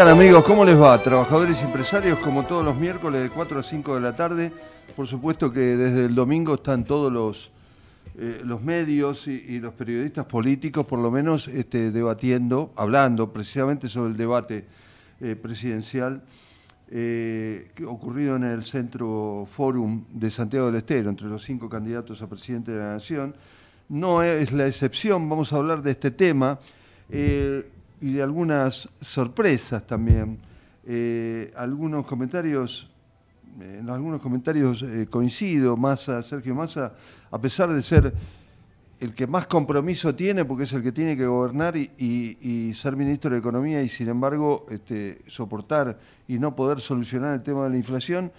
Tal 0.00 0.08
amigos? 0.08 0.44
¿Cómo 0.44 0.64
les 0.64 0.80
va? 0.80 0.96
Trabajadores 1.02 1.60
y 1.60 1.64
empresarios, 1.66 2.18
como 2.20 2.46
todos 2.46 2.64
los 2.64 2.74
miércoles 2.74 3.22
de 3.22 3.28
4 3.28 3.60
a 3.60 3.62
5 3.62 3.96
de 3.96 4.00
la 4.00 4.16
tarde. 4.16 4.50
Por 4.96 5.06
supuesto 5.06 5.52
que 5.52 5.60
desde 5.60 6.06
el 6.06 6.14
domingo 6.14 6.54
están 6.54 6.84
todos 6.84 7.12
los, 7.12 7.50
eh, 8.16 8.40
los 8.42 8.62
medios 8.62 9.28
y, 9.28 9.60
los 9.60 9.74
periodistas 9.74 10.24
políticos, 10.24 10.86
por 10.86 11.00
lo 11.00 11.10
menos, 11.10 11.48
este, 11.48 11.90
debatiendo, 11.90 12.72
hablando 12.76 13.30
precisamente 13.30 13.88
sobre 13.88 14.12
el 14.12 14.16
debate 14.16 14.64
eh, 15.20 15.36
presidencial 15.36 16.22
eh, 16.90 17.70
ocurrido 17.86 18.36
en 18.36 18.44
el 18.44 18.64
Centro 18.64 19.46
Fórum 19.52 20.04
de 20.14 20.30
Santiago 20.30 20.68
del 20.68 20.76
Estero, 20.76 21.10
entre 21.10 21.26
los 21.26 21.44
cinco 21.44 21.68
candidatos 21.68 22.22
a 22.22 22.26
presidente 22.26 22.72
de 22.72 22.78
la 22.78 22.92
Nación. 22.94 23.34
No 23.90 24.22
es 24.22 24.50
la 24.52 24.66
excepción, 24.66 25.28
vamos 25.28 25.52
a 25.52 25.56
hablar 25.56 25.82
de 25.82 25.90
este 25.90 26.10
tema 26.10 26.58
y 28.00 28.12
de 28.14 28.22
algunas 28.22 28.88
sorpresas 29.00 29.86
también. 29.86 30.38
Eh, 30.86 31.52
algunos 31.56 32.06
comentarios, 32.06 32.88
en 33.60 33.88
algunos 33.90 34.20
comentarios 34.20 34.82
eh, 34.82 35.06
coincido, 35.10 35.76
Massa, 35.76 36.22
Sergio 36.22 36.54
Massa, 36.54 36.94
a 37.30 37.40
pesar 37.40 37.72
de 37.72 37.82
ser 37.82 38.14
el 39.00 39.14
que 39.14 39.26
más 39.26 39.46
compromiso 39.46 40.14
tiene, 40.14 40.44
porque 40.44 40.64
es 40.64 40.72
el 40.72 40.82
que 40.82 40.92
tiene 40.92 41.16
que 41.16 41.26
gobernar 41.26 41.74
y, 41.76 42.72
ser 42.74 42.96
ministro 42.96 43.30
de 43.30 43.38
Economía 43.38 43.82
y 43.82 43.88
sin 43.88 44.08
embargo 44.08 44.66
este, 44.70 45.22
soportar 45.26 45.98
y 46.28 46.38
no 46.38 46.54
poder 46.54 46.80
solucionar 46.80 47.34
el 47.34 47.42
tema 47.42 47.64
de 47.64 47.70
la 47.70 47.76
inflación, 47.76 48.30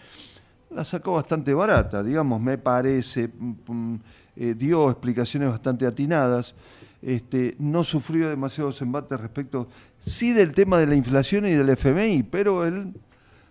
la 0.69 0.85
sacó 0.85 1.13
bastante 1.13 1.53
barata, 1.53 2.01
digamos, 2.03 2.39
me 2.39 2.57
parece, 2.57 3.27
mm, 3.27 3.53
mm, 3.67 3.99
eh, 4.37 4.55
dio 4.55 4.89
explicaciones 4.89 5.49
bastante 5.49 5.85
atinadas. 5.85 6.53
Este, 7.01 7.55
no 7.57 7.83
sufrió 7.83 8.29
demasiados 8.29 8.81
embates 8.81 9.19
respecto, 9.19 9.67
sí 9.99 10.33
del 10.33 10.53
tema 10.53 10.77
de 10.77 10.87
la 10.87 10.95
inflación 10.95 11.47
y 11.47 11.51
del 11.51 11.69
FMI, 11.69 12.23
pero 12.23 12.65
él 12.65 12.93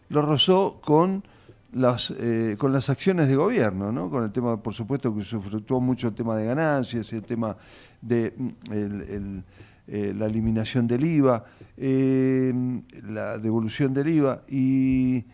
lo 0.09 0.23
rozó 0.23 0.81
con 0.81 1.25
las, 1.73 2.13
eh, 2.19 2.57
con 2.59 2.73
las 2.73 2.91
acciones 2.91 3.29
de 3.29 3.37
gobierno, 3.37 3.91
¿no? 3.91 4.11
con 4.11 4.25
el 4.25 4.33
tema, 4.33 4.63
por 4.63 4.75
supuesto, 4.75 5.15
que 5.15 5.23
sufructuó 5.23 5.81
mucho 5.81 6.09
el 6.09 6.15
tema 6.15 6.37
de 6.37 6.45
ganancias, 6.47 7.13
el 7.13 7.23
tema 7.23 7.57
de 8.01 8.35
mm, 8.37 9.39
eh, 9.89 10.15
la 10.17 10.27
eliminación 10.27 10.87
del 10.87 11.05
IVA, 11.05 11.45
eh, 11.77 12.53
la 13.09 13.39
devolución 13.39 13.93
del 13.93 14.09
IVA, 14.09 14.43
y, 14.49 15.25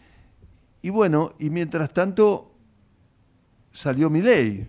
y 0.81 0.91
bueno, 0.91 1.33
y 1.39 1.51
mientras 1.51 1.93
tanto 1.93 2.55
salió 3.73 4.09
mi 4.09 4.23
ley, 4.23 4.67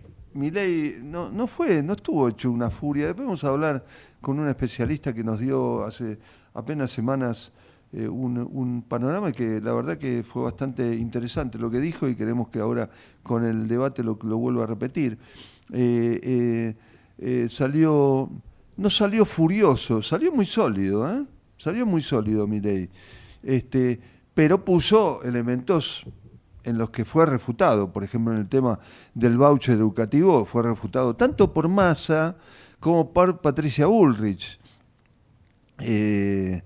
ley 0.50 1.00
no, 1.02 1.30
no 1.30 1.46
fue, 1.46 1.82
no 1.82 1.94
estuvo 1.94 2.28
hecho 2.28 2.50
una 2.50 2.70
furia. 2.70 3.06
Después 3.06 3.26
vamos 3.26 3.44
a 3.44 3.48
hablar 3.48 3.84
con 4.20 4.38
un 4.38 4.48
especialista 4.48 5.12
que 5.12 5.24
nos 5.24 5.38
dio 5.40 5.84
hace 5.84 6.18
apenas 6.54 6.90
semanas 6.90 7.52
eh, 7.92 8.06
un, 8.06 8.84
panorama 8.86 9.32
que 9.32 9.60
la 9.60 9.72
verdad 9.72 9.96
que 9.96 10.22
fue 10.22 10.42
bastante 10.42 10.94
interesante 10.94 11.58
lo 11.58 11.70
que 11.70 11.80
dijo 11.80 12.06
y 12.06 12.14
queremos 12.14 12.48
que 12.48 12.60
ahora 12.60 12.90
con 13.22 13.44
el 13.44 13.66
debate 13.66 14.02
lo, 14.02 14.18
lo 14.22 14.36
vuelva 14.38 14.64
a 14.64 14.66
repetir. 14.66 15.18
Eh, 15.72 16.74
eh, 17.18 17.48
salió, 17.48 18.30
no 18.76 18.90
salió 18.90 19.24
furioso, 19.24 20.02
salió 20.02 20.32
muy 20.32 20.46
sólido, 20.46 21.26
salió 21.56 21.84
muy 21.84 22.00
sólido 22.00 22.46
ley 22.46 22.88
Este, 23.42 24.00
pero 24.34 24.64
puso 24.64 25.22
elementos 25.24 26.04
en 26.68 26.76
los 26.76 26.90
que 26.90 27.04
fue 27.04 27.24
refutado, 27.24 27.92
por 27.92 28.04
ejemplo 28.04 28.32
en 28.32 28.40
el 28.40 28.48
tema 28.48 28.78
del 29.14 29.38
voucher 29.38 29.74
educativo, 29.74 30.44
fue 30.44 30.62
refutado 30.62 31.16
tanto 31.16 31.52
por 31.52 31.68
Massa 31.68 32.36
como 32.78 33.12
por 33.12 33.40
Patricia 33.40 33.86
Bullrich. 33.86 34.60
Eh, 35.78 36.62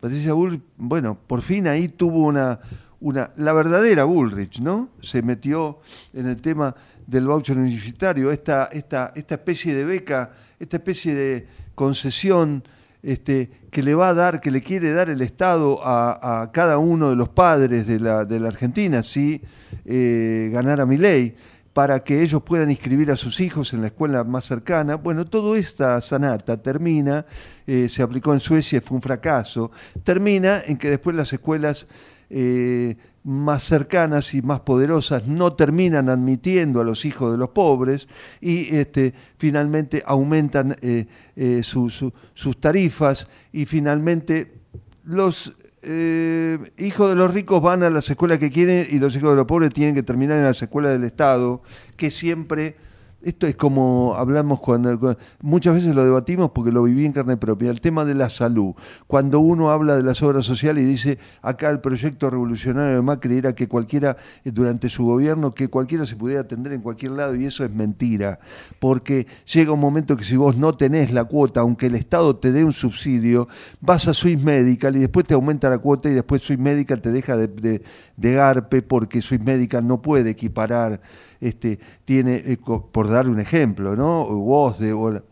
Patricia 0.00 0.32
Bullrich, 0.32 0.62
bueno, 0.76 1.18
por 1.26 1.42
fin 1.42 1.68
ahí 1.68 1.88
tuvo 1.88 2.26
una, 2.26 2.60
una, 3.00 3.30
la 3.36 3.52
verdadera 3.52 4.04
Bullrich, 4.04 4.60
¿no? 4.60 4.88
Se 5.02 5.20
metió 5.20 5.80
en 6.14 6.26
el 6.26 6.40
tema 6.40 6.74
del 7.06 7.26
voucher 7.26 7.58
universitario, 7.58 8.30
esta, 8.30 8.64
esta, 8.72 9.12
esta 9.14 9.34
especie 9.34 9.74
de 9.74 9.84
beca, 9.84 10.32
esta 10.58 10.78
especie 10.78 11.14
de 11.14 11.46
concesión 11.74 12.64
este, 13.06 13.48
que 13.70 13.84
le 13.84 13.94
va 13.94 14.08
a 14.08 14.14
dar, 14.14 14.40
que 14.40 14.50
le 14.50 14.60
quiere 14.60 14.90
dar 14.90 15.08
el 15.08 15.22
Estado 15.22 15.78
a, 15.80 16.50
cada 16.52 16.78
uno 16.78 17.08
de 17.08 17.14
los 17.14 17.28
padres 17.28 17.86
de 17.86 18.00
la, 18.00 18.24
de 18.24 18.40
la 18.40 18.48
Argentina 18.48 19.04
si 19.04 19.40
eh, 19.84 20.50
ganara 20.52 20.84
mi 20.86 20.96
ley, 20.96 21.36
para 21.72 22.02
que 22.02 22.20
ellos 22.20 22.42
puedan 22.42 22.68
inscribir 22.68 23.12
a 23.12 23.16
sus 23.16 23.38
hijos 23.38 23.72
en 23.72 23.82
la 23.82 23.88
escuela 23.88 24.24
más 24.24 24.44
cercana. 24.44 24.96
Bueno, 24.96 25.24
toda 25.24 25.56
esta 25.56 26.00
sanata 26.00 26.60
termina, 26.60 27.24
eh, 27.64 27.88
se 27.88 28.02
aplicó 28.02 28.32
en 28.32 28.40
Suecia, 28.40 28.80
fue 28.80 28.96
un 28.96 29.02
fracaso, 29.02 29.70
termina 30.02 30.62
en 30.66 30.76
que 30.76 30.90
después 30.90 31.14
las 31.14 31.32
escuelas 31.32 31.86
eh, 32.28 32.96
más 33.26 33.64
cercanas 33.64 34.34
y 34.34 34.42
más 34.42 34.60
poderosas 34.60 35.26
no 35.26 35.54
terminan 35.54 36.08
admitiendo 36.08 36.80
a 36.80 36.84
los 36.84 37.04
hijos 37.04 37.32
de 37.32 37.38
los 37.38 37.50
pobres 37.50 38.06
y 38.40 38.74
este, 38.76 39.14
finalmente 39.36 40.02
aumentan 40.06 40.76
eh, 40.80 41.06
eh, 41.34 41.62
sus 41.62 42.12
tarifas 42.60 43.26
y 43.52 43.66
finalmente 43.66 44.52
los 45.04 45.52
hijos 46.78 47.10
de 47.10 47.14
los 47.14 47.32
ricos 47.32 47.62
van 47.62 47.84
a 47.84 47.90
las 47.90 48.10
escuelas 48.10 48.40
que 48.40 48.50
quieren 48.50 48.88
y 48.90 48.98
los 48.98 49.14
hijos 49.14 49.30
de 49.30 49.36
los 49.36 49.46
pobres 49.46 49.72
tienen 49.72 49.94
que 49.94 50.02
terminar 50.02 50.36
en 50.36 50.42
las 50.42 50.60
escuelas 50.60 50.90
del 50.90 51.04
Estado, 51.04 51.62
que 51.96 52.10
siempre 52.10 52.74
esto 53.26 53.48
es 53.48 53.56
como 53.56 54.14
hablamos 54.16 54.60
cuando, 54.60 55.16
muchas 55.40 55.74
veces 55.74 55.96
lo 55.96 56.04
debatimos 56.04 56.52
porque 56.52 56.70
lo 56.70 56.84
viví 56.84 57.04
en 57.04 57.12
carne 57.12 57.36
propia, 57.36 57.72
el 57.72 57.80
tema 57.80 58.04
de 58.04 58.14
la 58.14 58.30
salud. 58.30 58.74
Cuando 59.08 59.40
uno 59.40 59.72
habla 59.72 59.96
de 59.96 60.04
las 60.04 60.22
obras 60.22 60.46
sociales 60.46 60.84
y 60.84 60.86
dice 60.86 61.18
acá 61.42 61.68
el 61.70 61.80
proyecto 61.80 62.30
revolucionario 62.30 62.94
de 62.94 63.02
Macri 63.02 63.38
era 63.38 63.52
que 63.52 63.66
cualquiera 63.66 64.16
eh, 64.44 64.52
durante 64.52 64.88
su 64.88 65.04
gobierno 65.04 65.52
que 65.54 65.66
cualquiera 65.66 66.06
se 66.06 66.14
pudiera 66.14 66.42
atender 66.42 66.72
en 66.72 66.82
cualquier 66.82 67.12
lado 67.12 67.34
y 67.34 67.44
eso 67.46 67.64
es 67.64 67.70
mentira, 67.72 68.38
porque 68.78 69.26
llega 69.52 69.72
un 69.72 69.80
momento 69.80 70.16
que 70.16 70.22
si 70.22 70.36
vos 70.36 70.56
no 70.56 70.76
tenés 70.76 71.10
la 71.10 71.24
cuota, 71.24 71.62
aunque 71.62 71.86
el 71.86 71.96
Estado 71.96 72.36
te 72.36 72.52
dé 72.52 72.62
un 72.62 72.72
subsidio, 72.72 73.48
vas 73.80 74.06
a 74.06 74.14
Swiss 74.14 74.40
Medical 74.40 74.94
y 74.94 75.00
después 75.00 75.26
te 75.26 75.34
aumenta 75.34 75.68
la 75.68 75.78
cuota 75.78 76.08
y 76.08 76.12
después 76.12 76.42
Swiss 76.42 76.60
Medical 76.60 77.00
te 77.00 77.10
deja 77.10 77.36
de, 77.36 77.82
garpe 78.16 78.82
porque 78.82 79.20
Swiss 79.20 79.40
Medical 79.40 79.84
no 79.84 80.00
puede 80.00 80.30
equiparar 80.30 81.00
este, 81.40 81.78
tiene, 82.04 82.36
eh, 82.36 82.58
por 82.92 83.08
dar 83.16 83.28
un 83.28 83.40
ejemplo, 83.40 83.96
¿no? 83.96 84.22
o, 84.22 84.72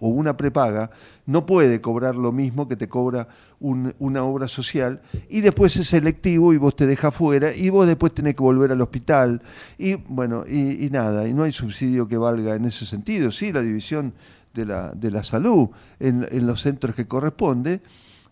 o, 0.01 0.09
una 0.09 0.37
prepaga, 0.37 0.91
no 1.27 1.45
puede 1.45 1.81
cobrar 1.81 2.17
lo 2.17 2.33
mismo 2.33 2.67
que 2.67 2.77
te 2.77 2.89
cobra 2.89 3.29
una 3.61 4.25
obra 4.25 4.49
social 4.49 5.01
y 5.29 5.41
después 5.41 5.77
es 5.77 5.89
selectivo 5.89 6.53
y 6.53 6.59
vos 6.59 6.77
te 6.77 6.87
deja 6.87 7.11
fuera 7.11 7.55
y 7.55 7.71
vos 7.71 7.87
después 7.87 8.13
tenés 8.13 8.35
que 8.35 8.43
volver 8.43 8.73
al 8.73 8.81
hospital 8.81 9.43
y 9.79 9.95
bueno, 9.95 10.45
y, 10.47 10.89
nada, 10.91 11.27
y 11.27 11.33
no 11.33 11.45
hay 11.45 11.53
subsidio 11.53 12.09
que 12.09 12.17
valga 12.17 12.55
en 12.55 12.65
ese 12.65 12.85
sentido, 12.85 13.31
sí, 13.31 13.53
la 13.53 13.63
división 13.63 14.13
de 14.53 14.67
la, 14.67 14.93
de 14.93 15.11
la 15.11 15.25
salud 15.25 15.69
en, 16.01 16.27
en 16.31 16.47
los 16.47 16.63
centros 16.63 16.95
que 16.95 17.07
corresponde 17.07 17.81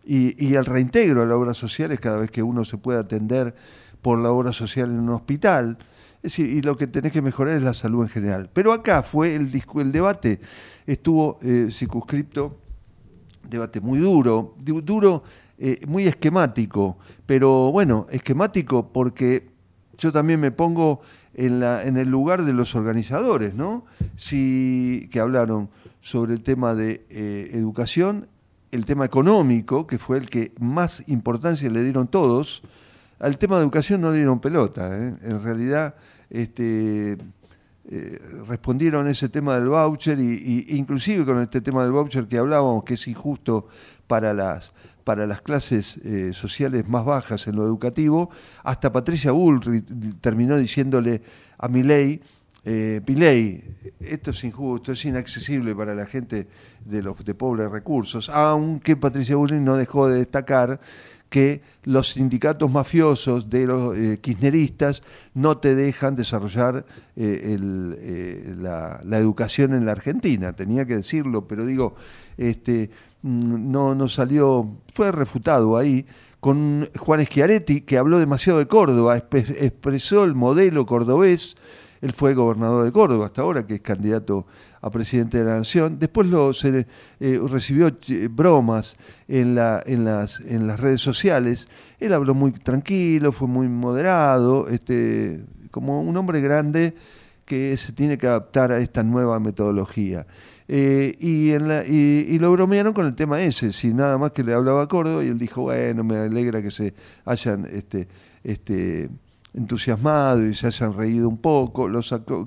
y, 0.05 0.35
y 0.45 0.55
el 0.55 0.65
reintegro 0.65 1.23
a 1.23 1.27
la 1.27 1.37
obra 1.37 1.55
social 1.55 1.93
es 1.93 2.01
cada 2.01 2.19
vez 2.19 2.31
que 2.31 2.43
uno 2.43 2.65
se 2.65 2.77
puede 2.77 2.99
atender 2.99 3.55
por 4.03 4.19
la 4.19 4.31
obra 4.33 4.53
social 4.53 4.91
en 4.91 4.99
un 4.99 5.11
hospital, 5.11 5.79
es 6.23 6.37
decir, 6.37 6.51
y 6.51 6.63
lo 6.63 6.77
que 6.77 6.87
tenés 6.87 7.11
que 7.11 7.21
mejorar 7.21 7.57
es 7.57 7.65
la 7.65 7.75
salud 7.75 8.05
en 8.05 8.09
general. 8.09 8.49
Pero 8.53 8.73
acá 8.73 9.03
fue 9.03 9.35
el, 9.35 9.51
el 9.77 9.93
debate, 9.93 10.41
estuvo 10.87 11.41
eh, 11.43 11.69
circunscripto, 11.73 12.59
debate 13.51 13.81
muy 13.81 13.99
duro, 13.99 14.55
duro, 14.59 15.25
eh, 15.59 15.81
muy 15.89 16.07
esquemático, 16.07 16.97
pero 17.27 17.73
bueno, 17.73 18.07
esquemático 18.11 18.93
porque 18.93 19.49
yo 19.99 20.13
también 20.13 20.39
me 20.39 20.53
pongo 20.53 21.01
en, 21.35 21.63
el 21.97 22.09
lugar 22.09 22.45
de 22.45 22.53
los 22.53 22.77
organizadores, 22.77 23.55
¿no? 23.55 23.85
Si, 24.17 25.09
que 25.11 25.19
hablaron 25.19 25.71
sobre 26.01 26.35
el 26.35 26.43
tema 26.43 26.75
de 26.75 27.05
eh, 27.11 27.51
educación, 27.53 28.29
el 28.71 28.85
tema 28.85 29.05
económico, 29.05 29.89
que 29.89 29.99
fue 29.99 30.19
el 30.19 30.29
que 30.29 30.53
más 30.61 31.03
importancia 31.09 31.69
le 31.69 31.83
dieron 31.83 32.07
todos, 32.07 32.63
al 33.23 33.39
tema 33.39 33.57
de 33.57 33.63
educación 33.63 34.01
no 34.01 34.13
dieron 34.13 34.41
pelota. 34.41 34.91
¿eh? 34.99 35.15
En 35.23 35.43
realidad, 35.43 35.95
este, 36.29 37.17
eh, 37.89 38.19
respondieron 38.49 39.07
ese 39.09 39.29
tema 39.29 39.55
del 39.55 39.69
voucher 39.69 40.19
y, 40.19 40.67
inclusive 40.71 41.25
con 41.25 41.41
este 41.41 41.61
tema 41.61 41.83
del 41.85 41.93
voucher 41.93 42.27
que 42.27 42.39
hablábamos, 42.39 42.85
que 42.85 42.95
es 42.95 43.07
injusto 43.07 43.67
para 44.07 44.35
las, 44.35 44.73
para 45.05 45.27
las 45.27 45.41
clases 45.41 45.97
eh, 45.99 46.33
sociales 46.33 46.89
más 46.89 47.05
bajas 47.05 47.47
en 47.47 47.57
lo 47.57 47.65
educativo, 47.65 48.31
hasta 48.65 48.93
Patricia 48.93 49.31
Bullrich 49.31 49.85
terminó 50.21 50.57
diciéndole 50.57 51.23
a 51.59 51.69
Milei, 51.69 52.21
eh, 52.65 53.03
esto 53.99 54.31
es 54.31 54.45
injusto, 54.45 54.93
es 54.93 55.05
inaccesible 55.05 55.75
para 55.75 55.95
la 55.95 56.07
gente 56.07 56.47
de 56.85 57.03
los 57.03 57.25
de 57.25 57.35
pobres 57.35 57.71
recursos, 57.71 58.29
aunque 58.29 58.97
Patricia 58.97 59.35
Bullrich 59.35 59.61
no 59.61 59.77
dejó 59.77 60.09
de 60.09 60.19
destacar 60.19 60.79
que 61.33 61.63
los 61.85 62.11
sindicatos 62.11 62.71
mafiosos 62.71 63.49
de 63.49 63.67
los 63.67 63.97
eh, 63.97 64.19
kirchneristas 64.21 65.01
no 65.33 65.57
te 65.57 65.75
dejan 65.75 66.15
desarrollar 66.15 66.85
eh, 67.17 67.57
eh, 67.57 68.55
la, 68.59 69.01
educación 69.19 69.73
en 69.73 69.87
la 69.87 69.93
Argentina. 69.93 70.53
Tenía 70.53 70.85
que 70.85 70.97
decirlo, 70.97 71.49
pero 71.49 71.65
digo, 71.65 71.95
este, 72.37 72.91
mm, 73.23 73.73
no, 73.73 73.95
no 73.95 74.11
salió, 74.11 74.77
fue 74.95 75.11
refutado 75.11 75.79
ahí 75.79 76.05
con 76.39 76.91
Juan 76.99 77.25
Schiaretti, 77.25 77.81
que 77.81 77.97
habló 77.97 78.19
demasiado 78.19 78.59
de 78.59 78.67
Córdoba, 78.67 79.17
expresó 79.17 80.25
el 80.25 80.35
modelo 80.35 80.85
cordobés, 80.85 81.57
él 82.03 82.13
fue 82.13 82.35
gobernador 82.35 82.85
de 82.85 82.93
Córdoba 82.93 83.27
hasta 83.27 83.41
ahora, 83.41 83.67
que 83.67 83.77
es 83.77 83.81
candidato 83.81 84.45
a 84.83 84.91
presidente 84.91 85.39
de 85.39 85.45
la 85.45 85.59
Nación. 85.59 85.99
Después 85.99 86.27
lo, 86.27 86.51
eh, 86.51 87.41
recibió 87.49 87.89
eh, 88.09 88.29
bromas 88.31 88.97
en, 89.29 89.55
la, 89.55 89.83
en, 89.87 90.05
las, 90.05 90.41
redes 90.81 91.01
sociales. 91.01 91.69
Él 91.99 92.13
habló 92.13 92.35
muy 92.35 92.53
tranquilo, 92.53 93.33
fue 93.33 93.49
muy 93.49 93.69
moderado, 93.69 94.69
este, 94.69 95.45
como 95.71 96.03
un 96.03 96.17
hombre 96.17 96.41
grande 96.41 96.95
que 97.45 97.77
se 97.77 97.93
tiene 97.93 98.19
que 98.19 98.27
adaptar 98.27 98.73
a 98.73 98.81
esta 98.81 99.03
nueva 99.03 99.39
metodología. 99.41 100.27
Eh, 100.69 101.17
y, 101.21 102.39
lo 102.39 102.51
bromearon 102.53 102.93
con 102.93 103.07
el 103.07 103.15
tema 103.15 103.41
ese, 103.43 103.73
si 103.73 103.93
nada 103.95 104.19
más 104.19 104.33
que 104.33 104.43
le 104.43 104.55
hablaba 104.55 104.83
a 104.83 104.89
Córdoba, 104.89 105.23
y 105.23 105.29
él 105.29 105.39
dijo, 105.39 105.63
bueno, 105.63 106.03
me 106.03 106.17
alegra 106.17 106.61
que 106.63 106.71
se 106.71 106.95
hayan 107.25 107.67
este, 107.67 108.09
este, 108.43 109.11
entusiasmado 109.55 110.47
y 110.47 110.55
se 110.55 110.67
hayan 110.67 110.95
reído 110.95 111.29
un 111.29 111.39
poco, 111.39 111.89
lo 111.89 112.01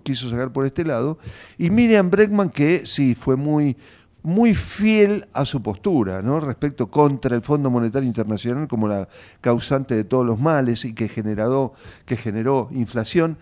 quiso 0.04 0.30
sacar 0.30 0.52
por 0.52 0.66
este 0.66 0.84
lado. 0.84 1.18
Y 1.57 1.69
Miriam 1.69 2.10
Bregman, 2.10 2.50
que 2.50 2.86
sí, 2.86 3.16
fue 3.16 3.36
muy, 3.36 3.78
muy 4.24 4.56
fiel 4.56 5.28
a 5.34 5.46
su 5.46 5.62
postura, 5.62 6.22
¿no? 6.22 6.40
Respecto 6.40 6.90
contra 6.90 7.36
el 7.36 7.44
Fondo 7.44 7.69
Monetario 7.69 8.07
Internacional 8.07 8.68
como 8.68 8.88
la 8.88 9.07
causante 9.40 9.96
de 9.96 10.04
todos 10.04 10.25
los 10.25 10.40
males 10.40 10.84
y 10.84 10.94
que 10.94 11.07
generó, 11.07 11.74
que 12.06 12.18
generó 12.18 12.69
inflación 12.72 13.38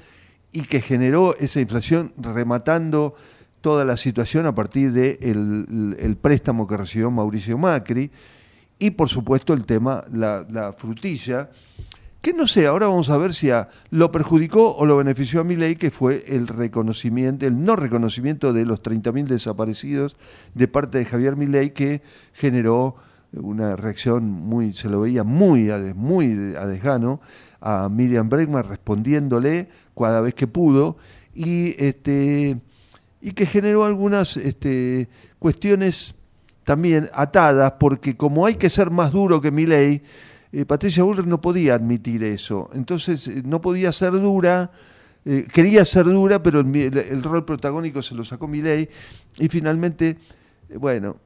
y 0.51 0.63
que 0.63 0.81
generó 0.81 1.35
esa 1.37 1.61
inflación 1.61 2.13
rematando 2.17 3.15
toda 3.61 3.85
la 3.85 3.95
situación 3.95 4.45
a 4.45 4.53
partir 4.53 4.91
del 4.91 5.17
de 5.69 6.05
el 6.05 6.17
préstamo 6.17 6.67
que 6.67 6.75
recibió 6.75 7.09
Mauricio 7.09 7.57
Macri 7.57 8.11
y 8.77 8.91
por 8.91 9.07
supuesto 9.07 9.53
el 9.53 9.65
tema, 9.65 10.03
la, 10.11 10.45
la 10.49 10.73
frutilla 10.73 11.49
que 12.23 12.31
no 12.31 12.47
sé, 12.47 12.67
ahora 12.67 12.87
vamos 12.87 13.09
a 13.09 13.17
ver 13.17 13.33
si 13.33 13.49
lo 13.89 14.09
perjudicó 14.09 14.77
o 14.77 14.85
lo 14.85 14.95
benefició 14.95 15.41
a 15.41 15.43
ley, 15.43 15.75
que 15.75 15.91
fue 15.91 16.23
el 16.25 16.47
reconocimiento, 16.47 17.45
el 17.45 17.65
no 17.65 17.75
reconocimiento 17.75 18.53
de 18.53 18.65
los 18.65 18.81
30.000 18.81 19.25
desaparecidos 19.25 20.15
de 20.53 20.69
parte 20.69 20.99
de 20.99 21.05
Javier 21.05 21.35
Milei, 21.35 21.71
que 21.71 22.01
generó 22.31 22.95
una 23.33 23.75
reacción 23.75 24.29
muy, 24.29 24.71
se 24.71 24.87
lo 24.87 25.01
veía 25.01 25.25
muy 25.25 25.69
a, 25.69 25.77
muy 25.95 26.55
a 26.57 26.65
desgano 26.65 27.19
a 27.59 27.89
Miriam 27.89 28.29
Bregman 28.29 28.63
respondiéndole 28.63 29.67
cada 29.93 30.21
vez 30.21 30.33
que 30.33 30.47
pudo 30.47 30.95
y 31.35 31.75
este 31.77 32.57
y 33.19 33.31
que 33.31 33.45
generó 33.45 33.83
algunas 33.83 34.37
este, 34.37 35.09
cuestiones 35.39 36.15
también 36.63 37.09
atadas 37.13 37.73
porque 37.81 38.15
como 38.15 38.45
hay 38.45 38.55
que 38.55 38.69
ser 38.69 38.91
más 38.91 39.11
duro 39.11 39.41
que 39.41 39.51
Milei 39.51 40.03
eh, 40.53 40.65
Patricia 40.65 41.03
Bullrich 41.03 41.25
no 41.25 41.41
podía 41.41 41.73
admitir 41.73 42.23
eso. 42.23 42.69
Entonces 42.73 43.27
eh, 43.27 43.41
no 43.43 43.59
podía 43.59 43.91
ser 43.91 44.11
dura, 44.11 44.69
eh, 45.25 45.47
quería 45.51 45.83
ser 45.83 46.05
dura, 46.05 46.43
pero 46.43 46.59
el, 46.59 47.23
rol 47.23 47.43
protagónico 47.43 48.03
se 48.03 48.13
lo 48.13 48.23
sacó 48.23 48.47
Milei 48.47 48.87
y 49.39 49.49
finalmente, 49.49 50.17
bueno, 50.77 51.17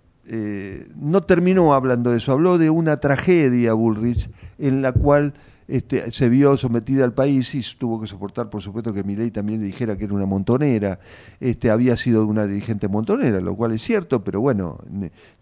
no 0.95 1.21
terminó 1.21 1.73
hablando 1.73 2.11
de 2.11 2.17
eso, 2.17 2.33
habló 2.33 2.57
de 2.57 2.69
una 2.69 2.97
tragedia 2.99 3.73
Bullrich 3.73 4.29
en 4.59 4.81
la 4.81 4.91
cual 4.91 5.33
este, 5.69 6.11
se 6.11 6.29
vio 6.29 6.55
sometida 6.57 7.03
al 7.03 7.13
país 7.13 7.53
y 7.55 7.61
tuvo 7.77 7.99
que 7.99 8.07
soportar, 8.07 8.49
por 8.49 8.61
supuesto, 8.61 8.93
que 8.93 9.03
Milei 9.03 9.31
también 9.31 9.59
le 9.59 9.65
dijera 9.65 9.97
que 9.97 10.05
era 10.05 10.13
una 10.13 10.25
montonera. 10.25 10.99
Este, 11.39 11.69
había 11.69 11.97
sido 11.97 12.25
una 12.25 12.45
dirigente 12.45 12.87
montonera, 12.87 13.41
lo 13.41 13.55
cual 13.55 13.73
es 13.73 13.81
cierto, 13.81 14.23
pero 14.23 14.39
bueno, 14.39 14.77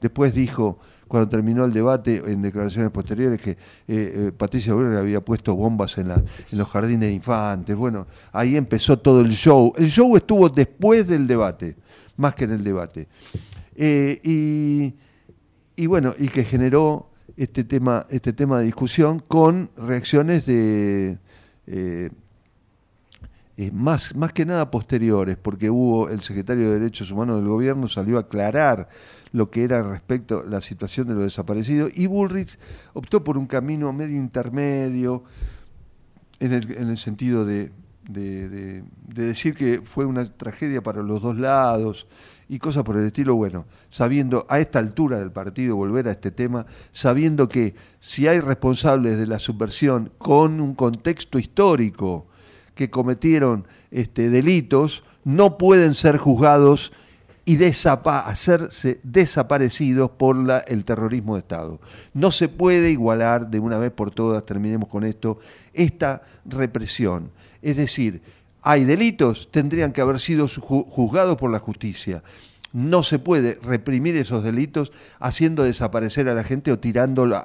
después 0.01 0.33
dijo, 0.33 0.79
cuando 1.07 1.29
terminó 1.29 1.65
el 1.65 1.73
debate, 1.73 2.21
en 2.25 2.41
declaraciones 2.41 2.91
posteriores, 2.91 3.39
que 3.39 3.51
eh, 3.51 3.57
eh, 3.87 4.31
Patricia 4.35 4.73
Bullrich 4.73 4.97
había 4.97 5.21
puesto 5.23 5.55
bombas 5.55 5.97
en, 5.97 6.11
los 6.51 6.67
jardines 6.67 7.09
de 7.09 7.13
infantes. 7.13 7.75
Bueno, 7.75 8.07
ahí 8.31 8.55
empezó 8.55 8.97
todo 8.97 9.21
el 9.21 9.31
show. 9.31 9.73
El 9.77 9.87
show 9.87 10.15
estuvo 10.15 10.49
después 10.49 11.07
del 11.07 11.27
debate, 11.27 11.75
más 12.17 12.33
que 12.35 12.45
en 12.45 12.51
el 12.51 12.63
debate. 12.63 13.07
Eh, 13.75 14.93
y, 15.75 15.87
bueno, 15.87 16.15
y 16.17 16.29
que 16.29 16.43
generó 16.43 17.09
este 17.37 17.63
tema, 17.63 18.05
este 18.09 18.33
tema 18.33 18.59
de 18.59 18.65
discusión 18.65 19.19
con 19.19 19.69
reacciones 19.77 20.45
de 20.45 21.19
más, 23.71 24.13
más 24.15 24.33
que 24.33 24.45
nada 24.45 24.69
posteriores, 24.69 25.37
porque 25.37 25.69
hubo 25.69 26.09
el 26.09 26.21
secretario 26.21 26.71
de 26.71 26.79
Derechos 26.79 27.11
Humanos 27.11 27.37
del 27.37 27.47
gobierno 27.47 27.87
salió 27.87 28.17
a 28.17 28.21
aclarar 28.21 28.89
lo 29.35 29.49
que 29.51 29.63
era 29.63 29.83
respecto 29.83 30.39
a 30.39 30.49
la 30.49 30.61
situación 30.61 31.07
de 31.07 31.13
los 31.13 31.23
desaparecidos 31.23 31.91
y 31.93 32.07
Bullrich 32.07 32.57
optó 32.93 33.23
por 33.23 33.37
un 33.37 33.47
camino 33.47 33.91
medio 33.91 34.15
intermedio 34.15 35.23
en 36.39 36.53
el, 36.53 36.71
en 36.77 36.89
el 36.89 36.97
sentido 36.97 37.45
de, 37.45 37.71
de 38.07 38.83
decir 39.13 39.55
que 39.55 39.81
fue 39.83 40.05
una 40.05 40.31
tragedia 40.31 40.81
para 40.81 41.03
los 41.03 41.21
dos 41.21 41.35
lados, 41.37 42.07
y 42.47 42.59
cosas 42.59 42.83
por 42.83 42.95
el 42.97 43.05
estilo, 43.05 43.35
bueno, 43.35 43.65
sabiendo 43.89 44.45
a 44.49 44.59
esta 44.59 44.79
altura 44.79 45.19
del 45.19 45.31
partido 45.31 45.75
volver 45.75 46.07
a 46.07 46.11
este 46.11 46.31
tema, 46.31 46.65
sabiendo 46.91 47.49
que 47.49 47.75
si 47.99 48.27
hay 48.27 48.39
responsables 48.39 49.17
de 49.17 49.27
la 49.27 49.39
subversión 49.39 50.11
con 50.17 50.61
un 50.61 50.75
contexto 50.75 51.39
histórico 51.39 52.27
que 52.75 52.89
cometieron 52.89 53.67
este, 53.89 54.29
delitos, 54.29 55.03
no 55.23 55.57
pueden 55.57 55.95
ser 55.95 56.17
juzgados 56.17 56.91
y 57.45 57.57
hacerse 57.63 58.99
desaparecidos 59.03 60.09
por 60.09 60.35
la, 60.35 60.57
el 60.59 60.83
terrorismo 60.83 61.35
de 61.35 61.41
Estado. 61.41 61.79
No 62.13 62.31
se 62.31 62.49
puede 62.49 62.89
igualar 62.89 63.49
de 63.49 63.59
una 63.59 63.77
vez 63.77 63.91
por 63.91 64.09
todas, 64.11 64.45
terminemos 64.45 64.89
con 64.89 65.03
esto, 65.03 65.39
esta 65.73 66.23
represión. 66.45 67.29
Es 67.61 67.77
decir, 67.77 68.21
hay 68.63 68.83
delitos, 68.83 69.49
tendrían 69.51 69.93
que 69.93 70.01
haber 70.01 70.19
sido 70.19 70.47
juzgados 70.47 71.37
por 71.37 71.51
la 71.51 71.59
justicia. 71.59 72.23
No 72.75 73.03
se 73.03 73.19
puede 73.19 73.57
reprimir 73.63 74.17
esos 74.17 74.43
delitos 74.43 74.91
haciendo 75.19 75.63
desaparecer 75.63 76.27
a 76.27 76.33
la 76.33 76.43
gente 76.43 76.73
o 76.73 76.77
tirándola 76.77 77.37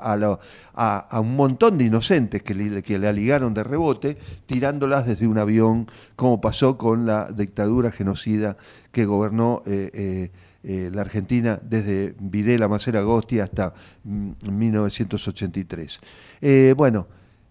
a, 0.75 1.21
un 1.21 1.37
montón 1.37 1.79
de 1.79 1.85
inocentes 1.85 2.43
que 2.43 2.53
le, 2.53 2.83
que 2.83 2.99
le 2.99 3.13
ligaron 3.13 3.55
de 3.55 3.63
rebote, 3.63 4.19
tirándolas 4.47 5.07
desde 5.07 5.29
un 5.29 5.39
avión, 5.39 5.87
como 6.17 6.41
pasó 6.41 6.77
con 6.77 7.07
la 7.07 7.31
dictadura 7.31 7.93
genocida 7.93 8.57
que 8.91 9.05
gobernó 9.05 9.63
eh, 9.67 9.93
eh, 9.95 10.31
eh, 10.65 10.91
la 10.93 11.03
Argentina 11.03 11.61
desde 11.63 12.17
Videla 12.19 12.67
Macera 12.67 12.99
Agosti 12.99 13.39
hasta 13.39 13.73
1983. 14.03 16.01
Mm, 16.41 16.77
bueno, 16.77 17.07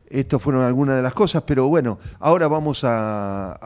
estas 0.09 0.41
fueron 0.41 0.63
algunas 0.63 0.95
de 0.95 1.01
las 1.01 1.13
cosas, 1.13 1.43
pero 1.45 1.67
bueno, 1.67 1.99
ahora 2.19 2.47
vamos 2.47 2.81
a, 2.83 3.57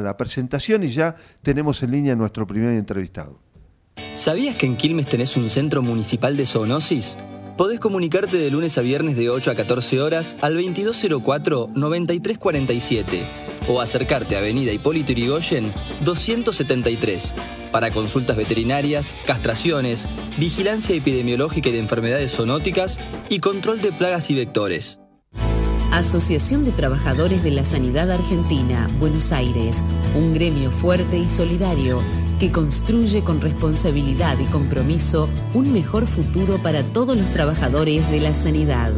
la 0.00 0.16
presentación 0.16 0.82
y 0.82 0.90
ya 0.90 1.14
tenemos 1.42 1.82
en 1.82 1.92
línea 1.92 2.14
nuestro 2.14 2.46
primer 2.46 2.76
entrevistado. 2.76 3.38
¿Sabías 4.14 4.56
que 4.56 4.66
en 4.66 4.76
Quilmes 4.76 5.08
tenés 5.08 5.36
un 5.36 5.48
centro 5.50 5.82
municipal 5.82 6.36
de 6.36 6.46
zoonosis? 6.46 7.16
Podés 7.56 7.80
comunicarte 7.80 8.36
de 8.38 8.50
lunes 8.50 8.78
a 8.78 8.80
viernes 8.80 9.16
de 9.16 9.28
8 9.28 9.50
a 9.50 9.54
14 9.54 10.00
horas 10.00 10.36
al 10.40 10.56
2204-9347 10.56 13.04
o 13.68 13.80
acercarte 13.80 14.36
a 14.36 14.38
Avenida 14.38 14.72
Hipólito 14.72 15.12
Yrigoyen 15.12 15.70
273 16.02 17.34
para 17.70 17.90
consultas 17.90 18.36
veterinarias, 18.36 19.14
castraciones, 19.26 20.08
vigilancia 20.38 20.96
epidemiológica 20.96 21.68
y 21.68 21.72
de 21.72 21.78
enfermedades 21.78 22.34
zoonóticas 22.34 23.00
y 23.28 23.40
control 23.40 23.82
de 23.82 23.92
plagas 23.92 24.30
y 24.30 24.34
vectores. 24.34 25.01
Asociación 25.92 26.64
de 26.64 26.72
Trabajadores 26.72 27.44
de 27.44 27.50
la 27.50 27.66
Sanidad 27.66 28.10
Argentina, 28.10 28.86
Buenos 28.98 29.30
Aires, 29.30 29.84
un 30.16 30.32
gremio 30.32 30.70
fuerte 30.70 31.18
y 31.18 31.28
solidario 31.28 32.00
que 32.40 32.50
construye 32.50 33.22
con 33.22 33.42
responsabilidad 33.42 34.38
y 34.38 34.46
compromiso 34.46 35.28
un 35.52 35.70
mejor 35.70 36.06
futuro 36.06 36.56
para 36.62 36.82
todos 36.82 37.14
los 37.14 37.26
trabajadores 37.34 38.10
de 38.10 38.20
la 38.20 38.32
sanidad. 38.32 38.90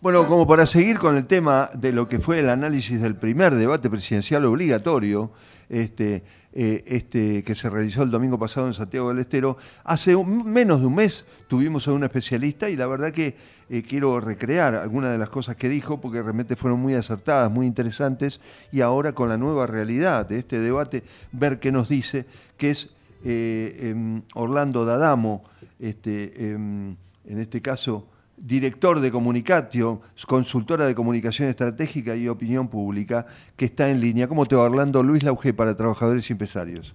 Bueno, 0.00 0.26
como 0.26 0.44
para 0.44 0.66
seguir 0.66 0.98
con 0.98 1.16
el 1.16 1.26
tema 1.26 1.70
de 1.72 1.92
lo 1.92 2.08
que 2.08 2.18
fue 2.18 2.40
el 2.40 2.50
análisis 2.50 3.00
del 3.00 3.14
primer 3.14 3.54
debate 3.54 3.88
presidencial 3.88 4.44
obligatorio, 4.44 5.30
este, 5.68 6.24
eh, 6.54 6.82
este, 6.86 7.42
que 7.44 7.54
se 7.54 7.68
realizó 7.68 8.02
el 8.02 8.10
domingo 8.10 8.38
pasado 8.38 8.66
en 8.66 8.74
Santiago 8.74 9.10
del 9.10 9.18
Estero, 9.18 9.58
hace 9.84 10.16
menos 10.16 10.80
de 10.80 10.86
un 10.86 10.94
mes 10.94 11.26
tuvimos 11.46 11.86
a 11.86 11.92
un 11.92 12.04
especialista 12.04 12.70
y 12.70 12.76
la 12.76 12.86
verdad 12.86 13.12
que 13.12 13.36
eh, 13.68 13.82
quiero 13.82 14.18
recrear 14.18 14.74
algunas 14.74 15.12
de 15.12 15.18
las 15.18 15.28
cosas 15.28 15.56
que 15.56 15.68
dijo 15.68 16.00
porque 16.00 16.22
realmente 16.22 16.56
fueron 16.56 16.80
muy 16.80 16.94
acertadas, 16.94 17.50
muy 17.50 17.66
interesantes 17.66 18.40
y 18.72 18.80
ahora 18.80 19.12
con 19.12 19.28
la 19.28 19.36
nueva 19.36 19.66
realidad 19.66 20.26
de 20.26 20.38
este 20.38 20.58
debate, 20.58 21.02
ver 21.32 21.60
qué 21.60 21.70
nos 21.70 21.90
dice, 21.90 22.24
que 22.56 22.70
es 22.70 22.88
eh, 23.24 23.90
em, 23.90 24.22
Orlando 24.34 24.86
D'Adamo, 24.86 25.42
este, 25.78 26.52
em, 26.52 26.96
en 27.26 27.38
este 27.38 27.60
caso 27.60 28.06
director 28.40 29.00
de 29.00 29.10
comunicación, 29.10 30.00
consultora 30.26 30.86
de 30.86 30.94
comunicación 30.94 31.48
estratégica 31.48 32.16
y 32.16 32.28
opinión 32.28 32.68
pública, 32.68 33.26
que 33.56 33.64
está 33.64 33.90
en 33.90 34.00
línea. 34.00 34.28
¿Cómo 34.28 34.46
te 34.46 34.56
va, 34.56 34.64
Orlando? 34.64 35.02
Luis 35.02 35.22
Lauge 35.22 35.52
para 35.52 35.76
Trabajadores 35.76 36.28
y 36.30 36.32
Empresarios. 36.32 36.94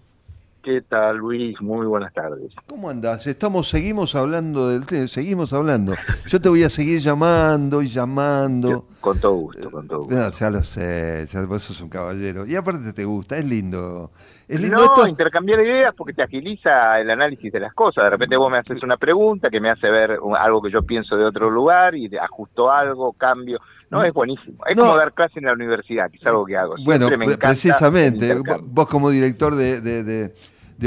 ¿Qué 0.64 0.80
tal, 0.80 1.18
Luis? 1.18 1.60
Muy 1.62 1.86
buenas 1.86 2.14
tardes. 2.14 2.54
¿Cómo 2.68 2.90
andás? 2.90 3.28
Estamos, 3.28 3.68
seguimos 3.68 4.16
hablando 4.16 4.70
del 4.70 5.10
seguimos 5.10 5.52
hablando. 5.52 5.94
Yo 6.26 6.40
te 6.40 6.48
voy 6.48 6.64
a 6.64 6.70
seguir 6.70 7.00
llamando 7.00 7.82
y 7.82 7.88
llamando. 7.88 8.88
con 9.02 9.20
todo 9.20 9.34
gusto, 9.34 9.70
con 9.70 9.86
todo 9.90 10.04
gusto. 10.06 10.30
ya 10.30 10.50
lo 10.50 10.64
sé, 10.64 11.26
ya 11.30 11.42
vos 11.42 11.64
sos 11.64 11.82
un 11.82 11.90
caballero. 11.90 12.46
Y 12.46 12.56
aparte 12.56 12.94
te 12.94 13.04
gusta, 13.04 13.38
es 13.38 13.44
lindo. 13.44 14.12
Es 14.48 14.62
lindo 14.62 14.78
no, 14.96 15.06
intercambiar 15.06 15.60
ideas 15.60 15.94
porque 15.98 16.14
te 16.14 16.24
agiliza 16.24 16.98
el 16.98 17.10
análisis 17.10 17.52
de 17.52 17.60
las 17.60 17.74
cosas. 17.74 18.06
De 18.06 18.12
repente 18.12 18.38
vos 18.38 18.50
me 18.50 18.60
haces 18.60 18.82
una 18.84 18.96
pregunta 18.96 19.50
que 19.50 19.60
me 19.60 19.70
hace 19.70 19.90
ver 19.90 20.18
algo 20.40 20.62
que 20.62 20.72
yo 20.72 20.82
pienso 20.84 21.18
de 21.18 21.26
otro 21.26 21.50
lugar 21.50 21.94
y 21.94 22.10
ajusto 22.16 22.72
algo, 22.72 23.12
cambio. 23.12 23.60
No, 23.90 24.02
es 24.02 24.14
buenísimo. 24.14 24.64
Es 24.66 24.78
como 24.78 24.96
dar 24.96 25.12
clase 25.12 25.40
en 25.40 25.46
la 25.46 25.54
universidad, 25.54 26.10
que 26.10 26.18
es 26.18 26.26
algo 26.26 26.46
que 26.46 26.56
hago. 26.56 26.76
bueno, 26.86 27.10
precisamente, 27.38 28.42
vos 28.64 28.88
como 28.88 29.10
director 29.10 29.56
de 29.56 29.82
de 29.82 30.34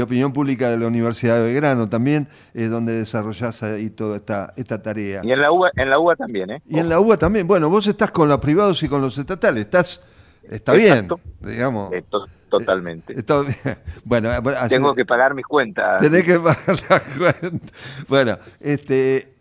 Opinión 0.01 0.33
Pública 0.33 0.69
de 0.69 0.77
la 0.77 0.87
Universidad 0.87 1.37
de 1.37 1.45
Belgrano 1.45 1.89
también, 1.89 2.27
es 2.53 2.69
donde 2.69 2.93
desarrollás 2.93 3.63
ahí 3.63 3.89
toda 3.89 4.17
esta, 4.17 4.53
esta 4.55 4.81
tarea. 4.81 5.21
Y 5.23 5.31
en 5.31 5.41
la 5.41 5.51
UBA, 5.51 5.71
en 5.75 5.89
la 5.89 5.99
UBA 5.99 6.15
también, 6.15 6.51
¿eh? 6.51 6.61
Y 6.67 6.79
en 6.79 6.89
la 6.89 6.99
UBA 6.99 7.17
también. 7.17 7.47
Bueno, 7.47 7.69
vos 7.69 7.87
estás 7.87 8.11
con 8.11 8.29
los 8.29 8.39
privados 8.39 8.81
y 8.83 8.89
con 8.89 9.01
los 9.01 9.17
estatales, 9.17 9.65
estás, 9.65 10.01
está 10.49 10.73
bien, 10.73 11.07
digamos. 11.39 11.91
totalmente. 12.49 13.15
bueno, 14.03 14.29
tengo 14.69 14.93
que 14.93 15.05
pagar 15.05 15.33
mis 15.33 15.45
cuentas. 15.45 16.01
Tenés 16.01 16.23
que 16.23 16.39
pagar 16.39 16.77
las 16.89 17.01
cuentas. 17.17 17.71
Bueno, 18.07 18.37
este 18.59 19.36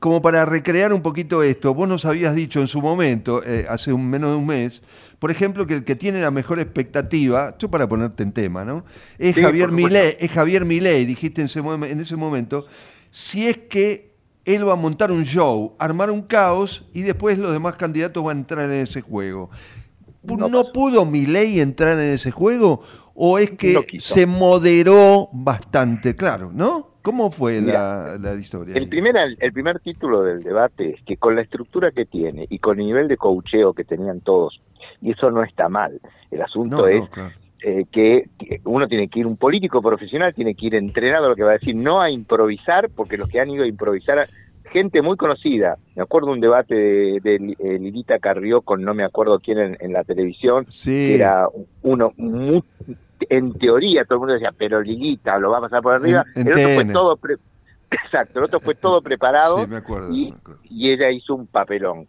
como 0.00 0.22
para 0.22 0.46
recrear 0.46 0.92
un 0.92 1.02
poquito 1.02 1.42
esto, 1.42 1.74
vos 1.74 1.88
nos 1.88 2.06
habías 2.06 2.34
dicho 2.34 2.60
en 2.60 2.66
su 2.66 2.80
momento, 2.80 3.44
eh, 3.44 3.66
hace 3.68 3.92
un, 3.92 4.08
menos 4.08 4.30
de 4.30 4.36
un 4.36 4.46
mes, 4.46 4.82
por 5.18 5.30
ejemplo, 5.30 5.66
que 5.66 5.74
el 5.74 5.84
que 5.84 5.94
tiene 5.94 6.22
la 6.22 6.30
mejor 6.30 6.58
expectativa, 6.58 7.54
yo 7.58 7.70
para 7.70 7.86
ponerte 7.86 8.22
en 8.22 8.32
tema, 8.32 8.64
¿no? 8.64 8.84
Es 9.18 9.36
Javier 9.36 9.70
Milei, 9.70 10.16
es 10.18 10.30
Javier 10.30 10.64
Milei, 10.64 11.04
dijiste 11.04 11.42
en 11.42 11.46
ese, 11.46 11.60
en 11.60 12.00
ese 12.00 12.16
momento, 12.16 12.66
si 13.10 13.46
es 13.46 13.58
que 13.58 14.14
él 14.46 14.66
va 14.66 14.72
a 14.72 14.76
montar 14.76 15.12
un 15.12 15.24
show, 15.24 15.74
armar 15.78 16.10
un 16.10 16.22
caos 16.22 16.82
y 16.94 17.02
después 17.02 17.38
los 17.38 17.52
demás 17.52 17.74
candidatos 17.74 18.24
van 18.24 18.38
a 18.38 18.40
entrar 18.40 18.70
en 18.70 18.80
ese 18.80 19.02
juego. 19.02 19.50
¿No, 20.22 20.72
pudo 20.72 21.06
Milei 21.06 21.60
entrar 21.60 21.98
en 21.98 22.10
ese 22.10 22.30
juego? 22.30 22.82
¿O 23.22 23.36
es 23.36 23.50
que 23.50 23.74
se 23.98 24.26
moderó 24.26 25.28
bastante? 25.30 26.16
Claro, 26.16 26.50
¿no? 26.54 26.92
¿Cómo 27.02 27.30
fue 27.30 27.60
la, 27.60 28.16
historia? 28.40 28.74
El 28.74 28.88
primer, 28.88 29.14
el 29.38 29.52
primer 29.52 29.78
título 29.80 30.22
del 30.22 30.42
debate 30.42 30.94
es 30.94 31.02
que 31.04 31.18
con 31.18 31.34
la 31.34 31.42
estructura 31.42 31.90
que 31.90 32.06
tiene 32.06 32.46
y 32.48 32.58
con 32.58 32.80
el 32.80 32.86
nivel 32.86 33.08
de 33.08 33.18
coacheo 33.18 33.74
que 33.74 33.84
tenían 33.84 34.22
todos, 34.22 34.62
y 35.02 35.10
eso 35.10 35.30
no 35.30 35.44
está 35.44 35.68
mal, 35.68 36.00
el 36.30 36.40
asunto 36.40 36.88
es 36.88 37.02
eh, 37.62 37.84
que, 37.92 38.24
uno 38.64 38.88
tiene 38.88 39.08
que 39.08 39.20
ir, 39.20 39.26
un 39.26 39.36
político 39.36 39.82
profesional 39.82 40.32
tiene 40.32 40.54
que 40.54 40.68
ir 40.68 40.74
entrenado, 40.76 41.28
lo 41.28 41.36
que 41.36 41.42
va 41.42 41.50
a 41.50 41.58
decir, 41.58 41.76
no 41.76 42.00
a 42.00 42.10
improvisar, 42.10 42.88
porque 42.88 43.18
los 43.18 43.28
que 43.28 43.38
han 43.38 43.50
ido 43.50 43.64
a 43.64 43.68
improvisar, 43.68 44.26
gente 44.70 45.02
muy 45.02 45.16
conocida, 45.16 45.76
me 45.94 46.02
acuerdo 46.02 46.32
un 46.32 46.40
debate 46.40 46.74
de, 46.74 47.56
eh, 47.58 47.78
Lilita 47.78 48.18
Carrió 48.18 48.62
con 48.62 48.82
no 48.82 48.94
me 48.94 49.04
acuerdo 49.04 49.38
quién 49.38 49.76
en, 49.78 49.92
la 49.92 50.04
televisión, 50.04 50.66
que 50.84 51.16
era 51.16 51.48
uno 51.82 52.12
muy 52.16 52.62
en 53.28 53.52
teoría 53.52 54.04
todo 54.04 54.14
el 54.14 54.20
mundo 54.20 54.34
decía, 54.34 54.50
pero 54.56 54.80
Lilita 54.80 55.38
lo 55.38 55.50
va 55.50 55.58
a 55.58 55.62
pasar 55.62 55.82
por 55.82 55.94
arriba. 55.94 56.24
el 56.34 56.48
otro 56.48 56.68
fue 56.68 56.84
todo 56.86 57.18
Exacto, 57.90 58.38
el 58.38 58.44
otro 58.44 58.60
fue 58.60 58.76
todo 58.76 59.02
preparado 59.02 59.66
y, 60.12 60.32
ella 60.70 61.10
hizo 61.10 61.34
un 61.34 61.48
papelón. 61.48 62.06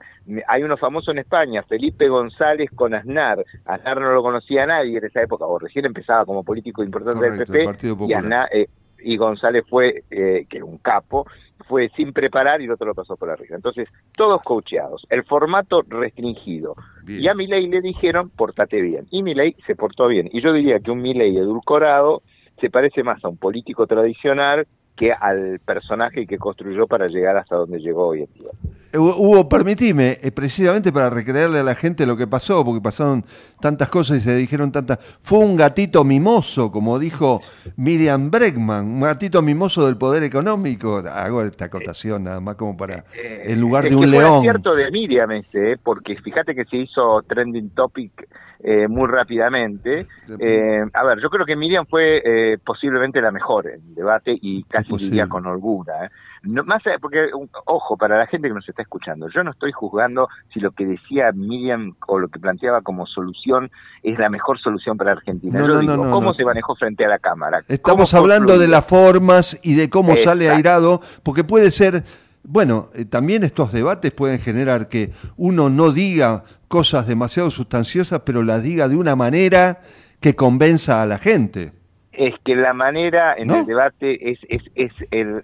Hay 0.48 0.62
uno 0.62 0.78
famoso 0.78 1.10
en 1.10 1.18
España, 1.18 1.64
Felipe 1.64 2.08
González 2.08 2.70
con 2.76 2.94
Aznar. 2.94 3.44
Aznar 3.66 4.00
no 4.00 4.14
lo 4.14 4.22
conocía 4.22 4.64
a 4.64 4.68
nadie 4.68 5.00
en 5.00 5.06
esa 5.06 5.24
época, 5.24 5.46
o 5.46 5.58
recién 5.58 5.86
empezaba 5.86 6.24
como 6.26 6.44
político 6.44 6.84
importante 6.84 7.32
del 7.32 7.46
PP, 7.46 7.88
y, 8.08 8.14
eh, 8.14 8.70
y 9.04 9.18
González 9.18 9.66
fue, 9.68 10.04
eh, 10.12 10.46
que 10.48 10.58
era 10.58 10.66
un 10.66 10.78
capo, 10.78 11.26
fue 11.62 11.90
sin 11.96 12.14
preparar 12.14 12.62
y 12.62 12.66
el 12.66 12.72
otro 12.72 12.88
lo 12.88 12.96
pasó 12.96 13.16
por 13.16 13.30
arriba. 13.30 13.56
Entonces, 13.56 13.90
todos 14.16 14.42
coacheados, 14.42 15.06
el 15.10 15.24
formato 15.24 15.84
restringido. 15.88 16.76
Y 17.08 17.28
a 17.28 17.34
Milei 17.34 17.68
le 17.68 17.82
dijeron, 17.82 18.30
portate 18.30 18.82
bien. 18.82 19.08
Y 19.12 19.24
Milei 19.24 19.56
se 19.66 19.76
portó 19.76 20.08
bien. 20.08 20.30
Y 20.32 20.42
yo 20.42 20.54
diría 20.54 20.80
que 20.80 20.92
un 20.92 21.02
Milei 21.02 21.38
edulcorado 21.38 22.22
se 22.60 22.70
parece 22.70 23.04
más 23.04 23.24
a 23.26 23.30
un 23.30 23.38
político 23.38 23.88
tradicional 23.88 24.68
que 25.02 25.12
al 25.12 25.60
personaje 25.66 26.28
que 26.28 26.38
construyó 26.38 26.86
para 26.86 27.08
llegar 27.08 27.36
hasta 27.36 27.56
donde 27.56 27.80
llegó 27.80 28.10
hoy 28.10 28.20
en 28.20 28.34
día. 28.36 28.52
Hugo, 28.94 29.50
permitime, 29.50 30.18
eh, 30.22 30.32
precisamente 30.32 30.92
para 30.92 31.10
recrearle 31.10 31.58
a 31.58 31.64
la 31.64 31.74
gente 31.74 32.06
lo 32.06 32.16
que 32.16 32.28
pasó, 32.28 32.64
porque 32.64 32.82
pasaron 32.82 33.26
tantas 33.60 33.90
cosas 33.90 34.20
y 34.20 34.22
se 34.22 34.36
dijeron 34.36 34.72
tantas. 34.72 35.00
Fue 35.24 35.40
un 35.40 35.56
gatito 35.56 36.04
mimoso, 36.04 36.72
como 36.72 37.00
dijo 37.00 37.42
Miriam 37.78 38.30
Bregman, 38.30 38.86
un 38.86 39.02
gatito 39.02 39.42
mimoso 39.42 39.88
del 39.88 39.98
poder 39.98 40.22
económico. 40.22 40.98
Hago 40.98 41.42
esta 41.42 41.66
acotación 41.66 42.26
nada 42.26 42.40
más 42.40 42.54
como 42.56 42.78
para, 42.78 43.04
eh, 43.16 43.46
en 43.46 43.60
lugar 43.60 43.90
de 43.90 43.96
un 43.96 44.12
león. 44.12 44.36
Es 44.36 44.42
cierto 44.42 44.76
de 44.76 44.92
Miriam 44.92 45.32
ese, 45.32 45.80
porque 45.84 46.16
fíjate 46.16 46.54
que 46.54 46.66
se 46.66 46.78
hizo 46.78 47.24
trending 47.24 47.72
topic 47.72 48.28
eh, 48.64 48.88
muy 48.88 49.08
rápidamente. 49.08 50.08
a 50.30 51.04
ver, 51.04 51.20
yo 51.22 51.30
creo 51.30 51.46
que 51.46 51.56
Miriam 51.56 51.86
fue 51.88 52.58
posiblemente 52.64 53.22
la 53.22 53.32
mejor 53.32 53.68
en 53.68 53.82
el 53.90 53.96
debate 53.96 54.38
y 54.42 54.64
casi 54.64 54.96
diría 54.98 55.28
con 55.28 55.46
holgura. 55.46 56.12
No, 56.44 56.64
más 56.64 56.82
porque, 57.00 57.30
ojo, 57.66 57.98
para 57.98 58.18
la 58.18 58.26
gente 58.26 58.48
que 58.48 58.54
nos 58.54 58.68
está 58.68 58.82
escuchando, 58.82 59.30
yo 59.30 59.44
no 59.44 59.52
estoy 59.52 59.72
juzgando 59.72 60.28
si 60.52 60.60
lo 60.60 60.72
que 60.72 60.88
decía 60.88 61.32
Miriam 61.34 61.96
o 62.08 62.18
lo 62.18 62.30
que 62.30 62.40
planteaba 62.40 62.82
como 62.82 63.06
solución 63.06 63.70
es 64.02 64.18
la 64.18 64.28
mejor 64.30 64.60
solución 64.60 64.98
para 64.98 65.12
Argentina. 65.12 65.60
yo 65.60 65.80
digo, 65.80 66.10
¿cómo 66.10 66.34
se 66.34 66.44
manejó 66.44 66.76
frente 66.76 67.06
a 67.06 67.10
la 67.10 67.20
Cámara? 67.20 67.62
Estamos 67.68 68.16
hablando 68.16 68.58
de 68.58 68.68
las 68.68 68.86
formas 68.88 69.60
y 69.64 69.76
de 69.76 69.90
cómo 69.90 70.16
sale 70.16 70.50
airado, 70.50 71.02
porque 71.24 71.44
puede 71.44 71.72
ser... 71.72 72.04
Bueno, 72.44 72.90
eh, 72.96 73.06
también 73.06 73.44
estos 73.44 73.72
debates 73.72 74.12
pueden 74.12 74.40
generar 74.40 74.90
que 74.90 75.12
uno 75.38 75.70
no 75.70 75.92
diga 75.92 76.44
cosas 76.68 77.08
demasiado 77.08 77.52
sustanciosas, 77.52 78.22
pero 78.26 78.44
las 78.44 78.64
diga 78.64 78.88
de 78.88 78.96
una 78.96 79.16
manera 79.16 79.80
que 80.20 80.36
convenza 80.36 81.02
a 81.02 81.06
la 81.06 81.18
gente 81.18 81.72
es 82.12 82.36
que 82.44 82.56
la 82.56 82.74
manera 82.74 83.36
en 83.38 83.50
el 83.50 83.66
debate 83.66 84.32
es, 84.32 84.40
es, 84.50 84.62
es 84.76 84.92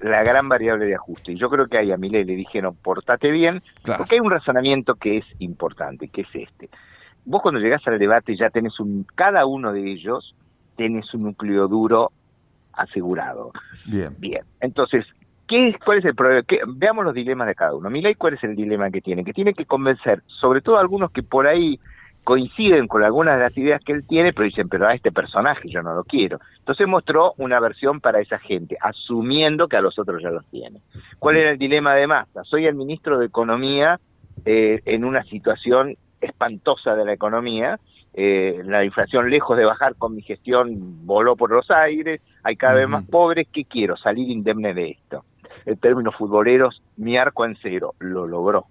la 0.02 0.24
gran 0.24 0.50
variable 0.50 0.86
de 0.86 0.96
ajuste. 0.96 1.32
Y 1.32 1.38
yo 1.38 1.50
creo 1.50 1.68
que 1.68 1.78
ahí 1.78 1.92
a 1.92 1.98
Milei 1.98 2.26
le 2.26 2.36
dijeron, 2.36 2.76
portate 2.76 3.32
bien, 3.32 3.64
porque 3.84 4.16
hay 4.16 4.20
un 4.20 4.30
razonamiento 4.30 4.96
que 4.96 5.18
es 5.18 5.26
importante, 5.40 6.10
que 6.10 6.22
es 6.22 6.28
este. 6.34 6.70
Vos 7.26 7.42
cuando 7.42 7.60
llegás 7.60 7.82
al 7.88 7.98
debate 7.98 8.36
ya 8.38 8.50
tenés 8.50 8.80
un, 8.80 9.06
cada 9.16 9.46
uno 9.46 9.72
de 9.72 9.92
ellos 9.92 10.36
tenés 10.76 11.12
un 11.14 11.24
núcleo 11.24 11.68
duro 11.68 12.12
asegurado. 12.74 13.52
Bien. 13.86 14.16
Bien. 14.20 14.44
Entonces, 14.60 15.06
¿qué, 15.48 15.76
¿cuál 15.84 16.00
es 16.00 16.06
el 16.06 16.16
problema? 16.16 16.44
veamos 16.68 17.06
los 17.06 17.14
dilemas 17.14 17.48
de 17.48 17.56
cada 17.56 17.74
uno. 17.76 17.90
Milei, 17.90 18.16
¿cuál 18.16 18.36
es 18.36 18.44
el 18.44 18.56
dilema 18.56 18.92
que 18.92 19.02
tiene? 19.02 19.24
Que 19.24 19.34
tiene 19.34 19.54
que 19.54 19.66
convencer, 19.66 20.22
sobre 20.28 20.62
todo 20.62 20.78
algunos 20.78 21.12
que 21.12 21.24
por 21.24 21.48
ahí 21.48 21.80
coinciden 22.24 22.88
con 22.88 23.04
algunas 23.04 23.38
de 23.38 23.44
las 23.44 23.58
ideas 23.58 23.82
que 23.82 23.94
él 23.94 24.06
tiene, 24.06 24.34
pero 24.34 24.44
dicen, 24.44 24.68
pero 24.68 24.86
a 24.86 24.94
este 24.94 25.14
personaje 25.14 25.70
yo 25.70 25.82
no 25.82 25.94
lo 25.94 26.04
quiero. 26.04 26.42
Entonces 26.60 26.86
mostró 26.86 27.34
una 27.38 27.58
versión 27.62 28.02
para 28.02 28.20
esa 28.20 28.38
gente, 28.38 28.78
asumiendo 28.82 29.70
que 29.70 29.78
a 29.78 29.82
los 29.82 29.98
otros 29.98 30.22
ya 30.22 30.30
los 30.30 30.46
tiene. 30.48 30.82
¿Cuál 31.20 31.38
era 31.38 31.52
el 31.52 31.58
dilema 31.58 31.96
de 31.96 32.06
Massa? 32.06 32.44
Soy 32.44 32.66
el 32.66 32.76
ministro 32.76 33.18
de 33.18 33.28
Economía 33.28 33.98
eh, 34.46 34.82
en 34.86 35.06
una 35.06 35.24
situación 35.24 35.96
espantosa 36.20 36.96
de 36.96 37.06
la 37.06 37.14
economía, 37.14 37.80
eh, 38.14 38.62
la 38.66 38.84
inflación 38.84 39.30
lejos 39.30 39.58
de 39.58 39.66
bajar 39.66 39.96
con 39.96 40.16
mi 40.16 40.22
gestión 40.22 41.06
voló 41.06 41.36
por 41.36 41.52
los 41.52 41.70
aires, 41.70 42.20
hay 42.44 42.56
cada 42.56 42.74
vez 42.74 42.90
más 42.90 43.06
pobres, 43.06 43.48
¿qué 43.54 43.64
quiero? 43.64 43.96
Salir 43.96 44.30
indemne 44.30 44.74
de 44.74 44.90
esto. 44.92 45.24
En 45.68 45.78
términos 45.78 46.16
futboleros, 46.16 46.82
mi 46.96 47.18
arco 47.18 47.46
en 47.46 47.56
cero, 47.62 47.94
lo 48.00 48.26
logró 48.26 48.66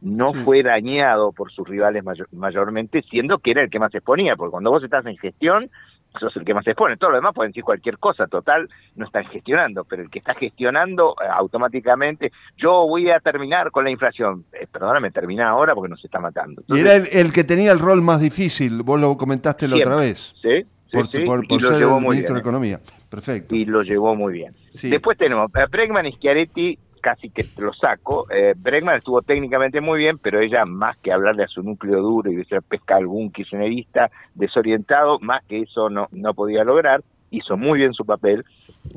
no 0.00 0.32
fue 0.32 0.62
dañado 0.62 1.32
por 1.32 1.52
sus 1.52 1.68
rivales 1.68 2.02
mayormente, 2.32 3.02
siendo 3.02 3.38
que 3.38 3.52
era 3.52 3.62
el 3.62 3.70
que 3.70 3.78
más 3.78 3.94
exponía, 3.94 4.36
porque 4.36 4.50
cuando 4.50 4.70
vos 4.70 4.82
estás 4.82 5.06
en 5.06 5.16
gestión, 5.16 5.70
sos 6.18 6.34
el 6.36 6.44
que 6.44 6.54
más 6.54 6.64
se 6.64 6.70
expone. 6.70 6.96
Todo 6.96 7.10
lo 7.10 7.16
demás 7.16 7.34
pueden 7.34 7.50
decir 7.50 7.64
cualquier 7.64 7.98
cosa, 7.98 8.26
total, 8.26 8.68
no 8.94 9.06
están 9.06 9.24
gestionando, 9.26 9.84
pero 9.84 10.02
el 10.02 10.10
que 10.10 10.18
está 10.18 10.34
gestionando 10.34 11.14
eh, 11.22 11.26
automáticamente, 11.30 12.32
yo 12.56 12.86
voy 12.86 13.10
a 13.10 13.20
terminar 13.20 13.70
con 13.70 13.84
la 13.84 13.90
inflación. 13.90 14.44
Eh, 14.52 14.66
perdóname, 14.70 15.10
termina 15.10 15.48
ahora 15.48 15.74
porque 15.74 15.90
nos 15.90 16.04
está 16.04 16.20
matando. 16.20 16.62
y 16.68 16.80
era 16.80 16.96
el, 16.96 17.32
que 17.32 17.44
tenía 17.44 17.72
el 17.72 17.78
rol 17.78 18.02
más 18.02 18.20
difícil, 18.20 18.82
vos 18.82 19.00
lo 19.00 19.16
comentaste 19.16 19.68
la 19.68 19.76
otra 19.76 19.96
vez. 19.96 20.34
Sí, 20.40 20.64
por, 20.92 21.08
sí, 21.08 21.24
por, 21.24 21.46
ser 21.60 21.82
el 21.82 22.00
ministro 22.00 22.34
de 22.34 22.40
Economía. 22.40 22.80
Perfecto. 23.16 23.54
Y 23.54 23.64
lo 23.64 23.82
llevó 23.82 24.14
muy 24.14 24.34
bien. 24.34 24.54
Después 24.82 25.16
tenemos 25.16 25.50
a 25.54 25.64
Bregman 25.64 26.04
y 26.04 26.12
Schiaretti 26.12 26.78
casi 27.00 27.30
que 27.30 27.46
lo 27.56 27.72
saco. 27.72 28.26
Eh, 28.30 28.52
Bregman 28.54 28.98
estuvo 28.98 29.22
técnicamente 29.22 29.80
muy 29.80 30.00
bien, 30.00 30.18
pero 30.18 30.38
ella, 30.38 30.66
más 30.66 30.98
que 30.98 31.12
hablarle 31.12 31.44
a 31.44 31.48
su 31.48 31.62
núcleo 31.62 32.02
duro 32.02 32.30
y 32.30 32.34
de 32.34 32.44
ser 32.44 32.60
pesca 32.60 32.96
algún 32.96 33.30
kirchnerista 33.30 34.10
desorientado, 34.34 35.18
más 35.20 35.42
que 35.46 35.62
eso 35.62 35.88
no, 35.88 36.08
no 36.12 36.34
podía 36.34 36.62
lograr. 36.62 37.02
Hizo 37.30 37.56
muy 37.56 37.78
bien 37.78 37.94
su 37.94 38.04
papel. 38.04 38.44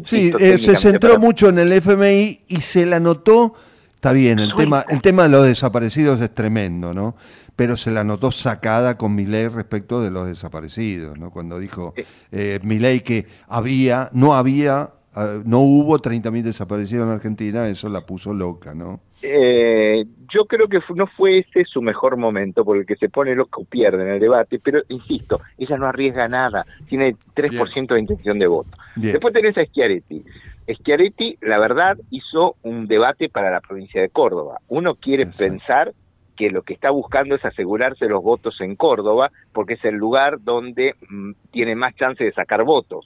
Sí, 0.04 0.34
eh, 0.38 0.58
se 0.60 0.76
centró 0.76 1.18
mucho 1.18 1.48
en 1.48 1.60
el 1.60 1.72
FMI 1.72 2.40
y 2.50 2.58
se 2.58 2.86
la 2.86 3.00
notó. 3.00 3.54
Está 3.96 4.12
bien, 4.12 4.40
el 4.40 4.54
tema, 4.54 4.84
el 4.90 5.02
tema 5.02 5.24
de 5.24 5.30
los 5.30 5.46
desaparecidos 5.46 6.20
es 6.20 6.34
tremendo, 6.34 6.94
¿no? 6.94 7.16
Pero 7.60 7.78
se 7.78 7.92
la 7.92 8.04
notó 8.04 8.32
sacada 8.32 8.98
con 8.98 9.14
Milei 9.14 9.50
respecto 9.50 10.02
de 10.02 10.10
los 10.10 10.28
desaparecidos, 10.28 11.20
¿no? 11.20 11.30
Cuando 11.30 11.60
dijo 11.60 11.94
eh, 12.32 12.60
Milei 12.64 13.02
que 13.02 13.28
había, 13.48 14.10
no 14.14 14.34
había 14.34 14.94
Ah, 15.16 15.42
no 15.44 15.60
hubo 15.60 15.98
30.000 15.98 16.44
desaparecidos 16.44 17.08
en 17.08 17.14
Argentina, 17.14 17.68
eso 17.68 17.90
la 17.90 18.06
puso 18.06 18.34
loca, 18.34 18.76
¿no? 18.76 19.00
Eh, 19.22 20.06
yo 20.32 20.46
creo 20.46 20.68
que 20.68 20.80
no 20.96 21.08
fue 21.08 21.40
ese 21.40 21.66
su 21.66 21.82
mejor 21.82 22.16
momento, 22.16 22.64
porque 22.64 22.82
el 22.82 22.86
que 22.86 22.96
se 22.96 23.10
pone 23.10 23.36
loco 23.36 23.66
pierde 23.66 24.04
en 24.04 24.10
el 24.14 24.20
debate, 24.20 24.60
pero 24.64 24.82
insisto, 24.88 25.42
ella 25.58 25.78
no 25.78 25.88
arriesga 25.88 26.28
nada, 26.28 26.66
tiene 26.88 27.16
3% 27.36 27.96
de 27.96 28.00
intención 28.00 28.38
de 28.38 28.48
voto. 28.48 28.70
Después 28.96 29.34
tenés 29.34 29.58
a 29.58 29.66
Schiaretti. 29.66 30.24
Schiaretti, 30.72 31.38
la 31.42 31.58
verdad, 31.58 31.98
hizo 32.12 32.56
un 32.62 32.88
debate 32.88 33.30
para 33.30 33.50
la 33.50 33.62
provincia 33.62 34.02
de 34.02 34.10
Córdoba. 34.10 34.62
Uno 34.68 34.96
quiere 34.96 35.26
pensar 35.26 35.92
que 36.40 36.50
lo 36.50 36.62
que 36.62 36.74
está 36.74 36.90
buscando 36.90 37.36
es 37.36 37.44
asegurarse 37.44 38.08
los 38.08 38.24
votos 38.24 38.62
en 38.62 38.78
Córdoba, 38.78 39.30
porque 39.52 39.74
es 39.74 39.84
el 39.84 39.96
lugar 39.96 40.42
donde 40.42 40.96
mm, 41.10 41.32
tiene 41.52 41.76
más 41.76 41.94
chance 41.98 42.24
de 42.24 42.32
sacar 42.32 42.64
votos 42.64 43.06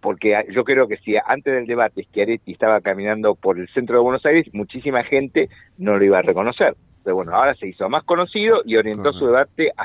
porque 0.00 0.44
yo 0.52 0.62
creo 0.62 0.86
que 0.86 0.98
si 0.98 1.16
antes 1.16 1.52
del 1.52 1.66
debate 1.66 2.04
Schiaretti 2.04 2.52
estaba 2.52 2.80
caminando 2.80 3.34
por 3.34 3.58
el 3.58 3.66
centro 3.70 3.96
de 3.96 4.04
Buenos 4.04 4.24
Aires, 4.24 4.46
muchísima 4.52 5.02
gente 5.02 5.48
no 5.78 5.96
lo 5.96 6.04
iba 6.04 6.18
a 6.18 6.22
reconocer. 6.22 6.76
Pero 7.02 7.16
bueno, 7.16 7.34
ahora 7.34 7.56
se 7.56 7.66
hizo 7.66 7.88
más 7.88 8.04
conocido 8.04 8.62
y 8.64 8.76
orientó 8.76 9.12
su 9.12 9.26
debate 9.26 9.72
a, 9.76 9.84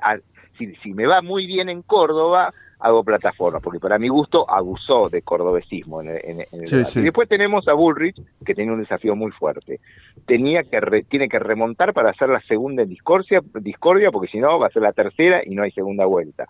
a, 0.00 0.18
si, 0.56 0.74
si 0.76 0.94
me 0.94 1.06
va 1.06 1.20
muy 1.20 1.46
bien 1.46 1.68
en 1.68 1.82
Córdoba, 1.82 2.54
hago 2.80 3.02
plataforma, 3.02 3.60
porque 3.60 3.80
para 3.80 3.98
mi 3.98 4.08
gusto 4.08 4.48
abusó 4.48 5.08
de 5.08 5.22
cordobesismo 5.22 6.02
en, 6.02 6.10
en, 6.10 6.46
el 6.52 6.86
Y 6.94 7.00
después 7.00 7.28
tenemos 7.28 7.66
a 7.68 7.72
Bullrich, 7.72 8.20
que 8.44 8.54
tiene 8.54 8.72
un 8.72 8.80
desafío 8.80 9.16
muy 9.16 9.32
fuerte. 9.32 9.80
Tenía 10.26 10.62
que 10.62 10.78
tiene 11.08 11.28
que 11.28 11.38
remontar 11.38 11.92
para 11.92 12.10
hacer 12.10 12.28
la 12.28 12.40
segunda 12.42 12.82
en 12.82 12.88
discordia, 12.88 13.40
discordia 13.60 14.10
porque 14.10 14.28
si 14.28 14.38
no 14.38 14.58
va 14.58 14.68
a 14.68 14.70
ser 14.70 14.82
la 14.82 14.92
tercera 14.92 15.42
y 15.44 15.54
no 15.54 15.62
hay 15.62 15.72
segunda 15.72 16.06
vuelta. 16.06 16.46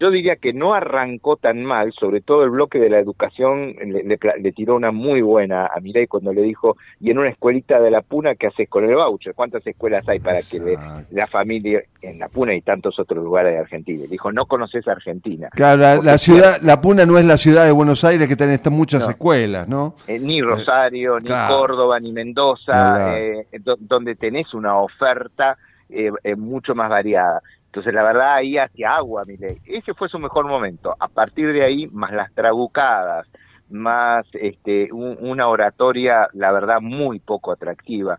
Yo 0.00 0.10
diría 0.10 0.36
que 0.36 0.52
no 0.52 0.74
arrancó 0.74 1.36
tan 1.36 1.64
mal, 1.64 1.92
sobre 1.92 2.20
todo 2.20 2.44
el 2.44 2.50
bloque 2.50 2.78
de 2.78 2.90
la 2.90 2.98
educación 2.98 3.74
le, 3.74 4.52
tiró 4.52 4.76
una 4.76 4.90
muy 4.90 5.20
buena 5.20 5.66
a 5.66 5.80
Mireille 5.80 6.08
cuando 6.08 6.32
le 6.32 6.42
dijo, 6.42 6.76
y 7.00 7.10
en 7.10 7.18
una 7.18 7.28
escuelita 7.28 7.80
de 7.80 7.90
la 7.90 8.02
Puna, 8.02 8.34
¿qué 8.34 8.48
haces 8.48 8.68
con 8.68 8.84
el 8.84 8.94
voucher? 8.94 9.34
¿Cuántas 9.34 9.66
escuelas 9.66 10.08
hay 10.08 10.18
para 10.18 10.40
que 10.42 10.76
la 11.10 11.26
familia 11.26 11.82
en 12.00 12.18
la 12.18 12.28
Puna 12.28 12.54
y 12.54 12.62
tantos 12.62 12.98
otros 12.98 13.22
lugares 13.22 13.52
de 13.52 13.58
Argentina? 13.58 14.04
Dijo, 14.08 14.32
no 14.32 14.46
conoces 14.46 14.86
Argentina. 14.88 15.48
Claro, 15.52 16.02
la, 16.02 16.18
ciudad, 16.18 16.60
la 16.62 16.80
Puna 16.80 17.06
no 17.06 17.18
es 17.18 17.24
la 17.24 17.36
ciudad 17.36 17.64
de 17.64 17.72
Buenos 17.72 18.04
Aires 18.04 18.28
que 18.28 18.36
tiene 18.36 18.58
muchas 18.70 19.08
escuelas, 19.08 19.68
¿no? 19.68 19.94
Eh, 20.06 20.18
ni 20.18 20.40
Rosario, 20.40 21.20
ni 21.20 21.28
Córdoba, 21.28 22.00
ni 22.00 22.12
Mendoza, 22.12 23.18
eh, 23.18 23.46
donde 23.80 24.14
tenés 24.14 24.54
una 24.54 24.78
oferta 24.78 25.56
eh, 25.88 26.10
mucho 26.36 26.74
más 26.74 26.88
variada. 26.88 27.42
Entonces, 27.72 27.94
la 27.94 28.02
verdad, 28.02 28.34
ahí 28.34 28.58
hacia 28.58 28.96
agua, 28.96 29.24
mire, 29.26 29.56
ese 29.64 29.94
fue 29.94 30.10
su 30.10 30.18
mejor 30.18 30.46
momento. 30.46 30.94
A 31.00 31.08
partir 31.08 31.54
de 31.54 31.64
ahí, 31.64 31.86
más 31.86 32.12
las 32.12 32.30
trabucadas, 32.34 33.26
más 33.70 34.26
este, 34.34 34.90
una 34.92 35.48
oratoria, 35.48 36.28
la 36.34 36.52
verdad, 36.52 36.82
muy 36.82 37.18
poco 37.18 37.50
atractiva. 37.50 38.18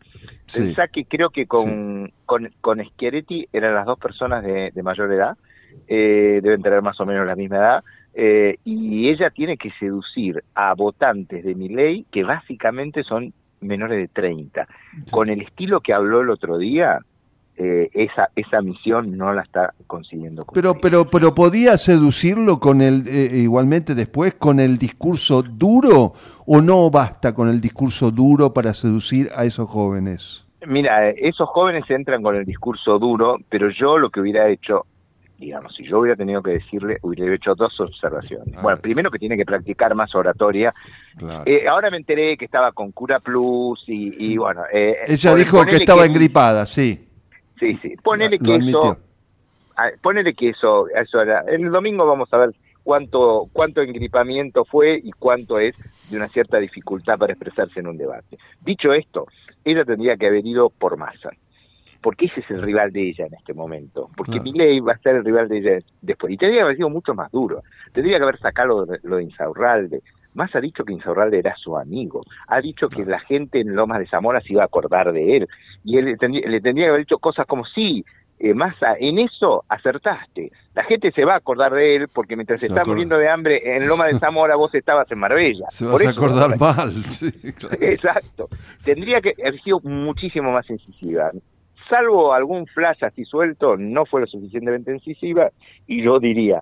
Pensá 0.52 0.88
que 0.88 1.06
creo 1.06 1.30
que 1.30 1.46
con, 1.46 2.12
con, 2.26 2.50
con 2.62 2.84
Schiaretti 2.84 3.48
eran 3.54 3.76
las 3.76 3.86
dos 3.86 4.00
personas 4.00 4.44
de, 4.44 4.72
mayor 4.82 5.14
edad, 5.14 5.38
eh, 5.88 6.40
deben 6.42 6.64
tener 6.64 6.82
más 6.82 7.00
o 7.00 7.06
menos 7.06 7.28
la 7.28 7.36
misma 7.36 7.58
edad, 7.58 7.84
eh, 8.16 8.58
y 8.66 9.08
ella 9.08 9.30
tiene 9.30 9.58
que 9.58 9.70
seducir 9.80 10.44
a 10.56 10.74
votantes 10.74 11.44
de 11.44 11.54
mi 11.54 11.70
ley 11.70 12.08
que 12.12 12.24
básicamente 12.24 13.04
son 13.04 13.34
menores 13.62 14.00
de 14.00 14.08
30. 14.08 14.68
Con 15.12 15.30
el 15.30 15.42
estilo 15.44 15.80
que 15.82 15.94
habló 15.94 16.22
el 16.22 16.32
otro 16.32 16.58
día, 16.58 17.02
eh, 17.56 17.90
esa 17.94 18.30
esa 18.36 18.62
misión 18.62 19.16
no 19.16 19.32
la 19.32 19.44
está 19.44 19.74
consiguiendo. 19.86 20.46
Pero 20.54 20.74
pero 20.82 21.06
pero 21.06 21.36
podía 21.36 21.78
seducirlo 21.78 22.60
con 22.60 22.82
el 22.82 23.08
eh, 23.08 23.38
igualmente 23.38 23.94
después 23.94 24.34
con 24.34 24.60
el 24.60 24.80
discurso 24.80 25.44
duro 25.44 26.14
o 26.48 26.62
no 26.62 26.90
basta 26.90 27.36
con 27.36 27.50
el 27.50 27.62
discurso 27.62 28.10
duro 28.10 28.54
para 28.54 28.74
seducir 28.74 29.30
a 29.36 29.46
esos 29.46 29.70
jóvenes. 29.70 30.46
Mira, 30.66 31.10
esos 31.10 31.48
jóvenes 31.50 31.84
entran 31.90 32.24
con 32.24 32.36
el 32.36 32.46
discurso 32.46 32.98
duro, 32.98 33.38
pero 33.50 33.70
yo 33.70 33.98
lo 33.98 34.10
que 34.10 34.22
hubiera 34.22 34.50
hecho 34.50 34.86
digamos, 35.38 35.76
si 35.76 35.84
yo 35.84 36.00
hubiera 36.00 36.16
tenido 36.16 36.42
que 36.42 36.52
decirle, 36.52 37.00
hubiera 37.02 37.36
hecho 37.36 37.54
dos 37.54 37.78
observaciones. 37.80 38.62
bueno, 38.62 38.80
primero 38.82 39.12
que 39.12 39.20
tiene 39.20 39.36
que 39.36 39.46
practicar 39.46 39.94
más 39.94 40.16
oratoria. 40.16 40.74
Eh, 41.46 41.68
ahora 41.68 41.92
me 41.92 41.98
enteré 41.98 42.38
que 42.38 42.46
estaba 42.46 42.72
con 42.72 42.94
Cura 42.94 43.20
Plus 43.20 43.84
y, 43.88 44.38
bueno... 44.38 44.62
Ella 44.72 45.36
dijo 45.36 45.66
que 45.66 45.76
estaba 45.76 46.06
engripada, 46.06 46.66
sí. 46.66 47.10
Sí, 47.60 47.78
sí. 47.82 47.96
Ponele 48.04 48.40
que 48.40 48.56
eso. 48.56 48.98
Ah, 49.76 49.90
ponele 50.02 50.34
que 50.34 50.50
eso, 50.50 50.88
eso 50.90 51.22
era. 51.22 51.42
El 51.48 51.72
domingo 51.72 52.06
vamos 52.06 52.32
a 52.32 52.38
ver 52.38 52.52
cuánto, 52.84 53.50
cuánto 53.54 53.82
engripamiento 53.82 54.66
fue 54.66 55.00
y 55.04 55.12
cuánto 55.12 55.60
es 55.60 55.76
de 56.10 56.18
una 56.18 56.28
cierta 56.30 56.58
dificultad 56.58 57.18
para 57.18 57.34
expresarse 57.34 57.80
en 57.80 57.88
un 57.88 57.98
debate. 57.98 58.38
Dicho 58.62 58.94
esto, 58.94 59.28
ella 59.64 59.86
tendría 59.86 60.18
que 60.18 60.28
haber 60.28 60.46
ido 60.46 60.70
por 60.70 60.98
masa, 60.98 61.32
porque 62.02 62.26
ese 62.26 62.42
es 62.42 62.52
el 62.52 62.62
rival 62.62 62.92
de 62.92 63.10
ella 63.10 63.26
en 63.26 63.34
este 63.34 63.54
momento, 63.54 64.10
porque 64.16 64.40
ley 64.44 64.80
va 64.80 64.94
a 64.94 64.98
ser 64.98 65.16
el 65.16 65.26
rival 65.26 65.48
de 65.48 65.58
ella 65.58 65.80
después, 66.02 66.34
y 66.34 66.38
tendría 66.38 66.60
que 66.60 66.64
haber 66.64 66.76
sido 66.76 66.90
mucho 66.90 67.14
más 67.14 67.32
duro, 67.32 67.64
tendría 67.94 68.18
que 68.18 68.24
haber 68.24 68.40
sacado 68.40 68.86
lo 69.04 69.16
de 69.16 69.24
Insaurralde, 69.24 70.02
más 70.34 70.56
ha 70.56 70.62
dicho 70.62 70.84
que 70.84 70.94
Insaurralde 70.94 71.40
era 71.40 71.56
su 71.56 71.78
amigo, 71.78 72.24
ha 72.48 72.62
dicho 72.62 72.90
que 72.90 73.06
la 73.06 73.20
gente 73.20 73.60
en 73.60 73.76
Lomas 73.76 74.00
de 74.00 74.08
Zamora 74.08 74.42
se 74.42 74.54
iba 74.54 74.64
a 74.64 74.66
acordar 74.66 75.12
de 75.12 75.38
él, 75.38 75.48
y 75.84 75.98
él 75.98 76.06
le 76.06 76.18
tendría, 76.18 76.74
que 76.74 76.88
haber 76.88 77.02
dicho 77.02 77.20
cosas 77.20 77.46
como, 77.46 77.66
sí, 77.66 78.04
eh, 78.40 78.54
Massa, 78.54 78.96
en 79.00 79.20
eso 79.20 79.64
acertaste. 79.70 80.52
La 80.74 80.84
gente 80.84 81.12
se 81.12 81.24
va 81.24 81.36
a 81.36 81.38
acordar 81.38 81.72
de 81.74 81.96
él 81.96 82.08
porque 82.10 82.36
mientras 82.36 82.60
se, 82.60 82.68
está 82.68 82.84
muriendo 82.84 83.18
de 83.18 83.30
hambre 83.30 83.78
en 83.78 83.88
Loma 83.88 84.08
de 84.08 84.20
Zamora 84.20 84.56
vos 84.56 84.74
estabas 84.76 85.10
en 85.12 85.20
Marbella. 85.20 85.68
Se 85.70 85.86
vas 85.86 86.06
a 86.06 86.10
acordar 86.10 86.60
mal. 86.60 86.92
Exacto. 87.80 88.50
Tendría 88.84 89.22
que 89.22 89.34
haber 89.40 89.62
sido 89.62 89.80
muchísimo 89.82 90.52
más 90.52 90.70
incisiva. 90.70 91.32
Salvo 91.90 92.34
algún 92.34 92.66
flash 92.68 93.06
así 93.06 93.24
suelto, 93.24 93.78
no 93.78 94.06
fue 94.06 94.22
lo 94.22 94.28
suficientemente 94.28 94.94
incisiva 94.94 95.50
y 95.88 96.04
yo 96.04 96.20
diría 96.20 96.62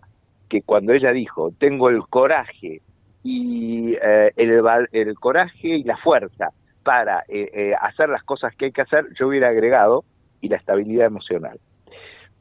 que 0.50 0.62
cuando 0.62 0.94
ella 0.94 1.12
dijo, 1.14 1.52
tengo 1.58 1.90
el 1.90 2.02
coraje 2.08 2.82
y 3.24 3.94
eh, 4.02 4.32
el, 4.36 4.62
el, 4.92 5.16
coraje 5.16 5.68
y 5.68 5.84
la 5.84 5.98
fuerza 5.98 6.50
para 6.84 7.24
eh, 7.28 7.50
eh, 7.54 7.74
hacer 7.80 8.10
las 8.10 8.24
cosas 8.24 8.56
que 8.56 8.66
hay 8.66 8.72
que 8.72 8.82
hacer, 8.82 9.06
yo 9.20 9.28
hubiera 9.28 9.50
agregado 9.50 10.04
y 10.42 10.50
la 10.50 10.58
estabilidad 10.58 11.06
emocional. 11.06 11.60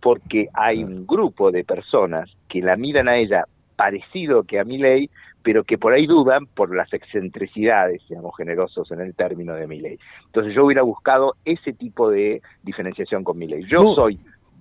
Porque 0.00 0.48
hay 0.54 0.82
un 0.82 1.06
grupo 1.06 1.52
de 1.52 1.64
personas 1.64 2.30
que 2.48 2.62
la 2.62 2.76
miran 2.76 3.08
a 3.08 3.18
ella 3.18 3.44
parecido 3.76 4.44
que 4.44 4.58
a 4.58 4.64
mi 4.64 4.78
ley, 4.78 5.10
pero 5.42 5.64
que 5.64 5.78
por 5.78 5.92
ahí 5.92 6.06
dudan 6.06 6.46
por 6.46 6.74
las 6.74 6.92
excentricidades, 6.92 8.02
seamos 8.08 8.34
generosos 8.36 8.90
en 8.90 9.00
el 9.00 9.14
término 9.14 9.54
de 9.54 9.66
mi 9.66 9.80
ley. 9.80 9.98
Entonces 10.26 10.54
yo 10.54 10.64
hubiera 10.64 10.82
buscado 10.82 11.36
ese 11.44 11.72
tipo 11.72 12.10
de 12.10 12.42
diferenciación 12.62 13.24
con 13.24 13.38
mi 13.38 13.46
ley. 13.46 13.64
Yo 13.68 13.94
soy 13.94 14.18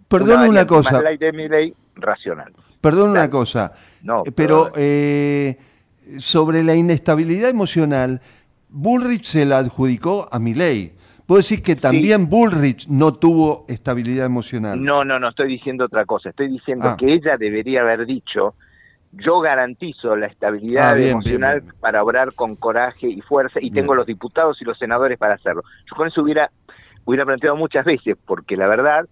perdón 0.07 0.49
una, 0.49 0.65
cosa. 0.65 1.01
de 1.01 1.31
mi 1.31 1.47
ley 1.47 1.73
racional. 1.95 2.53
Perdón 2.81 3.11
una 3.11 3.29
cosa. 3.29 3.73
No, 4.03 4.23
pero 4.35 4.71
eh, 4.75 5.57
sobre 6.17 6.63
la 6.63 6.75
inestabilidad 6.75 7.49
emocional, 7.49 8.21
Bullrich 8.69 9.25
se 9.25 9.45
la 9.45 9.59
adjudicó 9.59 10.27
a 10.31 10.39
Milei. 10.39 10.93
¿Puedo 11.25 11.39
decir 11.39 11.61
que 11.61 11.75
también 11.75 12.27
Bullrich 12.27 12.87
no 12.87 13.13
tuvo 13.13 13.65
estabilidad 13.67 14.25
emocional? 14.25 14.83
No, 14.83 15.05
no, 15.05 15.19
no 15.19 15.29
estoy 15.29 15.47
diciendo 15.47 15.85
otra 15.85 16.05
cosa. 16.05 16.29
Estoy 16.29 16.47
diciendo 16.47 16.89
ah. 16.89 16.97
que 16.97 17.13
ella 17.13 17.37
debería 17.37 17.81
haber 17.81 18.07
dicho, 18.07 18.55
yo 19.11 19.39
garantizo 19.39 20.15
la 20.15 20.25
estabilidad 20.25 20.95
ah, 20.95 20.99
emocional 20.99 21.63
para 21.79 22.03
obrar 22.03 22.33
con 22.33 22.55
coraje 22.55 23.07
y 23.07 23.21
fuerza 23.21 23.59
y 23.61 23.69
tengo 23.69 23.93
los 23.93 24.07
diputados 24.07 24.59
y 24.61 24.65
los 24.65 24.77
senadores 24.79 25.19
para 25.19 25.35
hacerlo. 25.35 25.63
Yo 25.89 25.95
con 25.95 26.07
eso 26.07 26.23
hubiera, 26.23 26.49
hubiera 27.05 27.25
planteado 27.25 27.55
muchas 27.55 27.85
veces, 27.85 28.17
porque 28.25 28.57
la 28.57 28.67
verdad 28.67 29.07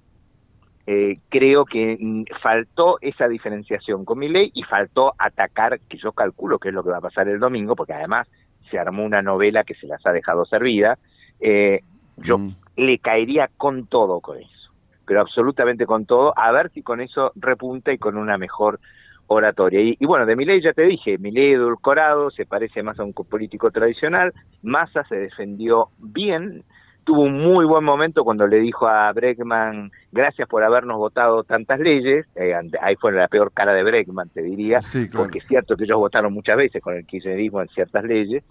eh, 0.89 1.19
creo 1.28 1.65
que 1.65 1.97
mm, 2.00 2.23
faltó 2.41 2.97
esa 3.02 3.28
diferenciación 3.28 4.06
con 4.06 4.19
mi 4.19 4.30
ley 4.30 4.52
y 4.54 4.63
faltó 4.63 5.13
atacar, 5.17 5.82
que 5.82 5.97
yo 5.97 6.13
calculo 6.13 6.60
que 6.60 6.69
es 6.69 6.73
lo 6.73 6.82
que 6.82 6.91
va 6.91 6.97
a 6.97 7.02
pasar 7.02 7.28
el 7.28 7.39
domingo, 7.39 7.76
porque 7.76 7.91
además 7.91 8.26
se 8.71 8.80
armó 8.80 9.04
una 9.04 9.21
novela 9.21 9.65
que 9.65 9.76
se 9.76 9.86
las 9.86 10.06
ha 10.06 10.13
dejado 10.13 10.45
servida. 10.45 10.97
Eh, 11.41 11.82
yo 12.15 12.38
mm. 12.38 12.56
le 12.78 13.00
caería 13.00 13.50
con 13.58 13.88
todo 13.88 14.21
con 14.21 14.38
eso, 14.38 14.71
pero 15.06 15.19
absolutamente 15.19 15.86
con 15.86 16.06
todo, 16.06 16.34
a 16.38 16.54
ver 16.54 16.71
si 16.71 16.82
con 16.84 17.02
eso 17.02 17.34
repunta 17.36 17.91
y 17.91 17.97
con 17.97 18.15
una 18.15 18.38
mejor 18.38 18.80
oratoria. 19.28 19.82
Y, 19.82 20.06
bueno, 20.06 20.26
de 20.26 20.38
ley 20.38 20.62
ya 20.62 20.71
te 20.71 20.84
dije, 20.84 21.17
ley 21.17 21.52
edulcorado, 21.52 22.32
se 22.32 22.45
parece 22.45 22.82
más 22.82 22.97
a 22.97 23.04
un 23.04 23.12
político 23.12 23.71
tradicional, 23.71 24.34
Massa 24.63 25.04
se 25.04 25.17
defendió 25.17 25.89
bien, 25.97 26.63
tuvo 27.08 27.22
un 27.22 27.39
muy 27.41 27.65
buen 27.65 27.86
momento 27.86 28.26
cuando 28.26 28.46
le 28.46 28.60
dijo 28.60 28.86
a 28.86 29.13
Bregman, 29.13 29.89
gracias 30.12 30.46
por 30.50 30.62
habernos 30.62 30.98
votado 30.98 31.41
tantas 31.46 31.80
leyes, 31.80 32.26
eh, 32.36 32.54
ahí 32.82 32.96
fue 32.98 33.13
la 33.13 33.30
peor 33.30 33.54
cara 33.54 33.74
de 33.74 33.82
Bregman, 33.82 34.28
te 34.28 34.41
diría, 34.41 34.82
porque 35.13 35.39
es 35.39 35.48
cierto 35.48 35.78
que 35.78 35.86
ellos 35.86 35.98
votaron 35.98 36.34
muchas 36.34 36.58
veces 36.58 36.84
con 36.84 36.96
el 36.96 37.06
kirchnerismo 37.06 37.62
en 37.62 37.70
ciertas 37.70 38.04
leyes, 38.04 38.43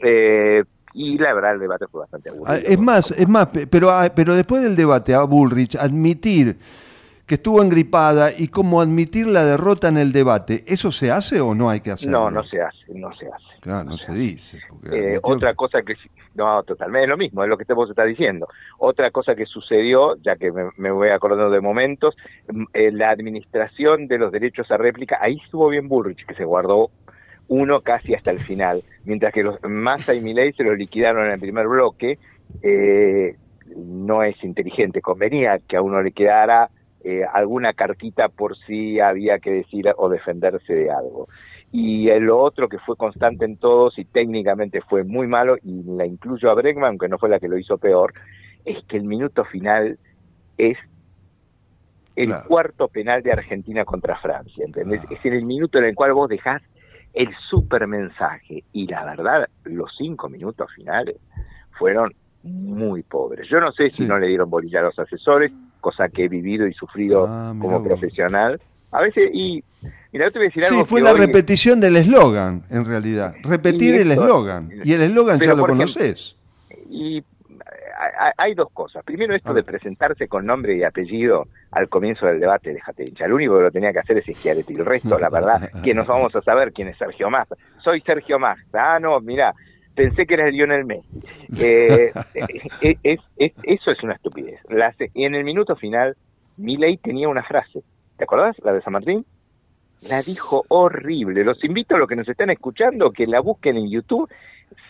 eh, 0.00 0.62
y 0.94 1.18
la 1.18 1.34
verdad 1.34 1.54
el 1.54 1.58
debate 1.58 1.86
fue 1.90 2.02
bastante 2.02 2.30
aburrido. 2.30 2.52
Ah, 2.52 2.58
es 2.64 2.78
más, 2.78 3.10
es 3.10 3.28
más, 3.28 3.48
pero, 3.68 3.90
ah, 3.90 4.08
pero 4.14 4.36
después 4.36 4.62
del 4.62 4.76
debate 4.76 5.12
a 5.12 5.24
Bullrich, 5.24 5.74
admitir 5.74 6.56
que 7.28 7.34
estuvo 7.34 7.62
engripada 7.62 8.30
y 8.36 8.48
cómo 8.48 8.80
admitir 8.80 9.26
la 9.26 9.44
derrota 9.44 9.88
en 9.88 9.98
el 9.98 10.12
debate, 10.12 10.64
¿eso 10.66 10.90
se 10.90 11.10
hace 11.10 11.40
o 11.42 11.54
no 11.54 11.68
hay 11.68 11.80
que 11.80 11.90
hacerlo? 11.90 12.20
No, 12.20 12.30
no 12.30 12.44
se 12.44 12.62
hace, 12.62 12.94
no 12.94 13.14
se 13.14 13.26
hace. 13.26 13.44
Claro, 13.60 13.90
no, 13.90 13.98
se, 13.98 14.14
dice. 14.14 14.58
Eh, 14.90 15.18
otra 15.22 15.52
cosa 15.54 15.82
que, 15.82 15.94
no, 16.34 16.62
totalmente 16.62 17.04
es 17.04 17.08
lo 17.10 17.18
mismo, 17.18 17.42
es 17.42 17.50
lo 17.50 17.58
que 17.58 17.70
vos 17.74 17.90
está 17.90 18.04
diciendo. 18.04 18.48
Otra 18.78 19.10
cosa 19.10 19.34
que 19.34 19.44
sucedió, 19.44 20.16
ya 20.22 20.36
que 20.36 20.50
me, 20.78 20.90
voy 20.90 21.10
acordando 21.10 21.50
de 21.50 21.60
momentos, 21.60 22.16
mm, 22.50 22.64
eh, 22.72 22.92
la 22.92 23.10
administración 23.10 24.08
de 24.08 24.16
los 24.16 24.32
derechos 24.32 24.70
a 24.70 24.78
réplica, 24.78 25.18
ahí 25.20 25.38
estuvo 25.44 25.68
bien 25.68 25.86
Bullrich, 25.86 26.24
que 26.24 26.34
se 26.34 26.46
guardó 26.46 26.90
uno 27.48 27.82
casi 27.82 28.14
hasta 28.14 28.30
el 28.30 28.40
final, 28.40 28.82
mientras 29.04 29.34
que 29.34 29.42
los 29.42 29.62
Massa 29.62 30.14
y 30.14 30.22
Milei 30.22 30.54
se 30.54 30.64
lo 30.64 30.74
liquidaron 30.74 31.26
en 31.26 31.32
el 31.32 31.40
primer 31.40 31.68
bloque, 31.68 32.18
eh, 32.62 33.36
no 33.76 34.22
es 34.22 34.42
inteligente, 34.42 35.02
convenía 35.02 35.58
que 35.58 35.76
a 35.76 35.82
uno 35.82 36.02
le 36.02 36.12
quedara 36.12 36.70
eh, 37.10 37.24
alguna 37.32 37.72
cartita 37.72 38.28
por 38.28 38.54
si 38.66 39.00
había 39.00 39.38
que 39.38 39.50
decir 39.50 39.90
o 39.96 40.10
defenderse 40.10 40.74
de 40.74 40.90
algo. 40.90 41.26
Y 41.72 42.10
lo 42.20 42.38
otro 42.38 42.68
que 42.68 42.78
fue 42.78 42.96
constante 42.96 43.46
en 43.46 43.56
todos 43.56 43.98
y 43.98 44.04
técnicamente 44.04 44.82
fue 44.82 45.04
muy 45.04 45.26
malo, 45.26 45.56
y 45.62 45.84
la 45.84 46.04
incluyo 46.04 46.50
a 46.50 46.54
Bregman, 46.54 46.90
aunque 46.90 47.08
no 47.08 47.16
fue 47.16 47.30
la 47.30 47.40
que 47.40 47.48
lo 47.48 47.56
hizo 47.56 47.78
peor, 47.78 48.12
es 48.66 48.84
que 48.84 48.98
el 48.98 49.04
minuto 49.04 49.46
final 49.46 49.98
es 50.58 50.76
el 52.14 52.34
cuarto 52.42 52.88
penal 52.88 53.22
de 53.22 53.32
Argentina 53.32 53.86
contra 53.86 54.18
Francia, 54.18 54.66
¿entendés? 54.66 55.00
Ah. 55.04 55.14
Es 55.14 55.24
en 55.24 55.32
el 55.32 55.46
minuto 55.46 55.78
en 55.78 55.84
el 55.84 55.94
cual 55.94 56.12
vos 56.12 56.28
dejás 56.28 56.60
el 57.14 57.30
super 57.48 57.86
mensaje. 57.86 58.64
Y 58.74 58.86
la 58.86 59.06
verdad, 59.06 59.48
los 59.64 59.90
cinco 59.96 60.28
minutos 60.28 60.70
finales 60.74 61.16
fueron 61.78 62.12
muy 62.42 63.02
pobres. 63.02 63.48
Yo 63.48 63.60
no 63.60 63.72
sé 63.72 63.88
si 63.88 64.04
no 64.04 64.18
le 64.18 64.26
dieron 64.26 64.50
bolilla 64.50 64.80
a 64.80 64.82
los 64.82 64.98
asesores, 64.98 65.52
cosa 65.80 66.08
que 66.08 66.24
he 66.24 66.28
vivido 66.28 66.66
y 66.66 66.74
sufrido 66.74 67.26
ah, 67.28 67.54
como 67.58 67.82
profesional. 67.82 68.60
A 68.90 69.00
veces, 69.00 69.30
y 69.32 69.62
mira, 70.12 70.30
te 70.30 70.38
voy 70.38 70.46
a 70.46 70.48
decir 70.48 70.64
algo. 70.64 70.80
Sí, 70.80 70.84
fue 70.84 71.00
la 71.00 71.12
repetición 71.12 71.80
del 71.80 71.96
eslogan, 71.96 72.62
en 72.70 72.84
realidad. 72.84 73.34
Repetir 73.42 73.94
el 73.96 74.12
eslogan. 74.12 74.70
Y 74.82 74.92
el 74.92 75.02
eslogan 75.02 75.40
ya 75.40 75.54
lo 75.54 75.66
conoces. 75.66 76.36
Y 76.90 77.22
hay 78.36 78.54
dos 78.54 78.68
cosas. 78.72 79.04
Primero, 79.04 79.34
esto 79.34 79.52
de 79.52 79.62
presentarse 79.62 80.28
con 80.28 80.46
nombre 80.46 80.76
y 80.76 80.84
apellido 80.84 81.48
al 81.70 81.88
comienzo 81.88 82.26
del 82.26 82.40
debate, 82.40 82.72
déjate 82.72 83.04
hinchar. 83.04 83.28
Lo 83.28 83.36
único 83.36 83.56
que 83.56 83.62
lo 83.62 83.70
tenía 83.70 83.92
que 83.92 83.98
hacer 83.98 84.18
es 84.18 84.36
Schiaretti. 84.38 84.74
El 84.74 84.86
resto, 84.86 85.18
la 85.18 85.28
verdad, 85.28 85.70
que 85.82 85.94
nos 85.94 86.06
vamos 86.06 86.34
a 86.34 86.42
saber 86.42 86.72
quién 86.72 86.88
es 86.88 86.96
Sergio 86.96 87.28
Massa. 87.30 87.56
Soy 87.82 88.00
Sergio 88.02 88.38
Massa. 88.38 88.62
Ah, 88.72 88.98
no, 89.00 89.20
mira, 89.20 89.54
pensé 89.98 90.26
que 90.26 90.34
eras 90.34 90.52
Lionel 90.52 90.84
Messi. 90.84 91.08
Eh, 91.60 92.12
eh, 92.82 92.96
es, 93.02 93.20
eso 93.62 93.90
es 93.90 94.02
una 94.02 94.14
estupidez. 94.14 94.60
y 95.14 95.24
en 95.24 95.34
el 95.34 95.44
minuto 95.44 95.74
final, 95.76 96.16
Milei 96.56 96.98
tenía 96.98 97.28
una 97.28 97.42
frase. 97.42 97.82
¿Te 98.16 98.24
acordás? 98.24 98.56
La 98.62 98.72
de 98.72 98.82
San 98.82 98.92
Martín. 98.92 99.24
La 100.08 100.22
dijo 100.22 100.64
horrible. 100.68 101.42
Los 101.42 101.64
invito 101.64 101.96
a 101.96 101.98
los 101.98 102.08
que 102.08 102.16
nos 102.16 102.28
están 102.28 102.50
escuchando 102.50 103.10
que 103.10 103.26
la 103.26 103.40
busquen 103.40 103.76
en 103.76 103.90
YouTube. 103.90 104.30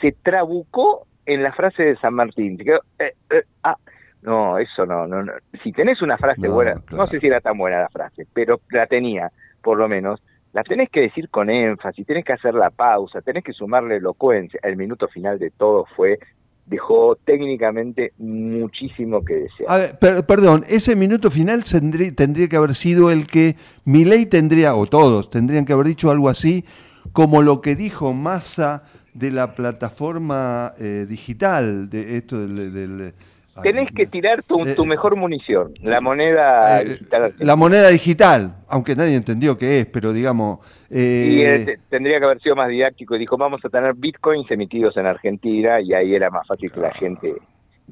Se 0.00 0.12
trabucó 0.12 1.06
en 1.24 1.42
la 1.42 1.52
frase 1.52 1.84
de 1.84 1.96
San 1.96 2.14
Martín. 2.14 2.58
Eh, 2.60 3.14
eh, 3.30 3.42
ah, 3.62 3.76
no, 4.22 4.58
eso 4.58 4.84
no, 4.84 5.06
no, 5.06 5.32
Si 5.62 5.72
tenés 5.72 6.02
una 6.02 6.18
frase 6.18 6.48
buena, 6.48 6.74
no 6.90 7.06
sé 7.06 7.20
si 7.20 7.28
era 7.28 7.40
tan 7.40 7.56
buena 7.56 7.80
la 7.80 7.88
frase, 7.88 8.26
pero 8.34 8.60
la 8.70 8.86
tenía, 8.86 9.30
por 9.62 9.78
lo 9.78 9.88
menos, 9.88 10.20
la 10.58 10.64
tenés 10.64 10.90
que 10.90 11.02
decir 11.02 11.28
con 11.30 11.50
énfasis, 11.50 12.04
tenés 12.04 12.24
que 12.24 12.32
hacer 12.32 12.52
la 12.52 12.70
pausa, 12.70 13.22
tenés 13.22 13.44
que 13.44 13.52
sumarle 13.52 13.98
elocuencia. 13.98 14.58
El 14.64 14.76
minuto 14.76 15.06
final 15.06 15.38
de 15.38 15.52
todo 15.52 15.86
fue 15.94 16.18
dejó 16.66 17.14
técnicamente 17.14 18.12
muchísimo 18.18 19.24
que 19.24 19.34
desear. 19.34 19.68
A 19.68 19.76
ver, 19.76 20.26
perdón, 20.26 20.64
ese 20.68 20.96
minuto 20.96 21.30
final 21.30 21.62
tendría, 21.62 22.12
tendría 22.12 22.48
que 22.48 22.56
haber 22.56 22.74
sido 22.74 23.12
el 23.12 23.28
que 23.28 23.54
Milei 23.84 24.26
tendría, 24.26 24.74
o 24.74 24.86
todos, 24.86 25.30
tendrían 25.30 25.64
que 25.64 25.74
haber 25.74 25.86
dicho 25.86 26.10
algo 26.10 26.28
así, 26.28 26.64
como 27.12 27.40
lo 27.40 27.60
que 27.60 27.76
dijo 27.76 28.12
Massa 28.12 28.82
de 29.14 29.30
la 29.30 29.54
plataforma 29.54 30.72
eh, 30.80 31.06
digital, 31.08 31.88
de 31.88 32.16
esto 32.16 32.36
del... 32.36 33.14
Tenés 33.62 33.88
que 33.94 34.06
tirar 34.06 34.42
tu, 34.42 34.64
tu, 34.74 34.84
mejor 34.84 35.16
munición, 35.16 35.72
la 35.82 36.00
moneda 36.00 36.80
eh, 36.80 36.84
digital. 36.84 37.34
La 37.38 37.56
moneda 37.56 37.88
digital, 37.88 38.56
aunque 38.68 38.94
nadie 38.94 39.16
entendió 39.16 39.56
qué 39.58 39.80
es, 39.80 39.86
pero 39.86 40.12
digamos... 40.12 40.58
Eh, 40.90 41.66
y 41.66 41.90
tendría 41.90 42.18
que 42.18 42.24
haber 42.24 42.40
sido 42.40 42.56
más 42.56 42.68
didáctico 42.68 43.16
y 43.16 43.18
dijo, 43.18 43.36
vamos 43.36 43.64
a 43.64 43.68
tener 43.68 43.94
bitcoins 43.94 44.50
emitidos 44.50 44.96
en 44.96 45.06
Argentina 45.06 45.80
y 45.80 45.92
ahí 45.92 46.14
era 46.14 46.30
más 46.30 46.46
fácil 46.46 46.70
que 46.70 46.80
la 46.80 46.92
gente... 46.92 47.34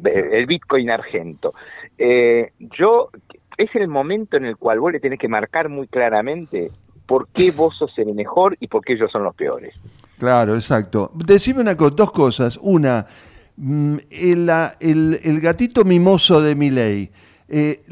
El 0.05 0.45
bitcoin 0.45 0.91
argento. 0.91 1.55
yo, 1.99 3.11
es 3.57 3.75
el 3.75 3.89
momento 3.89 4.37
en 4.37 4.45
el 4.45 4.57
cual 4.59 4.79
vos 4.81 4.93
le 4.93 5.01
tenés 5.01 5.19
que 5.19 5.29
marcar 5.29 5.71
muy 5.71 5.89
claramente 5.89 6.71
por 7.07 7.29
qué 7.29 7.51
vos 7.51 7.77
sos 7.79 7.97
el 7.99 8.15
mejor 8.15 8.57
y 8.61 8.69
por 8.69 8.85
qué 8.85 8.95
ellos 8.95 9.11
son 9.11 9.25
los 9.25 9.35
peores. 9.35 9.75
Claro, 10.19 10.55
exacto. 10.55 11.11
Decime 11.15 11.61
una 11.61 11.77
cosa, 11.77 11.95
dos 11.95 12.13
cosas. 12.13 12.59
Una, 12.61 13.07
mm, 13.57 13.97
el, 14.11 15.19
el, 15.23 15.41
gatito 15.41 15.85
mimoso 15.85 16.41
de 16.41 16.55
Miley, 16.55 17.11
eh, 17.49 17.83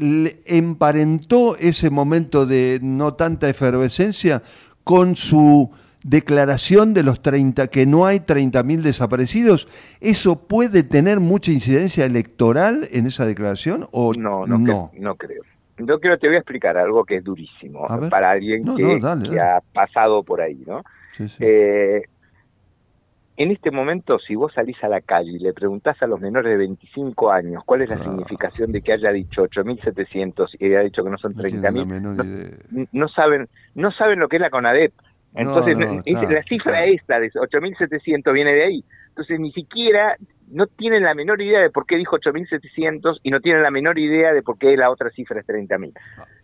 ¿emparentó 0.45 1.55
ese 1.57 1.89
momento 1.89 2.45
de 2.45 2.79
no 2.81 3.13
tanta 3.13 3.49
efervescencia 3.49 4.41
con 4.83 5.15
su 5.15 5.71
declaración 6.03 6.93
de 6.93 7.03
los 7.03 7.21
30, 7.21 7.67
que 7.67 7.85
no 7.85 8.05
hay 8.05 8.19
30.000 8.19 8.81
desaparecidos? 8.81 9.67
¿Eso 10.01 10.47
puede 10.47 10.83
tener 10.83 11.19
mucha 11.19 11.51
incidencia 11.51 12.05
electoral 12.05 12.87
en 12.91 13.07
esa 13.07 13.25
declaración 13.25 13.87
o 13.91 14.13
no? 14.13 14.45
No, 14.45 14.91
no 14.93 15.15
creo. 15.15 15.41
Yo 15.77 15.99
creo, 15.99 16.17
te 16.17 16.27
voy 16.27 16.37
a 16.37 16.39
explicar 16.39 16.77
algo 16.77 17.03
que 17.03 17.17
es 17.17 17.23
durísimo 17.23 17.85
para 18.09 18.31
alguien 18.31 18.63
que, 18.75 19.39
ha 19.39 19.61
pasado 19.73 20.23
por 20.23 20.39
ahí, 20.39 20.63
¿no? 20.65 20.83
Eh, 21.39 22.03
en 23.37 23.51
este 23.51 23.69
momento, 23.69 24.17
si 24.19 24.35
vos 24.35 24.53
salís 24.53 24.81
a 24.83 24.87
la 24.87 25.01
calle 25.01 25.31
y 25.31 25.39
le 25.39 25.53
preguntás 25.53 26.01
a 26.01 26.07
los 26.07 26.21
menores 26.21 26.51
de 26.51 26.57
25 26.57 27.31
años 27.31 27.63
cuál 27.65 27.81
es 27.81 27.89
la 27.89 27.97
significación 27.97 28.71
de 28.71 28.81
que 28.81 28.93
haya 28.93 29.11
dicho 29.11 29.43
8.700 29.43 30.55
y 30.59 30.67
haya 30.67 30.81
dicho 30.81 31.03
que 31.03 31.09
no 31.09 31.17
son 31.17 31.33
30.000, 31.33 32.87
no, 32.91 33.07
saben, 33.09 33.49
no 33.73 33.91
saben 33.91 34.19
lo 34.19 34.29
que 34.29 34.37
es 34.37 34.41
la 34.41 34.49
CONADEP. 34.49 34.93
Entonces, 35.33 35.77
la 35.77 36.43
cifra 36.43 36.85
esta 36.85 37.19
de 37.19 37.29
8.700 37.29 38.31
viene 38.31 38.53
de 38.53 38.63
ahí. 38.63 38.83
Entonces, 39.09 39.37
ni 39.37 39.51
siquiera 39.51 40.15
no 40.49 40.67
tienen 40.67 41.03
la 41.03 41.13
menor 41.13 41.41
idea 41.41 41.59
de 41.59 41.69
por 41.69 41.85
qué 41.85 41.97
dijo 41.97 42.17
8.700 42.17 43.19
y 43.23 43.31
no 43.31 43.39
tienen 43.41 43.63
la 43.63 43.71
menor 43.71 43.97
idea 43.99 44.33
de 44.33 44.43
por 44.43 44.57
qué 44.57 44.77
la 44.77 44.89
otra 44.89 45.09
cifra 45.09 45.39
es 45.39 45.47
30.000. 45.47 45.91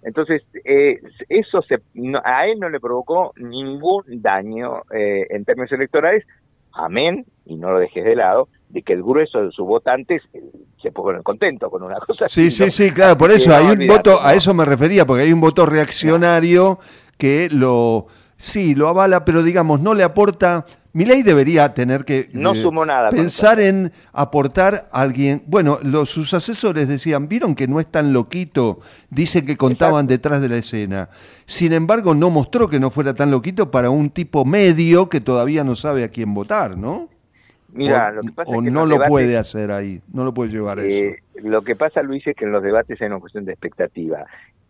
Entonces, 0.03 0.43
eh, 0.65 0.99
eso 1.29 1.61
se, 1.61 1.81
a 2.23 2.47
él 2.47 2.59
no 2.59 2.69
le 2.69 2.79
provocó 2.79 3.31
ningún 3.37 4.03
daño 4.21 4.81
eh, 4.93 5.27
en 5.29 5.45
términos 5.45 5.71
electorales, 5.71 6.25
amén, 6.73 7.25
y 7.45 7.55
no 7.55 7.71
lo 7.71 7.79
dejes 7.79 8.03
de 8.03 8.15
lado, 8.15 8.47
de 8.69 8.81
que 8.81 8.93
el 8.93 9.03
grueso 9.03 9.43
de 9.43 9.51
sus 9.51 9.65
votantes 9.65 10.21
eh, 10.33 10.41
se 10.81 10.91
pongan 10.91 11.23
contento 11.23 11.69
con 11.69 11.83
una 11.83 11.99
cosa. 11.99 12.27
Sí, 12.27 12.51
sí, 12.51 12.71
sí, 12.71 12.91
claro, 12.91 13.17
por 13.17 13.31
eso 13.31 13.53
hay 13.53 13.65
un 13.65 13.87
voto, 13.87 14.21
a 14.21 14.33
eso 14.33 14.53
me 14.53 14.65
refería, 14.65 15.05
porque 15.05 15.23
hay 15.23 15.33
un 15.33 15.41
voto 15.41 15.65
reaccionario 15.65 16.79
que 17.17 17.49
lo, 17.51 18.07
sí, 18.37 18.75
lo 18.75 18.87
avala, 18.87 19.25
pero 19.25 19.43
digamos, 19.43 19.81
no 19.81 19.93
le 19.93 20.03
aporta 20.03 20.65
mi 20.93 21.05
ley 21.05 21.23
debería 21.23 21.73
tener 21.73 22.03
que 22.03 22.27
no 22.33 22.53
eh, 22.53 22.85
nada 22.85 23.09
pensar 23.09 23.59
en 23.61 23.91
aportar 24.11 24.89
a 24.91 25.01
alguien. 25.01 25.41
Bueno, 25.47 25.79
los, 25.83 26.09
sus 26.09 26.33
asesores 26.33 26.89
decían, 26.89 27.29
vieron 27.29 27.55
que 27.55 27.67
no 27.67 27.79
es 27.79 27.87
tan 27.87 28.11
loquito, 28.11 28.79
dicen 29.09 29.45
que 29.45 29.55
contaban 29.55 30.05
detrás 30.05 30.41
de 30.41 30.49
la 30.49 30.57
escena. 30.57 31.09
Sin 31.45 31.71
embargo, 31.71 32.13
no 32.13 32.29
mostró 32.29 32.67
que 32.67 32.79
no 32.79 32.91
fuera 32.91 33.13
tan 33.13 33.31
loquito 33.31 33.71
para 33.71 33.89
un 33.89 34.09
tipo 34.09 34.43
medio 34.43 35.07
que 35.07 35.21
todavía 35.21 35.63
no 35.63 35.75
sabe 35.75 36.03
a 36.03 36.09
quién 36.09 36.33
votar, 36.33 36.77
¿no? 36.77 37.09
Mira, 37.73 38.13
o, 38.45 38.61
no 38.61 38.85
lo 38.85 38.99
puede 38.99 39.37
hacer 39.37 39.71
ahí, 39.71 40.01
no 40.11 40.25
lo 40.25 40.33
puede 40.33 40.51
llevar 40.51 40.79
eso. 40.79 41.05
Eh, 41.05 41.23
lo 41.35 41.61
que 41.61 41.77
pasa, 41.77 42.01
Luis, 42.01 42.27
es 42.27 42.35
que 42.35 42.43
en 42.43 42.51
los 42.51 42.61
debates 42.61 43.01
hay 43.01 43.07
una 43.07 43.19
cuestión 43.19 43.45
de 43.45 43.53
expectativa. 43.53 44.25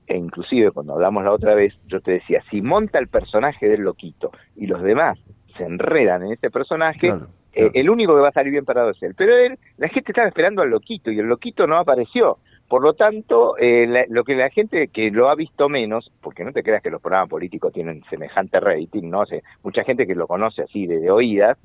E 0.05 0.17
inclusive 0.17 0.71
cuando 0.71 0.93
hablamos 0.93 1.23
la 1.23 1.31
otra 1.31 1.55
vez, 1.55 1.73
yo 1.87 1.99
te 1.99 2.11
decía, 2.11 2.43
si 2.51 2.61
monta 2.61 2.99
el 2.99 3.07
personaje 3.07 3.67
del 3.67 3.81
loquito 3.81 4.31
y 4.55 4.67
los 4.67 4.83
demás 4.83 5.17
se 5.61 5.67
enredan 5.67 6.23
en 6.23 6.33
ese 6.33 6.49
personaje, 6.49 7.13
eh, 7.53 7.69
el 7.73 7.89
único 7.89 8.15
que 8.15 8.21
va 8.21 8.29
a 8.29 8.33
salir 8.33 8.51
bien 8.51 8.65
parado 8.65 8.89
es 8.89 9.03
él. 9.03 9.13
Pero 9.15 9.37
él, 9.37 9.59
la 9.77 9.89
gente 9.89 10.11
estaba 10.11 10.27
esperando 10.27 10.61
al 10.61 10.69
loquito 10.69 11.11
y 11.11 11.19
el 11.19 11.27
loquito 11.27 11.67
no 11.67 11.77
apareció. 11.77 12.39
Por 12.67 12.81
lo 12.81 12.93
tanto, 12.93 13.57
eh, 13.57 14.05
lo 14.09 14.23
que 14.23 14.33
la 14.33 14.49
gente 14.49 14.87
que 14.87 15.11
lo 15.11 15.29
ha 15.29 15.35
visto 15.35 15.67
menos, 15.67 16.09
porque 16.21 16.45
no 16.45 16.53
te 16.53 16.63
creas 16.63 16.81
que 16.81 16.89
los 16.89 17.01
programas 17.01 17.29
políticos 17.29 17.73
tienen 17.73 18.01
semejante 18.09 18.61
rating, 18.61 19.09
no 19.09 19.25
sé, 19.25 19.43
mucha 19.61 19.83
gente 19.83 20.07
que 20.07 20.15
lo 20.15 20.25
conoce 20.25 20.61
así 20.63 20.87
de, 20.87 21.11
oídas, 21.11 21.57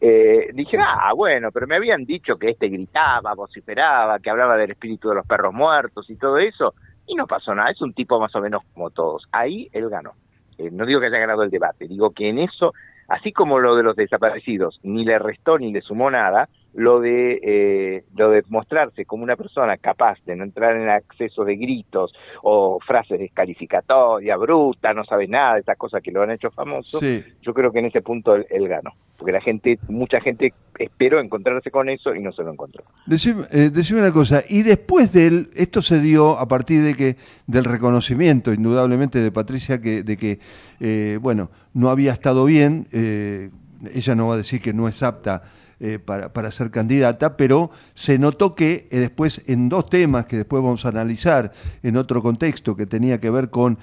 eh, 0.00 0.50
dije, 0.54 0.78
ah, 0.80 1.12
bueno, 1.16 1.50
pero 1.50 1.66
me 1.66 1.74
habían 1.74 2.04
dicho 2.04 2.36
que 2.36 2.50
este 2.50 2.68
gritaba, 2.68 3.34
vociferaba, 3.34 4.20
que 4.20 4.30
hablaba 4.30 4.56
del 4.56 4.70
espíritu 4.70 5.08
de 5.08 5.16
los 5.16 5.26
perros 5.26 5.52
muertos 5.52 6.08
y 6.08 6.14
todo 6.14 6.38
eso, 6.38 6.74
y 7.08 7.16
no 7.16 7.26
pasó 7.26 7.52
nada, 7.56 7.72
es 7.72 7.82
un 7.82 7.92
tipo 7.92 8.20
más 8.20 8.34
o 8.36 8.40
menos 8.40 8.62
como 8.72 8.90
todos. 8.90 9.26
Ahí 9.32 9.68
él 9.72 9.90
ganó. 9.90 10.12
Eh, 10.58 10.70
no 10.70 10.86
digo 10.86 11.00
que 11.00 11.06
haya 11.06 11.18
ganado 11.18 11.42
el 11.42 11.50
debate, 11.50 11.88
digo 11.88 12.10
que 12.10 12.28
en 12.28 12.38
eso 12.38 12.72
así 13.12 13.30
como 13.30 13.58
lo 13.58 13.76
de 13.76 13.82
los 13.82 13.94
desaparecidos 13.94 14.80
ni 14.82 15.04
le 15.04 15.18
restó 15.18 15.58
ni 15.58 15.70
le 15.70 15.82
sumó 15.82 16.10
nada, 16.10 16.48
lo 16.74 17.00
de 17.00 17.38
eh, 17.42 18.04
lo 18.16 18.30
de 18.30 18.42
mostrarse 18.48 19.04
como 19.04 19.22
una 19.22 19.36
persona 19.36 19.76
capaz 19.76 20.18
de 20.24 20.36
no 20.36 20.44
entrar 20.44 20.76
en 20.76 20.88
acceso 20.88 21.44
de 21.44 21.56
gritos 21.56 22.12
o 22.42 22.78
frases 22.80 23.18
descalificatorias, 23.18 24.38
bruta, 24.38 24.94
no 24.94 25.04
sabe 25.04 25.28
nada, 25.28 25.58
estas 25.58 25.76
cosas 25.76 26.02
que 26.02 26.10
lo 26.10 26.22
han 26.22 26.30
hecho 26.30 26.50
famoso, 26.50 27.00
yo 27.00 27.54
creo 27.54 27.72
que 27.72 27.80
en 27.80 27.86
ese 27.86 28.00
punto 28.00 28.34
él, 28.34 28.68
ganó, 28.68 28.92
porque 29.16 29.32
la 29.32 29.40
gente, 29.40 29.78
mucha 29.88 30.20
gente 30.20 30.52
esperó 30.78 31.20
encontrarse 31.20 31.70
con 31.70 31.88
eso 31.88 32.14
y 32.14 32.22
no 32.22 32.32
se 32.32 32.42
lo 32.42 32.52
encontró. 32.52 32.82
Decime, 33.06 33.44
eh, 33.50 33.70
decime 33.72 34.00
una 34.00 34.12
cosa, 34.12 34.42
y 34.48 34.62
después 34.62 35.12
de 35.12 35.26
él, 35.26 35.50
esto 35.54 35.82
se 35.82 36.00
dio 36.00 36.38
a 36.38 36.48
partir 36.48 36.82
de 36.82 36.94
que 36.94 37.16
del 37.46 37.64
reconocimiento, 37.64 38.52
indudablemente, 38.52 39.18
de 39.18 39.30
Patricia, 39.32 39.80
que 39.80 40.02
de 40.02 40.16
que 40.16 40.38
eh, 40.80 41.18
bueno, 41.20 41.50
no 41.74 41.90
había 41.90 42.12
estado 42.12 42.44
bien, 42.44 42.86
eh, 42.92 43.50
ella 43.94 44.14
no 44.14 44.28
va 44.28 44.34
a 44.34 44.38
decir 44.38 44.60
que 44.60 44.72
no 44.72 44.88
es 44.88 45.02
apta 45.02 45.42
eh, 45.82 45.98
para, 45.98 46.32
para, 46.32 46.50
ser 46.50 46.70
candidata, 46.70 47.36
pero 47.36 47.70
se 47.94 48.18
notó 48.18 48.54
que 48.54 48.86
después 48.90 49.42
en 49.48 49.68
dos 49.68 49.90
temas 49.90 50.24
que 50.24 50.38
después 50.38 50.62
vamos 50.62 50.86
a 50.86 50.88
analizar 50.88 51.52
en 51.82 51.98
otro 51.98 52.22
contexto 52.22 52.74
que 52.74 52.86
tenía 52.86 53.20
que 53.20 53.28
ver 53.28 53.50
con 53.50 53.78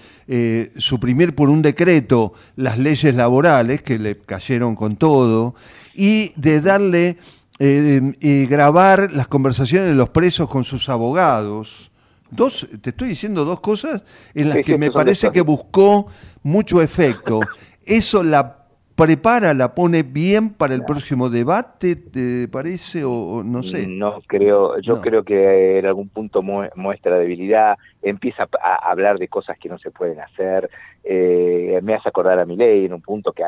suprimir 0.77 1.35
por 1.35 1.49
un 1.49 1.61
decreto 1.61 2.33
las 2.55 2.79
leyes 2.79 3.13
laborales 3.13 3.81
que 3.81 3.99
le 3.99 4.17
cayeron 4.17 4.75
con 4.75 4.95
todo 4.95 5.55
y 5.93 6.31
de 6.35 6.61
darle 6.61 7.17
grabar 7.59 9.11
las 9.11 9.27
conversaciones 9.27 9.89
de 9.89 9.95
los 9.95 10.09
presos 10.09 10.47
con 10.47 10.63
sus 10.63 10.89
abogados 10.89 11.89
Dos, 12.31 12.67
te 12.81 12.91
estoy 12.91 13.09
diciendo 13.09 13.43
dos 13.43 13.59
cosas 13.59 14.03
en 14.35 14.49
las 14.49 14.59
que 14.59 14.77
me 14.77 14.91
parece 14.91 15.31
que 15.31 15.41
buscó 15.41 16.07
mucho 16.43 16.81
efecto. 16.81 17.39
¿Eso 17.83 18.23
la 18.23 18.58
prepara, 18.99 19.53
la 19.53 19.73
pone 19.73 20.03
bien 20.03 20.49
para 20.53 20.73
el 20.73 20.83
próximo 20.83 21.29
debate, 21.29 21.95
te 21.95 22.47
parece, 22.49 23.03
o, 23.05 23.41
no 23.43 23.63
sé? 23.63 23.87
No 23.87 24.19
creo, 24.27 24.79
yo 24.81 24.95
creo 24.95 25.23
que 25.23 25.79
en 25.79 25.85
algún 25.85 26.09
punto 26.09 26.41
muestra 26.41 27.17
debilidad, 27.17 27.77
empieza 28.01 28.47
a 28.61 28.91
hablar 28.91 29.17
de 29.17 29.27
cosas 29.29 29.57
que 29.57 29.69
no 29.69 29.77
se 29.77 29.91
pueden 29.91 30.19
hacer, 30.19 30.69
eh, 31.03 31.79
me 31.81 31.95
hace 31.95 32.09
acordar 32.09 32.39
a 32.39 32.45
mi 32.45 32.57
ley 32.57 32.85
en 32.85 32.93
un 32.93 33.01
punto 33.01 33.31
que 33.31 33.43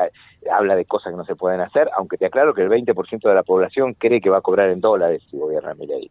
habla 0.50 0.74
de 0.74 0.86
cosas 0.86 1.12
que 1.12 1.18
no 1.18 1.24
se 1.24 1.36
pueden 1.36 1.60
hacer, 1.60 1.90
aunque 1.96 2.16
te 2.16 2.26
aclaro 2.26 2.54
que 2.54 2.62
el 2.62 2.70
20% 2.70 3.28
de 3.28 3.34
la 3.34 3.42
población 3.42 3.94
cree 3.94 4.20
que 4.20 4.30
va 4.30 4.38
a 4.38 4.42
cobrar 4.42 4.70
en 4.70 4.80
dólares 4.80 5.22
si 5.30 5.36
gobierna 5.36 5.74
mi 5.74 5.86
ley. 5.86 6.10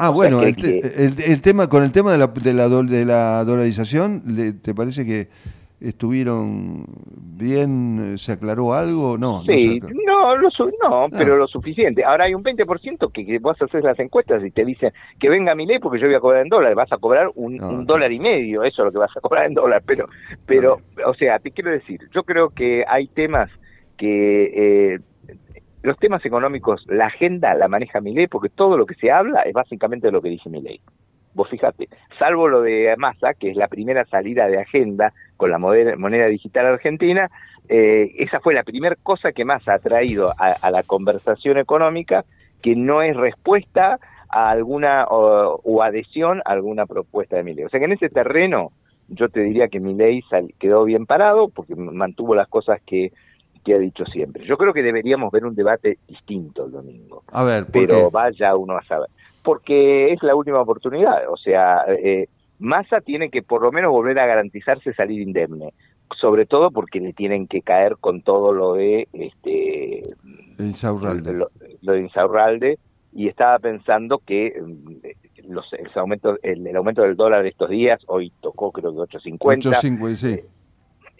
Ah, 0.00 0.10
bueno, 0.10 0.42
el, 0.42 0.54
el, 0.54 1.42
tema 1.42 1.68
con 1.68 1.82
el 1.82 1.90
tema 1.90 2.12
de 2.12 2.18
la, 2.18 2.28
de 2.28 2.54
la, 2.54 2.68
de 2.68 3.04
la 3.04 3.42
dolarización, 3.44 4.22
¿te 4.62 4.72
parece 4.72 5.04
que 5.04 5.26
estuvieron 5.80 6.84
bien? 7.16 8.18
¿Se 8.18 8.32
aclaró 8.32 8.72
algo? 8.72 9.16
No, 9.16 9.42
sí, 9.44 9.80
no, 9.80 10.36
no, 10.36 10.48
no, 10.82 11.04
ah. 11.04 11.08
pero 11.10 11.36
lo 11.36 11.46
suficiente. 11.46 12.04
Ahora 12.04 12.24
hay 12.24 12.34
un 12.34 12.42
20% 12.42 13.12
que, 13.12 13.24
que 13.24 13.38
vos 13.38 13.60
haces 13.60 13.84
las 13.84 13.98
encuestas 13.98 14.44
y 14.44 14.50
te 14.50 14.64
dicen 14.64 14.92
que 15.20 15.28
venga 15.28 15.54
mi 15.54 15.66
ley 15.66 15.78
porque 15.78 16.00
yo 16.00 16.06
voy 16.06 16.16
a 16.16 16.20
cobrar 16.20 16.42
en 16.42 16.48
dólares, 16.48 16.76
vas 16.76 16.92
a 16.92 16.98
cobrar 16.98 17.30
un, 17.34 17.86
dólar 17.86 18.12
y 18.12 18.18
medio, 18.18 18.64
eso 18.64 18.82
es 18.82 18.86
lo 18.86 18.92
que 18.92 18.98
vas 18.98 19.16
a 19.16 19.20
cobrar 19.20 19.46
en 19.46 19.54
dólar, 19.54 19.82
pero, 19.86 20.08
pero, 20.46 20.80
o 21.06 21.14
sea, 21.14 21.38
te 21.38 21.50
quiero 21.52 21.70
decir, 21.70 22.00
yo 22.12 22.24
creo 22.24 22.50
que 22.50 22.84
hay 22.88 23.06
temas 23.08 23.50
que 23.96 24.94
eh, 24.94 24.98
los 25.82 25.96
temas 25.98 26.24
económicos, 26.24 26.84
la 26.88 27.06
agenda 27.06 27.54
la 27.54 27.68
maneja 27.68 28.00
mi 28.00 28.14
ley 28.14 28.26
porque 28.26 28.48
todo 28.48 28.76
lo 28.76 28.86
que 28.86 28.94
se 28.94 29.10
habla 29.10 29.42
es 29.42 29.52
básicamente 29.52 30.10
lo 30.10 30.20
que 30.20 30.30
dice 30.30 30.50
mi 30.50 30.60
ley. 30.60 30.80
Vos 31.34 31.48
fíjate, 31.48 31.88
salvo 32.18 32.48
lo 32.48 32.62
de 32.62 32.94
Massa, 32.96 33.34
que 33.34 33.50
es 33.50 33.56
la 33.56 33.68
primera 33.68 34.04
salida 34.06 34.48
de 34.48 34.58
agenda 34.58 35.12
con 35.38 35.50
la 35.50 35.58
moneda 35.58 36.26
digital 36.26 36.66
argentina, 36.66 37.30
eh, 37.68 38.12
esa 38.18 38.40
fue 38.40 38.52
la 38.52 38.64
primera 38.64 38.96
cosa 39.02 39.32
que 39.32 39.44
más 39.44 39.66
ha 39.68 39.78
traído 39.78 40.34
a, 40.36 40.70
la 40.70 40.82
conversación 40.82 41.58
económica, 41.58 42.24
que 42.60 42.74
no 42.74 43.00
es 43.02 43.16
respuesta 43.16 43.98
a 44.28 44.50
alguna 44.50 45.06
o, 45.08 45.82
adhesión 45.82 46.42
a 46.44 46.52
alguna 46.52 46.84
propuesta 46.84 47.36
de 47.36 47.44
mi 47.44 47.54
ley. 47.54 47.64
O 47.64 47.68
sea 47.70 47.78
que 47.78 47.86
en 47.86 47.92
ese 47.92 48.10
terreno 48.10 48.72
yo 49.08 49.28
te 49.28 49.40
diría 49.40 49.68
que 49.68 49.80
mi 49.80 49.94
ley 49.94 50.22
quedó 50.58 50.84
bien 50.84 51.06
parado 51.06 51.48
porque 51.48 51.74
mantuvo 51.76 52.34
las 52.34 52.48
cosas 52.48 52.80
que 52.84 53.12
que 53.64 53.74
ha 53.74 53.78
dicho 53.78 54.04
siempre. 54.06 54.46
Yo 54.46 54.56
creo 54.56 54.72
que 54.72 54.82
deberíamos 54.82 55.30
ver 55.30 55.44
un 55.44 55.54
debate 55.54 55.98
distinto 56.06 56.64
el 56.64 56.72
domingo. 56.72 57.22
A 57.32 57.42
ver, 57.42 57.66
pero 57.70 58.10
vaya 58.10 58.56
uno 58.56 58.76
a 58.76 58.82
saber. 58.84 59.10
Porque 59.42 60.12
es 60.12 60.22
la 60.22 60.34
última 60.34 60.60
oportunidad. 60.60 61.28
O 61.28 61.36
sea, 61.36 61.84
eh, 61.88 62.28
Massa 62.58 63.00
tiene 63.00 63.30
que 63.30 63.42
por 63.42 63.62
lo 63.62 63.72
menos 63.72 63.92
volver 63.92 64.18
a 64.18 64.26
garantizarse 64.26 64.92
salir 64.94 65.20
indemne. 65.20 65.72
Sobre 66.18 66.46
todo 66.46 66.70
porque 66.70 67.00
le 67.00 67.12
tienen 67.12 67.46
que 67.46 67.60
caer 67.60 67.96
con 68.00 68.22
todo 68.22 68.52
lo 68.52 68.74
de 68.74 69.08
este 69.12 70.02
Insaurralde. 70.58 71.34
Lo, 71.34 71.50
de 71.92 72.00
Insaurralde. 72.00 72.78
Y 73.12 73.28
estaba 73.28 73.58
pensando 73.58 74.18
que 74.18 74.54
mm, 74.60 75.50
los, 75.52 75.72
el, 75.72 75.88
aumento, 75.94 76.38
el, 76.42 76.76
aumento 76.76 77.02
del 77.02 77.16
dólar 77.16 77.42
de 77.42 77.50
estos 77.50 77.70
días, 77.70 78.00
hoy 78.06 78.32
tocó 78.40 78.72
creo 78.72 78.92
que 78.92 79.18
8.50. 79.18 79.38
8.50, 79.38 80.16
sí. 80.16 80.26
Eh, 80.28 80.44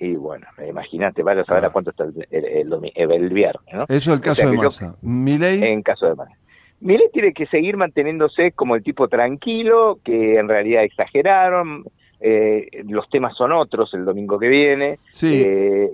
y 0.00 0.14
bueno, 0.14 0.46
imagínate, 0.66 1.22
vaya 1.22 1.42
a 1.42 1.44
saber 1.44 1.64
a 1.64 1.70
cuánto 1.70 1.90
está 1.90 2.04
el, 2.04 2.26
el, 2.30 3.28
viernes, 3.30 3.74
¿no? 3.74 3.82
Eso 3.88 4.10
es 4.12 4.16
el 4.16 4.20
caso 4.20 4.48
de 4.48 4.56
Massa. 4.56 4.96
¿Miley? 5.02 5.62
En 5.64 5.82
caso 5.82 6.06
de 6.06 6.14
Massa. 6.14 6.36
Milei 6.80 7.10
tiene 7.12 7.32
que 7.32 7.46
seguir 7.46 7.76
manteniéndose 7.76 8.52
como 8.52 8.76
el 8.76 8.82
tipo 8.82 9.08
tranquilo, 9.08 9.98
que 10.04 10.38
en 10.38 10.48
realidad 10.48 10.84
exageraron, 10.84 11.84
eh, 12.20 12.68
los 12.88 13.08
temas 13.08 13.36
son 13.36 13.52
otros 13.52 13.92
el 13.94 14.04
domingo 14.04 14.38
que 14.38 14.48
viene. 14.48 14.98
Sí. 15.12 15.42
Eh, 15.44 15.90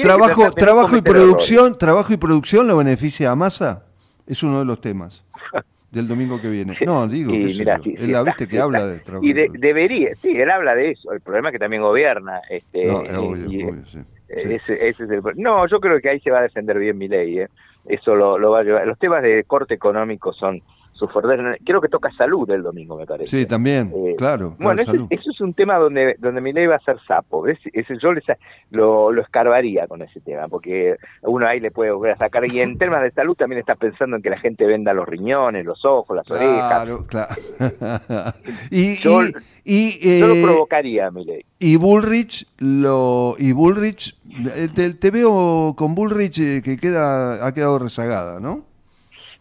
trabajo, 0.00 0.50
trabajo 0.50 0.96
y 0.96 1.02
producción, 1.02 1.76
trabajo 1.78 2.12
y 2.12 2.16
producción 2.16 2.66
lo 2.66 2.76
beneficia 2.76 3.30
a 3.30 3.36
Massa, 3.36 3.84
es 4.26 4.42
uno 4.42 4.60
de 4.60 4.64
los 4.64 4.80
temas. 4.80 5.24
del 5.90 6.06
domingo 6.06 6.40
que 6.40 6.50
viene. 6.50 6.76
No, 6.86 7.06
digo, 7.06 7.32
que 7.32 7.50
él 7.50 8.12
la 8.12 8.22
viste 8.22 8.46
que 8.46 8.58
habla 8.58 8.86
de 8.86 9.00
Y 9.22 9.32
debería, 9.32 10.10
sí, 10.22 10.30
él 10.30 10.50
habla 10.50 10.74
de 10.74 10.90
eso. 10.90 11.12
El 11.12 11.20
problema 11.20 11.48
es 11.48 11.52
que 11.54 11.58
también 11.58 11.82
gobierna. 11.82 12.40
Este, 12.50 12.86
no, 12.86 13.02
Ese, 14.28 14.88
es 14.88 15.00
el, 15.00 15.22
no, 15.36 15.66
yo 15.66 15.80
creo 15.80 16.00
que 16.00 16.10
ahí 16.10 16.20
se 16.20 16.30
va 16.30 16.40
a 16.40 16.42
defender 16.42 16.78
bien 16.78 16.98
mi 16.98 17.08
ley. 17.08 17.40
¿eh? 17.40 17.48
Eso 17.88 18.14
lo, 18.14 18.38
lo 18.38 18.50
va 18.50 18.60
a 18.60 18.62
llevar. 18.62 18.86
Los 18.86 18.98
temas 18.98 19.22
de 19.22 19.44
corte 19.44 19.74
económico 19.74 20.32
son 20.32 20.62
su 20.98 21.08
Creo 21.64 21.80
que 21.80 21.88
toca 21.88 22.10
salud 22.12 22.50
el 22.50 22.62
domingo, 22.62 22.96
me 22.96 23.06
parece. 23.06 23.38
Sí, 23.38 23.46
también, 23.46 23.92
eh, 23.94 24.14
claro. 24.18 24.56
Bueno, 24.58 24.82
eso, 24.82 24.92
es 25.10 25.40
un 25.40 25.54
tema 25.54 25.76
donde 25.76 26.16
donde 26.18 26.40
mi 26.40 26.52
ley 26.52 26.66
va 26.66 26.76
a 26.76 26.80
ser 26.80 26.96
sapo. 27.06 27.46
Ese, 27.46 27.70
yo 28.00 28.10
lo, 28.70 29.12
lo 29.12 29.22
escarbaría 29.22 29.86
con 29.86 30.02
ese 30.02 30.20
tema, 30.20 30.48
porque 30.48 30.96
uno 31.22 31.46
ahí 31.46 31.60
le 31.60 31.70
puede 31.70 31.92
volver 31.92 32.12
a 32.12 32.16
sacar. 32.16 32.44
Y 32.52 32.60
en 32.60 32.78
temas 32.78 33.02
de 33.02 33.12
salud 33.12 33.36
también 33.36 33.60
está 33.60 33.76
pensando 33.76 34.16
en 34.16 34.22
que 34.22 34.30
la 34.30 34.38
gente 34.38 34.66
venda 34.66 34.92
los 34.92 35.08
riñones, 35.08 35.64
los 35.64 35.84
ojos, 35.84 36.16
las 36.16 36.30
orejas. 36.30 36.68
Claro, 36.68 37.06
claro. 37.06 37.34
y, 38.70 38.96
yo, 38.98 39.20
y, 39.64 40.20
lo 40.20 40.34
eh, 40.34 40.42
provocaría, 40.42 41.10
mi 41.10 41.24
ley. 41.24 41.42
Y 41.60 41.76
Bullrich, 41.76 42.46
lo, 42.58 43.36
y 43.38 43.52
Bullrich, 43.52 44.16
eh, 44.56 44.68
te, 44.74 44.94
te 44.94 45.10
veo 45.10 45.74
con 45.76 45.94
Bullrich 45.94 46.62
que 46.62 46.76
queda, 46.76 47.46
ha 47.46 47.54
quedado 47.54 47.78
rezagada, 47.78 48.40
¿no? 48.40 48.68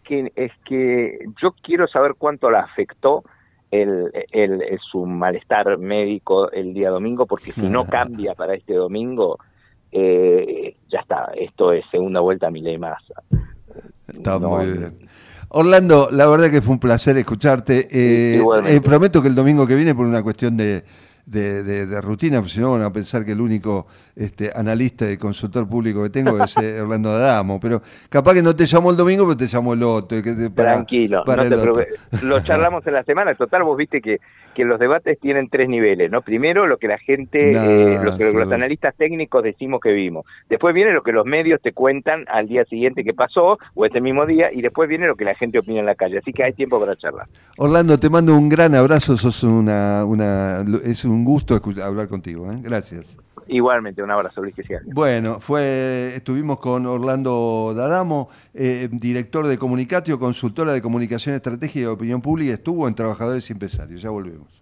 Que, 0.08 0.32
es 0.36 0.52
que 0.66 1.20
yo 1.42 1.54
quiero 1.62 1.88
saber 1.88 2.16
cuánto 2.18 2.50
la 2.50 2.62
afectó 2.62 3.24
el, 3.72 4.12
el, 4.32 4.62
su 4.92 5.06
malestar 5.06 5.78
médico 5.78 6.52
el 6.52 6.74
día 6.74 6.90
domingo, 6.90 7.26
porque 7.26 7.52
si 7.52 7.70
no 7.70 7.86
cambia 7.88 8.34
para 8.34 8.56
este 8.56 8.74
domingo, 8.74 9.38
eh, 9.92 10.76
ya 10.90 11.00
está, 11.00 11.32
esto 11.36 11.74
es 11.74 11.86
segunda 11.92 12.20
vuelta 12.20 12.48
a 12.48 12.52
mi 12.52 12.62
ley 12.62 12.78
más. 12.78 13.02
Está 14.08 14.40
muy 14.40 14.66
bien. 14.66 15.08
Orlando, 15.50 16.10
la 16.12 16.28
verdad 16.28 16.50
que 16.50 16.62
fue 16.62 16.74
un 16.74 16.80
placer 16.80 17.18
escucharte. 17.18 17.88
Eh, 17.90 18.44
eh, 18.66 18.82
prometo 18.82 19.22
que 19.22 19.30
el 19.30 19.36
domingo 19.36 19.66
que 19.66 19.76
viene, 19.76 19.96
por 19.96 20.06
una 20.06 20.22
cuestión 20.22 20.58
de, 20.58 20.84
de, 21.28 22.02
rutina, 22.02 22.42
si 22.48 22.60
no 22.60 22.72
van 22.72 22.84
a 22.84 22.92
pensar 22.92 23.26
que 23.26 23.34
el 23.34 23.42
único 23.42 23.86
este, 24.16 24.50
analista 24.56 25.10
y 25.12 25.18
consultor 25.18 25.68
público 25.68 26.02
que 26.04 26.10
tengo 26.10 26.42
es 26.42 26.56
eh, 26.58 26.82
Orlando 26.82 27.12
Adamo, 27.12 27.60
pero 27.60 27.82
capaz 28.10 28.34
que 28.34 28.42
no 28.42 28.56
te 28.56 28.66
llamó 28.66 28.92
el 28.92 28.98
domingo, 28.98 29.26
pero 29.26 29.36
te 29.36 29.48
llamó 29.48 29.74
el 29.74 29.84
otro. 29.84 30.18
Tranquilo, 30.56 31.24
no 31.26 31.44
te 31.44 31.58
preocupes. 31.58 32.24
Lo 32.24 32.40
charlamos 32.42 32.88
en 32.88 32.94
la 32.94 33.04
semana, 33.04 33.36
total, 33.36 33.64
vos 33.64 33.78
viste 33.78 34.02
que, 34.02 34.22
que 34.58 34.66
los 34.66 34.80
debates 34.80 35.20
tienen 35.20 35.50
tres 35.50 35.70
niveles, 35.70 36.10
¿no? 36.10 36.24
Primero, 36.24 36.66
lo 36.66 36.78
que 36.78 36.88
la 36.88 36.98
gente, 36.98 37.52
eh, 37.52 38.00
lo 38.04 38.18
que 38.18 38.34
los 38.34 38.52
analistas 38.52 38.96
técnicos 38.96 39.44
decimos 39.44 39.80
que 39.80 39.92
vimos. 39.92 40.26
Después 40.50 40.74
viene 40.74 40.94
lo 40.94 41.04
que 41.04 41.12
los 41.12 41.28
medios 41.28 41.62
te 41.62 41.74
cuentan 41.74 42.26
al 42.28 42.48
día 42.48 42.66
siguiente 42.66 43.04
que 43.04 43.14
pasó, 43.14 43.60
o 43.76 43.86
ese 43.86 44.02
mismo 44.02 44.26
día, 44.26 44.52
y 44.52 44.64
después 44.64 44.90
viene 44.90 45.06
lo 45.06 45.16
que 45.16 45.26
la 45.26 45.36
gente 45.36 45.60
opina 45.60 45.82
en 45.82 45.86
la 45.86 45.94
calle. 45.94 46.18
Así 46.18 46.34
que 46.34 46.44
hay 46.44 46.54
tiempo 46.54 46.80
para 46.80 46.96
charlar. 46.96 47.28
Orlando, 47.60 48.00
te 48.00 48.10
mando 48.10 48.36
un 48.36 48.50
gran 48.50 48.74
abrazo, 48.74 49.16
sos 49.16 49.44
una, 49.44 50.04
una 50.04 50.66
es 50.84 51.06
un 51.06 51.24
gusto 51.24 51.62
hablar 51.84 52.08
contigo, 52.08 52.52
¿eh? 52.52 52.58
Gracias. 52.64 53.16
Igualmente, 53.50 54.04
un 54.04 54.12
abrazo, 54.12 54.42
Luis 54.42 54.56
Bueno, 54.86 55.40
fue, 55.40 56.14
estuvimos 56.16 56.60
con 56.60 56.86
Orlando 56.86 57.74
Dadamo, 57.76 58.30
eh, 58.54 58.90
director 58.92 59.48
de 59.48 59.58
Comunicatio, 59.58 60.20
consultora 60.20 60.74
de 60.74 60.82
comunicación 60.82 61.36
estratégica 61.36 61.80
y 61.80 61.86
opinión 61.86 62.22
pública, 62.22 62.54
estuvo 62.54 62.88
en 62.88 62.96
Trabajadores 62.96 63.50
y 63.50 63.54
Empresarios. 63.54 64.02
Ya 64.02 64.10
volvemos. 64.10 64.62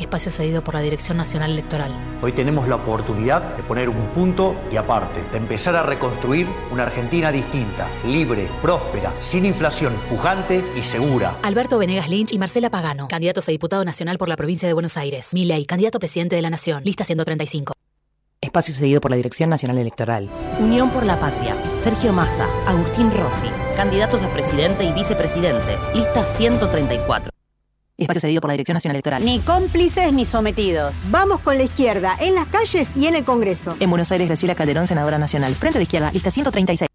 Espacio 0.00 0.32
cedido 0.32 0.64
por 0.64 0.74
la 0.74 0.80
Dirección 0.80 1.18
Nacional 1.18 1.50
Electoral. 1.50 1.92
Hoy 2.22 2.32
tenemos 2.32 2.66
la 2.68 2.76
oportunidad 2.76 3.56
de 3.56 3.62
poner 3.62 3.88
un 3.88 4.06
punto 4.08 4.56
y 4.72 4.76
aparte, 4.76 5.22
de 5.30 5.38
empezar 5.38 5.76
a 5.76 5.82
reconstruir 5.82 6.46
una 6.70 6.84
Argentina 6.84 7.30
distinta, 7.30 7.86
libre, 8.06 8.48
próspera, 8.62 9.12
sin 9.20 9.44
inflación, 9.44 9.94
pujante 10.08 10.64
y 10.76 10.82
segura. 10.82 11.36
Alberto 11.42 11.78
Venegas 11.78 12.08
Lynch 12.08 12.32
y 12.32 12.38
Marcela 12.38 12.70
Pagano, 12.70 13.08
candidatos 13.08 13.48
a 13.48 13.52
diputado 13.52 13.84
nacional 13.84 14.16
por 14.16 14.28
la 14.28 14.36
provincia 14.36 14.66
de 14.66 14.74
Buenos 14.74 14.96
Aires. 14.96 15.34
Milei, 15.34 15.66
candidato 15.66 15.98
a 15.98 16.00
presidente 16.00 16.36
de 16.36 16.42
la 16.42 16.50
Nación, 16.50 16.82
lista 16.84 17.04
135. 17.04 17.74
Espacio 18.40 18.74
cedido 18.74 19.02
por 19.02 19.10
la 19.10 19.18
Dirección 19.18 19.50
Nacional 19.50 19.76
Electoral. 19.76 20.30
Unión 20.58 20.90
por 20.90 21.04
la 21.04 21.20
Patria. 21.20 21.54
Sergio 21.76 22.10
Massa. 22.12 22.48
Agustín 22.66 23.10
Rossi. 23.12 23.48
Candidatos 23.76 24.22
a 24.22 24.32
presidente 24.32 24.82
y 24.82 24.92
vicepresidente. 24.92 25.76
Lista 25.94 26.24
134. 26.24 27.30
Espacio 28.00 28.20
cedido 28.20 28.40
por 28.40 28.48
la 28.48 28.54
Dirección 28.54 28.74
Nacional 28.74 28.96
Electoral. 28.96 29.24
Ni 29.24 29.40
cómplices 29.40 30.12
ni 30.12 30.24
sometidos. 30.24 30.96
Vamos 31.10 31.40
con 31.40 31.58
la 31.58 31.64
izquierda, 31.64 32.16
en 32.18 32.34
las 32.34 32.48
calles 32.48 32.88
y 32.96 33.06
en 33.06 33.14
el 33.14 33.24
Congreso. 33.24 33.76
En 33.78 33.90
Buenos 33.90 34.10
Aires, 34.10 34.26
Graciela 34.26 34.54
Calderón, 34.54 34.86
senadora 34.86 35.18
nacional. 35.18 35.54
Frente 35.54 35.78
de 35.78 35.82
izquierda, 35.84 36.10
lista 36.10 36.30
136. 36.30 36.88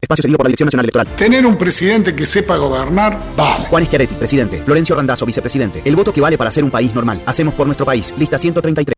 Espacio 0.00 0.22
cedido 0.22 0.38
por 0.38 0.46
la 0.46 0.48
Dirección 0.48 0.66
Nacional 0.66 0.84
Electoral. 0.86 1.06
Tener 1.16 1.44
un 1.44 1.58
presidente 1.58 2.16
que 2.16 2.24
sepa 2.24 2.56
gobernar, 2.56 3.20
vale. 3.36 3.66
Juan 3.66 3.84
Schiaretti, 3.84 4.14
presidente. 4.14 4.62
Florencio 4.62 4.96
Randazzo, 4.96 5.26
vicepresidente. 5.26 5.82
El 5.84 5.96
voto 5.96 6.12
que 6.12 6.20
vale 6.20 6.38
para 6.38 6.50
ser 6.50 6.64
un 6.64 6.70
país 6.70 6.94
normal. 6.94 7.20
Hacemos 7.26 7.52
por 7.54 7.66
nuestro 7.66 7.84
país. 7.84 8.14
Lista 8.16 8.38
133. 8.38 8.94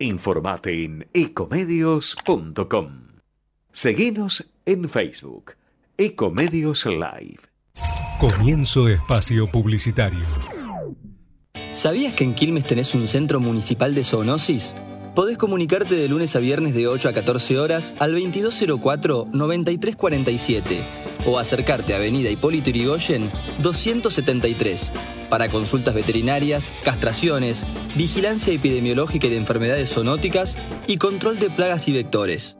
Informate 0.00 0.84
en 0.84 1.08
ecomedios.com. 1.14 2.88
Seguinos 3.72 4.44
en 4.66 4.88
Facebook. 4.90 5.52
Ecomedios 5.96 6.84
Live. 6.86 7.40
Comienzo 8.18 8.88
espacio 8.88 9.50
publicitario. 9.50 10.26
¿Sabías 11.80 12.12
que 12.12 12.24
en 12.24 12.34
Quilmes 12.34 12.66
tenés 12.66 12.94
un 12.94 13.08
centro 13.08 13.40
municipal 13.40 13.94
de 13.94 14.04
zoonosis? 14.04 14.74
Podés 15.14 15.38
comunicarte 15.38 15.94
de 15.94 16.08
lunes 16.08 16.36
a 16.36 16.38
viernes 16.38 16.74
de 16.74 16.86
8 16.86 17.08
a 17.08 17.14
14 17.14 17.58
horas 17.58 17.94
al 17.98 18.14
2204-9347 18.16 20.60
o 21.24 21.38
acercarte 21.38 21.94
a 21.94 21.96
Avenida 21.96 22.28
Hipólito 22.28 22.68
Yrigoyen 22.68 23.30
273 23.62 24.92
para 25.30 25.48
consultas 25.48 25.94
veterinarias, 25.94 26.70
castraciones, 26.84 27.64
vigilancia 27.96 28.52
epidemiológica 28.52 29.28
y 29.28 29.30
de 29.30 29.38
enfermedades 29.38 29.94
zoonóticas 29.94 30.58
y 30.86 30.98
control 30.98 31.38
de 31.38 31.48
plagas 31.48 31.88
y 31.88 31.94
vectores. 31.94 32.59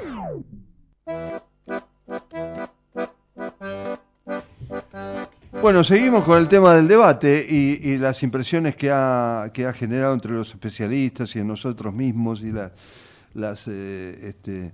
Bueno, 5.61 5.83
seguimos 5.83 6.23
con 6.23 6.39
el 6.39 6.47
tema 6.47 6.73
del 6.73 6.87
debate 6.87 7.45
y, 7.47 7.97
las 7.99 8.23
impresiones 8.23 8.75
que 8.75 8.89
ha, 8.91 9.51
que 9.53 9.67
ha 9.67 9.73
generado 9.73 10.11
entre 10.15 10.31
los 10.31 10.49
especialistas 10.49 11.35
y 11.35 11.39
en 11.39 11.47
nosotros 11.47 11.93
mismos 11.93 12.41
y 12.41 12.51
las 12.51 13.67
eh, 13.67 14.19
este, 14.23 14.73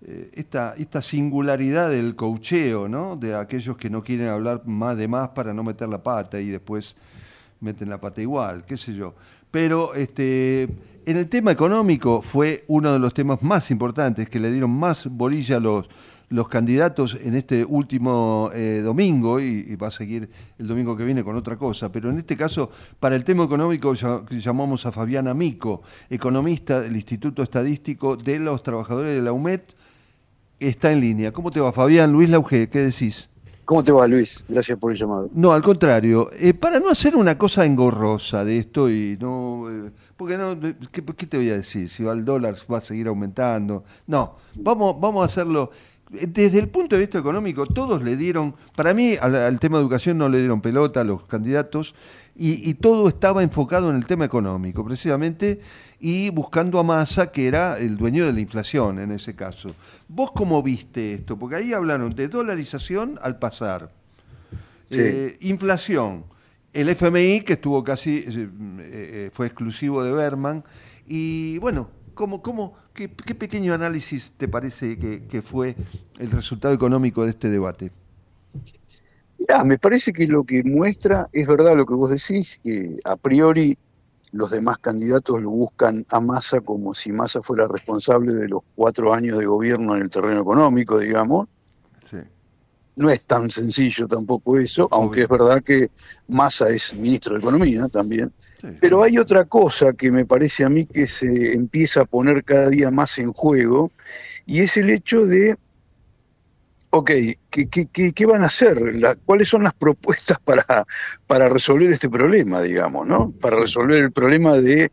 eh, 0.00 0.30
esta, 0.32 0.74
esta 0.78 1.02
singularidad 1.02 1.90
del 1.90 2.16
cocheo, 2.16 2.88
¿no? 2.88 3.14
De 3.14 3.34
aquellos 3.34 3.76
que 3.76 3.90
no 3.90 4.02
quieren 4.02 4.28
hablar 4.28 4.62
más 4.64 4.96
de 4.96 5.06
más 5.06 5.28
para 5.28 5.52
no 5.52 5.62
meter 5.62 5.90
la 5.90 6.02
pata 6.02 6.40
y 6.40 6.48
después 6.48 6.96
meten 7.60 7.90
la 7.90 8.00
pata 8.00 8.22
igual, 8.22 8.64
qué 8.64 8.78
sé 8.78 8.94
yo. 8.94 9.14
Pero 9.50 9.92
este, 9.94 10.62
en 11.04 11.18
el 11.18 11.28
tema 11.28 11.52
económico 11.52 12.22
fue 12.22 12.64
uno 12.68 12.90
de 12.90 12.98
los 12.98 13.12
temas 13.12 13.42
más 13.42 13.70
importantes 13.70 14.30
que 14.30 14.40
le 14.40 14.50
dieron 14.50 14.70
más 14.70 15.06
bolilla 15.06 15.58
a 15.58 15.60
los, 15.60 15.90
los 16.32 16.48
candidatos 16.48 17.18
en 17.22 17.34
este 17.34 17.64
último 17.64 18.50
eh, 18.54 18.80
domingo 18.82 19.38
y, 19.38 19.76
va 19.76 19.88
a 19.88 19.90
seguir 19.90 20.30
el 20.58 20.66
domingo 20.66 20.96
que 20.96 21.04
viene 21.04 21.22
con 21.22 21.36
otra 21.36 21.56
cosa, 21.56 21.92
pero 21.92 22.10
en 22.10 22.18
este 22.18 22.36
caso, 22.36 22.70
para 22.98 23.16
el 23.16 23.24
tema 23.24 23.44
económico 23.44 23.94
llamamos 24.30 24.86
a 24.86 24.92
Fabiana 24.92 25.34
Mico, 25.34 25.82
economista 26.08 26.80
del 26.80 26.96
Instituto 26.96 27.42
Estadístico 27.42 28.16
de 28.16 28.38
los 28.38 28.62
Trabajadores 28.62 29.14
de 29.14 29.20
la 29.20 29.32
UMED, 29.32 29.60
está 30.58 30.90
en 30.90 31.00
línea. 31.00 31.32
¿Cómo 31.32 31.50
te 31.50 31.60
va, 31.60 31.72
Fabián? 31.72 32.12
Luis 32.12 32.30
Lauge, 32.30 32.68
¿qué 32.68 32.78
decís? 32.78 33.28
¿Cómo 33.66 33.84
te 33.84 33.92
va, 33.92 34.06
Luis? 34.08 34.44
Gracias 34.48 34.78
por 34.78 34.92
el 34.92 34.98
llamado. 34.98 35.30
No, 35.34 35.52
al 35.52 35.62
contrario. 35.62 36.30
Eh, 36.32 36.54
para 36.54 36.80
no 36.80 36.88
hacer 36.88 37.14
una 37.14 37.36
cosa 37.36 37.64
engorrosa 37.64 38.44
de 38.44 38.58
esto 38.58 38.90
y 38.90 39.18
no... 39.20 39.66
Eh, 39.70 39.90
porque 40.16 40.36
no, 40.36 40.58
¿qué, 40.90 41.02
te 41.02 41.36
voy 41.36 41.50
a 41.50 41.56
decir? 41.56 41.88
Si 41.88 42.02
va 42.02 42.12
el 42.12 42.24
dólar 42.24 42.54
va 42.72 42.78
a 42.78 42.80
seguir 42.80 43.06
aumentando. 43.06 43.84
No, 44.06 44.36
vamos, 44.54 44.98
vamos 44.98 45.22
a 45.22 45.26
hacerlo... 45.26 45.70
Desde 46.12 46.58
el 46.58 46.68
punto 46.68 46.96
de 46.96 47.00
vista 47.00 47.18
económico, 47.18 47.66
todos 47.66 48.02
le 48.02 48.16
dieron, 48.16 48.54
para 48.76 48.92
mí 48.92 49.14
al, 49.20 49.58
tema 49.58 49.78
de 49.78 49.82
educación 49.82 50.18
no 50.18 50.28
le 50.28 50.38
dieron 50.38 50.60
pelota 50.60 51.00
a 51.00 51.04
los 51.04 51.24
candidatos 51.24 51.94
y, 52.36 52.68
y 52.68 52.74
todo 52.74 53.08
estaba 53.08 53.42
enfocado 53.42 53.88
en 53.88 53.96
el 53.96 54.06
tema 54.06 54.26
económico, 54.26 54.84
precisamente 54.84 55.60
y 56.02 56.30
buscando 56.30 56.80
a 56.80 56.82
Massa, 56.82 57.30
que 57.30 57.46
era 57.46 57.78
el 57.78 57.96
dueño 57.96 58.26
de 58.26 58.32
la 58.32 58.40
inflación 58.40 58.98
en 58.98 59.12
ese 59.12 59.36
caso. 59.36 59.74
¿Vos 60.08 60.32
cómo 60.32 60.60
viste 60.60 61.14
esto? 61.14 61.38
Porque 61.38 61.56
ahí 61.56 61.72
hablaron 61.72 62.12
de 62.14 62.26
dolarización 62.26 63.20
al 63.22 63.38
pasar, 63.38 63.88
eh, 64.90 65.38
inflación, 65.40 66.24
el 66.72 66.88
FMI, 66.88 67.42
que 67.42 67.52
estuvo 67.52 67.84
casi, 67.84 68.16
eh, 68.16 68.50
eh, 68.80 69.30
fue 69.32 69.46
exclusivo 69.46 70.02
de 70.02 70.10
Berman, 70.10 70.64
y 71.06 71.58
bueno, 71.58 71.88
¿cómo, 72.14 72.42
cómo, 72.42 72.74
qué, 72.94 73.08
pequeño 73.08 73.74
análisis 73.74 74.32
te 74.36 74.48
parece 74.48 74.98
que, 74.98 75.42
fue 75.42 75.76
el 76.18 76.30
resultado 76.30 76.74
económico 76.74 77.24
de 77.24 77.30
este 77.30 77.48
debate? 77.48 77.90
Ah, 79.48 79.64
me 79.64 79.78
parece 79.78 80.12
que 80.12 80.26
lo 80.26 80.44
que 80.44 80.62
muestra 80.62 81.28
es 81.32 81.46
verdad 81.46 81.76
lo 81.76 81.86
que 81.86 81.94
vos 81.94 82.10
decís, 82.10 82.60
que 82.62 82.98
a 83.04 83.16
priori 83.16 83.76
los 84.30 84.50
demás 84.50 84.78
candidatos 84.78 85.42
lo 85.42 85.50
buscan 85.50 86.04
a 86.10 86.20
Massa 86.20 86.60
como 86.60 86.94
si 86.94 87.12
Massa 87.12 87.42
fuera 87.42 87.68
responsable 87.68 88.34
de 88.34 88.48
los 88.48 88.62
cuatro 88.74 89.12
años 89.12 89.38
de 89.38 89.46
gobierno 89.46 89.96
en 89.96 90.02
el 90.02 90.10
terreno 90.10 90.40
económico, 90.40 90.98
digamos. 90.98 91.48
No 92.94 93.10
es 93.10 93.26
tan 93.26 93.50
sencillo 93.50 94.06
tampoco 94.06 94.58
eso, 94.58 94.86
aunque 94.90 95.22
es 95.22 95.28
verdad 95.28 95.62
que 95.62 95.90
Massa 96.28 96.68
es 96.68 96.94
ministro 96.94 97.34
de 97.34 97.40
Economía 97.40 97.88
también. 97.88 98.32
Pero 98.80 99.02
hay 99.02 99.18
otra 99.18 99.44
cosa 99.46 99.92
que 99.94 100.10
me 100.10 100.26
parece 100.26 100.64
a 100.64 100.68
mí 100.68 100.84
que 100.84 101.06
se 101.06 101.54
empieza 101.54 102.02
a 102.02 102.04
poner 102.04 102.44
cada 102.44 102.68
día 102.68 102.90
más 102.90 103.18
en 103.18 103.32
juego, 103.32 103.90
y 104.44 104.60
es 104.60 104.76
el 104.76 104.90
hecho 104.90 105.24
de 105.24 105.56
ok, 106.94 107.10
¿qué, 107.48 107.68
qué, 107.90 108.12
qué, 108.12 108.26
van 108.26 108.42
a 108.42 108.46
hacer? 108.46 108.78
¿Cuáles 109.24 109.48
son 109.48 109.62
las 109.62 109.72
propuestas 109.72 110.38
para, 110.44 110.86
para 111.26 111.48
resolver 111.48 111.90
este 111.90 112.10
problema, 112.10 112.60
digamos, 112.60 113.06
¿no? 113.06 113.32
Para 113.40 113.56
resolver 113.56 114.02
el 114.02 114.12
problema 114.12 114.60
de 114.60 114.90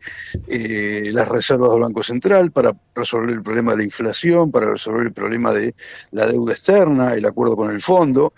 eh, 0.47 1.10
las 1.12 1.28
reservas 1.28 1.72
del 1.72 1.82
Banco 1.82 2.02
Central, 2.02 2.52
para 2.52 2.74
resolver 2.95 3.32
el 3.32 3.41
problema 3.41 3.72
de 3.72 3.80
la 3.80 3.84
inflación, 3.84 4.50
para 4.50 4.68
resolver 4.68 5.08
el 5.08 5.12
problema 5.12 5.52
de 5.52 5.76
la 6.12 6.26
deuda 6.26 6.54
externa, 6.54 7.14
el 7.14 7.26
acuerdo 7.26 7.58
con 7.58 7.70
el 7.70 7.82
fondo. 7.82 8.32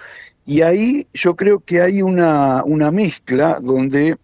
Y 0.44 0.64
ahí 0.64 1.08
yo 1.14 1.36
creo 1.36 1.60
que 1.60 1.82
hay 1.82 2.02
una, 2.02 2.64
una 2.66 2.90
mezcla 2.90 3.60
donde, 3.62 4.18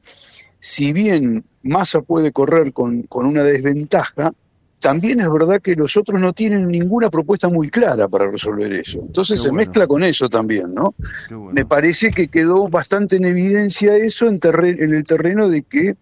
si 0.60 0.94
bien 0.94 1.44
Massa 1.62 2.02
puede 2.02 2.32
correr 2.32 2.74
con, 2.74 3.04
con 3.04 3.28
una 3.28 3.44
desventaja, 3.44 4.34
también 4.80 5.20
es 5.20 5.32
verdad 5.32 5.62
que 5.62 5.76
los 5.76 5.98
otros 5.98 6.20
no 6.22 6.34
tienen 6.34 6.68
ninguna 6.68 7.10
propuesta 7.10 7.50
muy 7.50 7.70
clara 7.70 8.08
para 8.08 8.30
resolver 8.30 8.72
eso. 8.74 9.00
Entonces 9.02 9.42
se 9.42 9.52
mezcla 9.52 9.88
con 9.88 10.04
eso 10.04 10.30
también, 10.30 10.74
¿no? 10.74 10.94
Me 11.52 11.66
parece 11.66 12.12
que 12.12 12.28
quedó 12.28 12.68
bastante 12.68 13.16
en 13.18 13.26
evidencia 13.26 13.96
eso 13.96 14.28
en, 14.28 14.40
en 14.44 14.94
el 14.94 15.04
terreno 15.04 15.50
de 15.50 15.64
que 15.64 15.96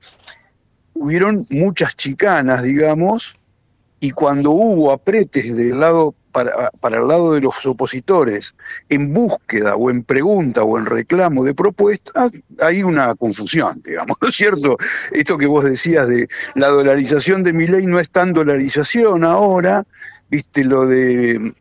hubieron 0.94 1.46
muchas 1.50 1.96
chicanas, 1.96 2.64
digamos, 2.64 3.38
y 4.00 4.12
cuando 4.12 4.52
hubo 4.52 4.92
apretes 4.92 5.56
del 5.56 5.80
lado 5.80 6.14
para, 6.36 6.98
el 6.98 7.08
lado 7.08 7.34
de 7.34 7.42
los 7.42 7.66
opositores 7.66 8.56
en 8.90 9.14
búsqueda 9.14 9.76
o 9.76 9.90
en 9.90 10.04
pregunta 10.04 10.64
o 10.64 10.78
en 10.78 10.86
reclamo 10.86 11.46
de 11.46 11.54
propuesta, 11.54 12.30
hay 12.60 12.84
una 12.84 13.16
confusión, 13.16 13.82
digamos, 13.84 14.18
¿no 14.22 14.28
es 14.28 14.36
cierto? 14.36 14.78
Esto 15.12 15.38
que 15.38 15.48
vos 15.48 15.64
decías 15.64 16.10
de 16.10 16.28
la 16.56 16.68
dolarización 16.68 17.44
de 17.44 17.54
mi 17.54 17.68
ley 17.68 17.86
no 17.86 18.00
es 18.00 18.10
tan 18.10 18.34
dolarización 18.34 19.24
ahora, 19.24 19.86
viste 20.30 20.66
lo 20.66 20.86
de 20.86 21.54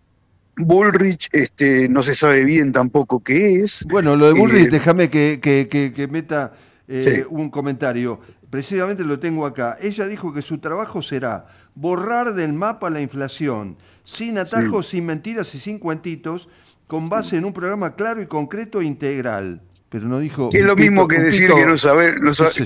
Bullrich, 0.57 1.29
este, 1.31 1.89
no 1.89 2.03
se 2.03 2.17
sabe 2.17 2.45
bien 2.45 2.73
tampoco 2.73 3.21
qué 3.21 3.63
es. 3.63 3.85
Bueno, 3.89 4.17
lo 4.17 4.27
de 4.27 4.33
Bullrich, 4.33 4.67
eh, 4.67 4.71
déjame 4.71 5.09
que, 5.09 5.39
que, 5.41 6.09
meta 6.09 6.53
eh, 6.89 7.25
un 7.29 7.49
comentario. 7.49 8.19
Precisamente 8.51 9.05
lo 9.05 9.19
tengo 9.21 9.47
acá. 9.47 9.77
Ella 9.81 10.07
dijo 10.07 10.33
que 10.33 10.43
su 10.43 10.59
trabajo 10.59 11.03
será 11.03 11.47
borrar 11.75 12.35
del 12.35 12.53
mapa 12.53 12.91
la 12.91 13.01
inflación 13.01 13.77
sin 14.05 14.39
atajos, 14.39 14.89
sin 14.89 15.07
mentiras 15.07 15.55
y 15.55 15.59
sin 15.59 15.79
cuentitos, 15.79 16.49
con 16.87 17.09
base 17.09 17.37
en 17.37 17.45
un 17.45 17.53
programa 17.53 17.97
claro 17.97 18.23
y 18.23 18.27
concreto 18.27 18.81
e 18.81 18.85
integral. 18.85 19.63
Pero 19.89 20.07
no 20.07 20.19
dijo. 20.19 20.51
Que 20.51 20.59
es 20.59 20.67
lo 20.67 20.77
mismo 20.77 21.07
que 21.07 21.21
decir 21.21 21.51
que 21.53 21.65
no, 21.65 21.79
sabe, 21.79 22.15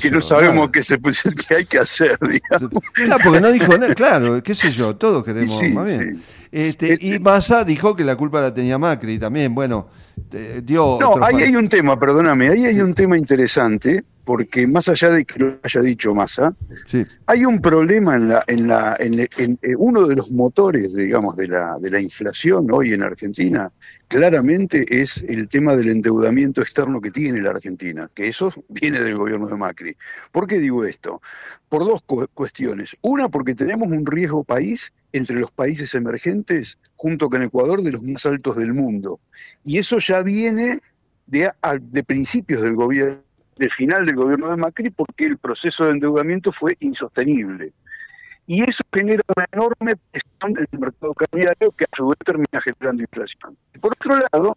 que 0.01 0.11
no 0.11 0.21
sabemos 0.21 0.71
qué, 0.71 0.83
se, 0.83 0.99
qué 0.99 1.57
hay 1.57 1.65
que 1.65 1.79
hacer, 1.79 2.19
digamos. 2.21 2.71
Claro, 2.93 3.17
porque 3.23 3.41
no 3.41 3.53
dijo 3.53 3.77
nada, 3.77 3.95
claro, 3.95 4.43
qué 4.43 4.55
sé 4.55 4.71
yo, 4.71 4.97
todos 4.97 5.25
queremos 5.25 5.63
más 5.73 5.87
bien. 5.87 6.23
Este, 6.51 6.97
y 7.01 7.13
este 7.13 7.21
Massa 7.21 7.65
dijo 7.65 7.95
que 7.95 8.05
la 8.05 8.17
culpa 8.17 8.41
la 8.41 8.55
tenía 8.55 8.79
Macri 8.79 9.19
también, 9.19 9.55
bueno, 9.55 9.89
dio. 10.63 10.99
No, 10.99 11.23
ahí 11.23 11.43
hay 11.43 11.55
un 11.55 11.69
tema, 11.69 12.01
perdóname, 12.01 12.49
ahí 12.49 12.65
hay 12.65 12.81
un 12.81 12.95
tema 12.95 13.19
interesante 13.19 14.05
porque 14.29 14.67
más 14.67 14.91
allá 14.91 15.09
de 15.09 15.25
que 15.25 15.39
lo 15.39 15.59
haya 15.63 15.81
dicho 15.81 16.15
Massa, 16.15 16.55
hay 17.25 17.47
un 17.47 17.63
problema 17.63 18.15
en 18.15 18.29
la, 18.29 18.45
en 18.47 18.69
la, 18.69 18.95
en, 19.01 19.19
eh, 19.19 19.75
uno 19.79 20.07
de 20.07 20.17
los 20.17 20.33
motores, 20.33 20.95
digamos, 20.95 21.35
de 21.35 21.49
la, 21.49 21.79
de 21.81 21.91
la 21.91 21.99
inflación 21.99 22.71
hoy 22.71 22.93
en 22.93 23.03
Argentina, 23.03 23.73
claramente 24.07 24.85
es 25.01 25.23
el 25.23 25.49
tema 25.49 25.75
del 25.77 25.89
endeudamiento 25.89 26.61
externo 26.61 27.01
que 27.01 27.11
tiene 27.11 27.41
la 27.41 27.53
Argentina, 27.53 28.11
que 28.13 28.29
eso 28.29 28.53
viene 28.69 29.01
del 29.01 29.17
gobierno 29.17 29.47
de 29.47 29.57
Macri. 29.57 29.97
¿Por 30.31 30.47
qué 30.47 30.59
digo 30.59 30.85
esto? 30.85 31.23
Por 31.71 31.87
dos 31.87 32.03
cuestiones. 32.35 32.97
Una, 33.01 33.31
porque 33.31 33.55
tenemos 33.55 33.89
un 33.89 34.05
riesgo 34.05 34.45
país 34.45 34.93
entre 35.11 35.41
los 35.41 35.53
países 35.53 35.95
emergentes, 35.95 36.77
junto 36.97 37.31
con 37.31 37.43
Ecuador, 37.43 37.81
de 37.81 37.93
los 37.93 38.03
más 38.03 38.27
altos 38.27 38.57
del 38.57 38.75
mundo. 38.75 39.21
Y 39.65 39.79
eso 39.79 39.97
ya 39.97 40.21
viene 40.21 40.81
de, 41.27 41.51
de 41.81 42.05
principios 42.05 42.61
del 42.61 42.75
gobierno 42.75 43.27
del 43.59 43.71
final 43.73 44.07
del 44.07 44.17
gobierno 44.17 44.51
de 44.51 44.57
Macri 44.57 44.91
porque 44.91 45.27
el 45.27 45.39
proceso 45.39 45.85
de 45.85 45.91
endeudamiento 45.91 46.53
fue 46.53 46.77
insostenible. 46.81 47.73
Y 48.47 48.63
eso 48.63 48.83
genera 48.95 49.21
una 49.37 49.47
enorme 49.53 49.95
presión 50.11 50.59
en 50.59 50.67
el 50.73 50.79
mercado 50.79 51.13
cambiario 51.15 51.71
que 51.73 51.85
a 51.85 51.97
su 51.97 52.09
vez 52.09 52.19
termina 52.25 52.61
generando 52.65 53.03
inflación. 53.03 53.57
por 53.81 53.93
otro 53.93 54.23
lado, 54.33 54.57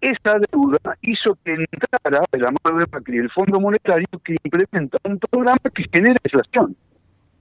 esa 0.00 0.38
deuda 0.50 0.96
hizo 1.02 1.36
que 1.44 1.52
entrara 1.52 2.24
de 2.32 2.38
la 2.38 2.50
mano 2.64 2.78
de 2.78 2.86
Macri 2.90 3.18
el 3.18 3.30
Fondo 3.30 3.60
Monetario 3.60 4.08
que 4.24 4.36
implementa 4.42 4.96
un 5.04 5.18
programa 5.18 5.58
que 5.74 5.84
genera 5.92 6.16
inflación. 6.24 6.74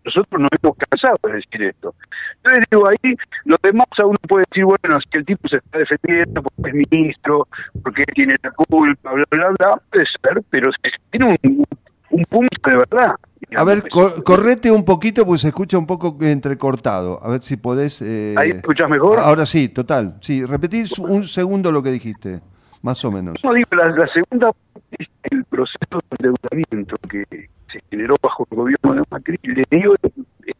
Nosotros 0.05 0.41
no 0.41 0.47
hemos 0.51 0.77
cansado 0.77 1.17
de 1.23 1.33
decir 1.33 1.63
esto. 1.63 1.93
Entonces 2.37 2.65
digo, 2.71 2.87
ahí 2.87 3.15
lo 3.45 3.57
demás 3.61 3.87
a 3.97 4.05
uno 4.05 4.17
puede 4.27 4.45
decir, 4.49 4.65
bueno, 4.65 4.97
es 4.97 5.05
que 5.11 5.19
el 5.19 5.25
tipo 5.25 5.47
se 5.47 5.57
está 5.57 5.77
defendiendo 5.77 6.41
porque 6.41 6.69
es 6.69 6.89
ministro, 6.89 7.47
porque 7.83 8.03
tiene 8.15 8.35
la 8.41 8.51
culpa, 8.51 9.11
bla, 9.11 9.23
bla, 9.29 9.49
bla, 9.57 9.81
puede 9.91 10.05
ser, 10.05 10.43
pero 10.49 10.71
tiene 11.11 11.37
un, 11.43 12.23
punto 12.29 12.69
de 12.69 12.77
verdad. 12.77 13.15
a 13.55 13.63
ver, 13.63 13.83
correte 13.89 14.71
un 14.71 14.85
poquito 14.85 15.25
porque 15.25 15.39
se 15.39 15.47
escucha 15.49 15.77
un 15.77 15.85
poco 15.85 16.17
entrecortado. 16.21 17.19
A 17.21 17.29
ver 17.29 17.43
si 17.43 17.57
podés... 17.57 18.01
Eh... 18.01 18.35
¿Ahí 18.37 18.51
escuchas 18.51 18.89
mejor? 18.89 19.19
Ahora 19.19 19.45
sí, 19.45 19.69
total. 19.69 20.17
Sí, 20.21 20.45
repetís 20.45 20.97
un 20.97 21.25
segundo 21.25 21.71
lo 21.71 21.83
que 21.83 21.91
dijiste, 21.91 22.39
más 22.81 23.03
o 23.03 23.11
menos. 23.11 23.43
No, 23.43 23.53
digo, 23.53 23.67
la, 23.75 23.89
la 23.89 24.07
segunda 24.07 24.51
es 24.91 25.07
el 25.23 25.43
proceso 25.45 25.99
de 26.19 26.29
endeudamiento 26.29 26.95
que 27.09 27.49
se 27.71 27.81
generó 27.89 28.15
bajo 28.21 28.47
el 28.49 28.57
gobierno 28.57 28.93
de 28.93 29.01
Macri, 29.09 29.37
le 29.43 29.63
dio 29.69 29.93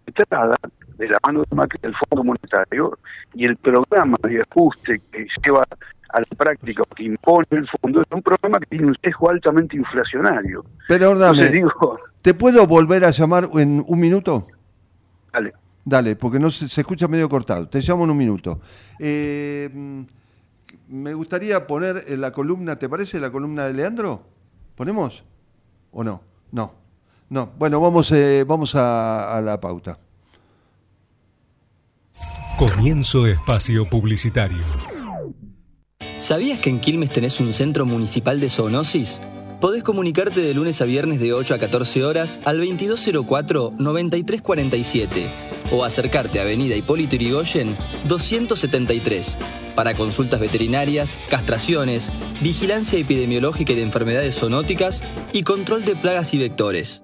entrada 0.06 0.56
de 0.98 1.08
la 1.08 1.18
mano 1.26 1.44
de 1.50 1.56
Macri 1.56 1.80
del 1.82 1.96
Fondo 1.96 2.24
Monetario 2.24 2.98
y 3.34 3.46
el 3.46 3.56
programa 3.58 4.18
de 4.24 4.42
ajuste 4.42 5.02
que 5.12 5.28
lleva 5.44 5.64
a 6.10 6.20
la 6.20 6.26
práctica, 6.38 6.84
que 6.96 7.04
impone 7.04 7.46
el 7.52 7.68
fondo, 7.68 8.02
es 8.02 8.08
un 8.12 8.22
programa 8.22 8.60
que 8.60 8.66
tiene 8.66 8.88
un 8.88 8.96
sesgo 9.02 9.30
altamente 9.30 9.78
inflacionario. 9.78 10.66
Pero, 10.88 11.18
dame, 11.18 11.50
digo, 11.50 12.00
¿te 12.22 12.34
puedo 12.34 12.66
volver 12.66 13.06
a 13.06 13.12
llamar 13.12 13.50
en 13.54 13.84
un 13.88 14.00
minuto? 14.00 14.48
Dale. 15.32 15.54
Dale, 15.86 16.16
porque 16.16 16.40
no 16.40 16.50
se, 16.52 16.66
escucha 16.66 17.08
medio 17.08 17.30
cortado. 17.30 17.68
Te 17.68 17.80
llamo 17.80 18.04
en 18.04 18.10
un 18.10 18.18
minuto. 18.18 18.60
Eh, 19.00 19.70
me 20.90 21.14
gustaría 21.14 21.66
poner 21.66 22.04
la 22.18 22.32
columna, 22.32 22.78
¿te 22.78 22.90
parece 22.90 23.20
la 23.20 23.32
columna 23.32 23.66
de 23.66 23.74
Leandro? 23.74 24.24
¿Ponemos? 24.76 25.24
¿O 25.92 26.04
no? 26.04 26.22
No. 26.52 26.74
No, 27.30 27.52
bueno, 27.58 27.80
vamos, 27.80 28.12
eh, 28.12 28.44
vamos 28.48 28.74
a, 28.76 29.40
la 29.44 29.62
pauta. 29.62 30.00
Comienzo 32.58 33.28
espacio 33.28 33.88
publicitario. 33.88 34.64
¿Sabías 36.18 36.58
que 36.60 36.72
en 36.72 36.82
Quilmes 36.82 37.12
tenés 37.12 37.40
un 37.40 37.54
centro 37.54 37.86
municipal 37.86 38.40
de 38.40 38.50
zoonosis? 38.50 39.22
Podés 39.62 39.84
comunicarte 39.84 40.42
de 40.42 40.54
lunes 40.54 40.82
a 40.82 40.86
viernes 40.86 41.20
de 41.20 41.34
8 41.34 41.54
a 41.54 41.60
14 41.60 42.04
horas 42.04 42.40
al 42.46 42.60
2204-9347 42.62 45.08
o 45.72 45.84
acercarte 45.84 46.40
a 46.40 46.44
Avenida 46.44 46.76
Hipólito 46.76 47.16
Yrigoyen 47.16 47.76
273 48.08 49.38
para 49.76 49.96
consultas 49.96 50.40
veterinarias, 50.40 51.18
castraciones, 51.30 52.10
vigilancia 52.42 53.00
epidemiológica 53.00 53.74
y 53.74 53.76
de 53.76 53.84
enfermedades 53.84 54.40
zoonóticas 54.40 55.04
y 55.32 55.44
control 55.44 55.86
de 55.86 55.96
plagas 55.96 56.34
y 56.34 56.38
vectores. 56.38 57.04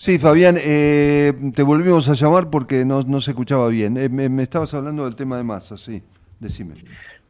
Sí, 0.00 0.18
Fabián, 0.18 0.56
eh, 0.58 1.30
te 1.54 1.62
volvimos 1.62 2.08
a 2.08 2.14
llamar 2.14 2.48
porque 2.48 2.86
no, 2.86 3.02
se 3.20 3.32
escuchaba 3.32 3.68
bien. 3.68 3.98
Eh, 3.98 4.08
me, 4.08 4.42
estabas 4.42 4.72
hablando 4.72 5.04
del 5.04 5.14
tema 5.14 5.36
de 5.36 5.44
masa, 5.44 5.76
sí, 5.76 6.02
decime. 6.38 6.76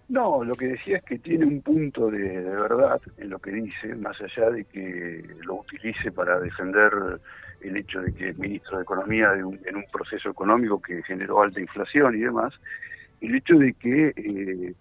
No, 0.09 0.45
lo 0.45 0.55
que 0.55 0.69
decía 0.69 0.99
es 0.99 1.03
que 1.03 1.19
tiene 1.19 1.47
un 1.47 1.63
punto 1.63 2.09
de, 2.13 2.29
verdad 2.43 3.01
en 3.19 3.29
lo 3.29 3.41
que 3.41 3.51
dice, 3.51 3.97
más 3.97 4.17
allá 4.21 4.51
de 4.51 4.67
que 4.67 5.25
lo 5.41 5.57
utilice 5.57 6.13
para 6.13 6.39
defender 6.39 6.93
el 7.61 7.77
hecho 7.77 8.03
de 8.03 8.13
que 8.13 8.29
es 8.29 8.39
ministro 8.39 8.77
de 8.77 8.85
Economía 8.85 9.33
en 9.35 9.77
un 9.77 9.85
proceso 9.93 10.31
económico 10.31 10.81
que 10.81 11.03
generó 11.03 11.43
alta 11.43 11.61
inflación 11.61 12.15
y 12.15 12.21
demás, 12.21 12.55
el 13.21 13.35
hecho 13.35 13.59
de 13.59 13.73
que 13.73 14.13
eh, 14.15 14.75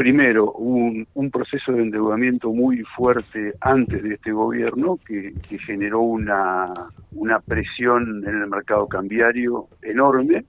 primero 0.00 0.50
un, 0.52 1.06
un 1.12 1.30
proceso 1.30 1.72
de 1.72 1.82
endeudamiento 1.82 2.50
muy 2.54 2.82
fuerte 2.96 3.52
antes 3.60 4.02
de 4.02 4.14
este 4.14 4.32
gobierno 4.32 4.98
que, 5.04 5.34
que 5.46 5.58
generó 5.58 6.00
una, 6.00 6.72
una 7.12 7.38
presión 7.40 8.24
en 8.26 8.40
el 8.40 8.46
mercado 8.46 8.88
cambiario 8.88 9.68
enorme, 9.82 10.46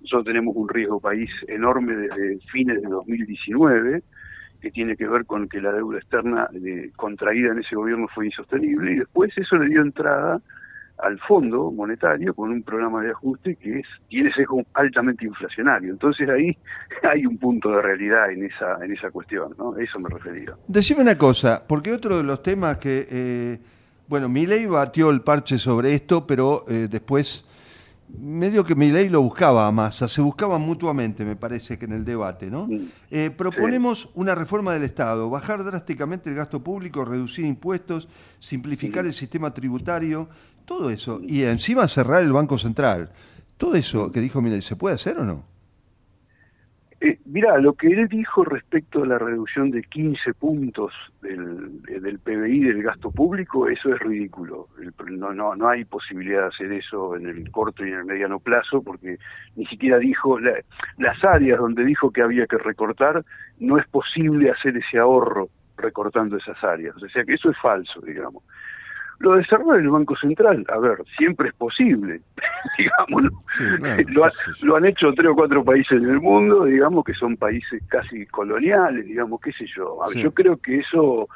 nosotros 0.00 0.26
tenemos 0.26 0.54
un 0.54 0.68
riesgo 0.68 1.00
país 1.00 1.28
enorme 1.48 1.96
desde 1.96 2.38
fines 2.52 2.80
de 2.80 2.88
2019, 2.88 4.02
que 4.60 4.70
tiene 4.70 4.96
que 4.96 5.08
ver 5.08 5.26
con 5.26 5.48
que 5.48 5.60
la 5.60 5.72
deuda 5.72 5.98
externa 5.98 6.48
eh, 6.54 6.92
contraída 6.94 7.50
en 7.50 7.58
ese 7.58 7.74
gobierno 7.74 8.06
fue 8.14 8.26
insostenible, 8.26 8.92
y 8.92 8.98
después 9.00 9.36
eso 9.36 9.56
le 9.56 9.70
dio 9.70 9.82
entrada 9.82 10.40
al 10.98 11.18
Fondo 11.20 11.70
Monetario 11.72 12.34
con 12.34 12.50
un 12.50 12.62
programa 12.62 13.02
de 13.02 13.10
ajuste 13.10 13.56
que 13.56 13.80
es 13.80 13.86
tiene 14.08 14.32
sesgo 14.32 14.62
altamente 14.74 15.24
inflacionario. 15.24 15.92
Entonces 15.92 16.28
ahí 16.28 16.56
hay 17.02 17.26
un 17.26 17.38
punto 17.38 17.70
de 17.70 17.82
realidad 17.82 18.30
en 18.30 18.44
esa 18.44 18.84
en 18.84 18.92
esa 18.92 19.10
cuestión, 19.10 19.54
¿no? 19.58 19.76
eso 19.76 19.98
me 19.98 20.08
refería. 20.08 20.54
Decime 20.68 21.02
una 21.02 21.18
cosa, 21.18 21.62
porque 21.66 21.92
otro 21.92 22.16
de 22.16 22.22
los 22.22 22.42
temas 22.42 22.76
que, 22.78 23.06
eh, 23.10 23.58
bueno, 24.08 24.28
Milei 24.28 24.66
batió 24.66 25.10
el 25.10 25.22
parche 25.22 25.58
sobre 25.58 25.94
esto, 25.94 26.26
pero 26.26 26.64
eh, 26.68 26.88
después 26.90 27.44
medio 28.18 28.64
que 28.64 28.74
mi 28.74 28.90
ley 28.90 29.08
lo 29.08 29.22
buscaba 29.22 29.66
a 29.66 29.72
Massa, 29.72 30.08
se 30.08 30.20
buscaban 30.20 30.60
mutuamente, 30.60 31.24
me 31.24 31.36
parece 31.36 31.78
que 31.78 31.84
en 31.84 31.92
el 31.92 32.04
debate, 32.04 32.50
¿no? 32.50 32.68
Eh, 33.10 33.30
proponemos 33.30 34.08
una 34.14 34.34
reforma 34.34 34.72
del 34.72 34.84
Estado, 34.84 35.28
bajar 35.30 35.64
drásticamente 35.64 36.30
el 36.30 36.36
gasto 36.36 36.62
público, 36.62 37.04
reducir 37.04 37.44
impuestos, 37.44 38.08
simplificar 38.38 39.06
el 39.06 39.14
sistema 39.14 39.52
tributario, 39.52 40.28
todo 40.64 40.90
eso, 40.90 41.20
y 41.22 41.44
encima 41.44 41.88
cerrar 41.88 42.22
el 42.22 42.32
Banco 42.32 42.58
Central. 42.58 43.10
Todo 43.56 43.74
eso 43.76 44.10
que 44.10 44.20
dijo 44.20 44.42
Milei, 44.42 44.62
¿se 44.62 44.76
puede 44.76 44.96
hacer 44.96 45.18
o 45.18 45.24
no? 45.24 45.44
Eh, 47.04 47.18
mira, 47.26 47.58
lo 47.58 47.74
que 47.74 47.88
él 47.88 48.08
dijo 48.08 48.44
respecto 48.44 49.02
a 49.02 49.06
la 49.06 49.18
reducción 49.18 49.70
de 49.70 49.82
15 49.82 50.32
puntos 50.32 50.90
del, 51.20 51.82
del 51.82 52.18
PBI 52.18 52.60
del 52.60 52.82
gasto 52.82 53.10
público, 53.10 53.68
eso 53.68 53.92
es 53.94 53.98
ridículo. 54.00 54.68
no, 55.10 55.34
no, 55.34 55.54
no 55.54 55.68
hay 55.68 55.84
posibilidad 55.84 56.40
de 56.42 56.46
hacer 56.46 56.72
eso 56.72 57.14
en 57.14 57.26
el 57.26 57.50
corto 57.50 57.84
y 57.84 57.90
en 57.90 57.98
el 57.98 58.04
mediano 58.06 58.38
plazo, 58.38 58.82
porque 58.82 59.18
ni 59.54 59.66
siquiera 59.66 59.98
dijo, 59.98 60.38
las 60.40 61.24
áreas 61.24 61.58
donde 61.58 61.84
dijo 61.84 62.10
que 62.10 62.22
había 62.22 62.46
que 62.46 62.56
recortar, 62.56 63.22
no 63.58 63.78
es 63.78 63.86
posible 63.88 64.50
hacer 64.50 64.74
ese 64.76 64.98
ahorro 64.98 65.50
recortando 65.76 66.38
esas 66.38 66.62
áreas. 66.64 66.96
O 66.96 67.08
sea 67.10 67.22
que 67.24 67.34
eso 67.34 67.50
es 67.50 67.58
falso, 67.58 68.00
digamos. 68.00 68.42
Lo 69.20 69.36
de 69.36 69.44
cerrar 69.44 69.78
el 69.78 69.88
Banco 69.88 70.16
Central, 70.16 70.64
a 70.68 70.78
ver, 70.78 70.98
siempre 71.16 71.48
es 71.48 71.54
posible, 71.54 72.20
digamos, 72.78 73.32
lo, 74.62 74.76
han 74.76 74.84
hecho 74.86 75.12
tres 75.14 75.30
o 75.30 75.34
cuatro 75.34 75.64
países 75.64 76.02
en 76.02 76.10
el 76.10 76.20
mundo, 76.20 76.64
digamos, 76.64 77.04
que 77.04 77.14
son 77.14 77.36
países 77.36 77.82
casi 77.88 78.26
coloniales, 78.26 79.06
digamos, 79.06 79.40
qué 79.40 79.52
sé 79.52 79.66
yo. 79.66 79.98
Yo 80.14 80.32
creo 80.32 80.56
que 80.56 80.80
eso 80.80 81.28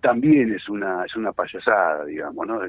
también 0.00 0.52
es 0.52 0.68
una, 0.68 1.04
es 1.04 1.14
una 1.14 1.32
payasada, 1.32 2.04
digamos, 2.04 2.46
¿no? 2.46 2.60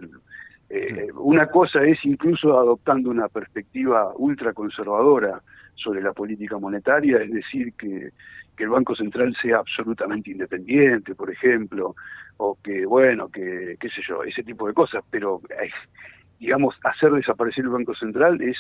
Eh, 0.74 1.08
una 1.16 1.48
cosa 1.48 1.84
es 1.84 2.00
incluso 2.06 2.58
adoptando 2.58 3.10
una 3.10 3.28
perspectiva 3.28 4.14
ultraconservadora 4.16 5.42
sobre 5.76 6.02
la 6.02 6.14
política 6.14 6.58
monetaria, 6.58 7.18
es 7.18 7.32
decir, 7.32 7.74
que, 7.74 8.12
que 8.56 8.64
el 8.64 8.70
Banco 8.70 8.96
Central 8.96 9.36
sea 9.42 9.58
absolutamente 9.58 10.32
independiente, 10.32 11.16
por 11.16 11.32
ejemplo, 11.32 11.96
o 12.38 12.58
que, 12.64 12.86
bueno, 12.86 13.30
que, 13.30 13.78
qué 13.80 13.90
sé 13.90 14.02
yo, 14.08 14.24
ese 14.24 14.44
tipo 14.44 14.68
de 14.68 14.74
cosas, 14.74 15.04
pero, 15.10 15.42
eh, 15.50 15.70
digamos, 16.40 16.76
hacer 16.84 17.12
desaparecer 17.12 17.66
el 17.66 17.72
Banco 17.72 17.96
Central 17.96 18.42
es 18.42 18.58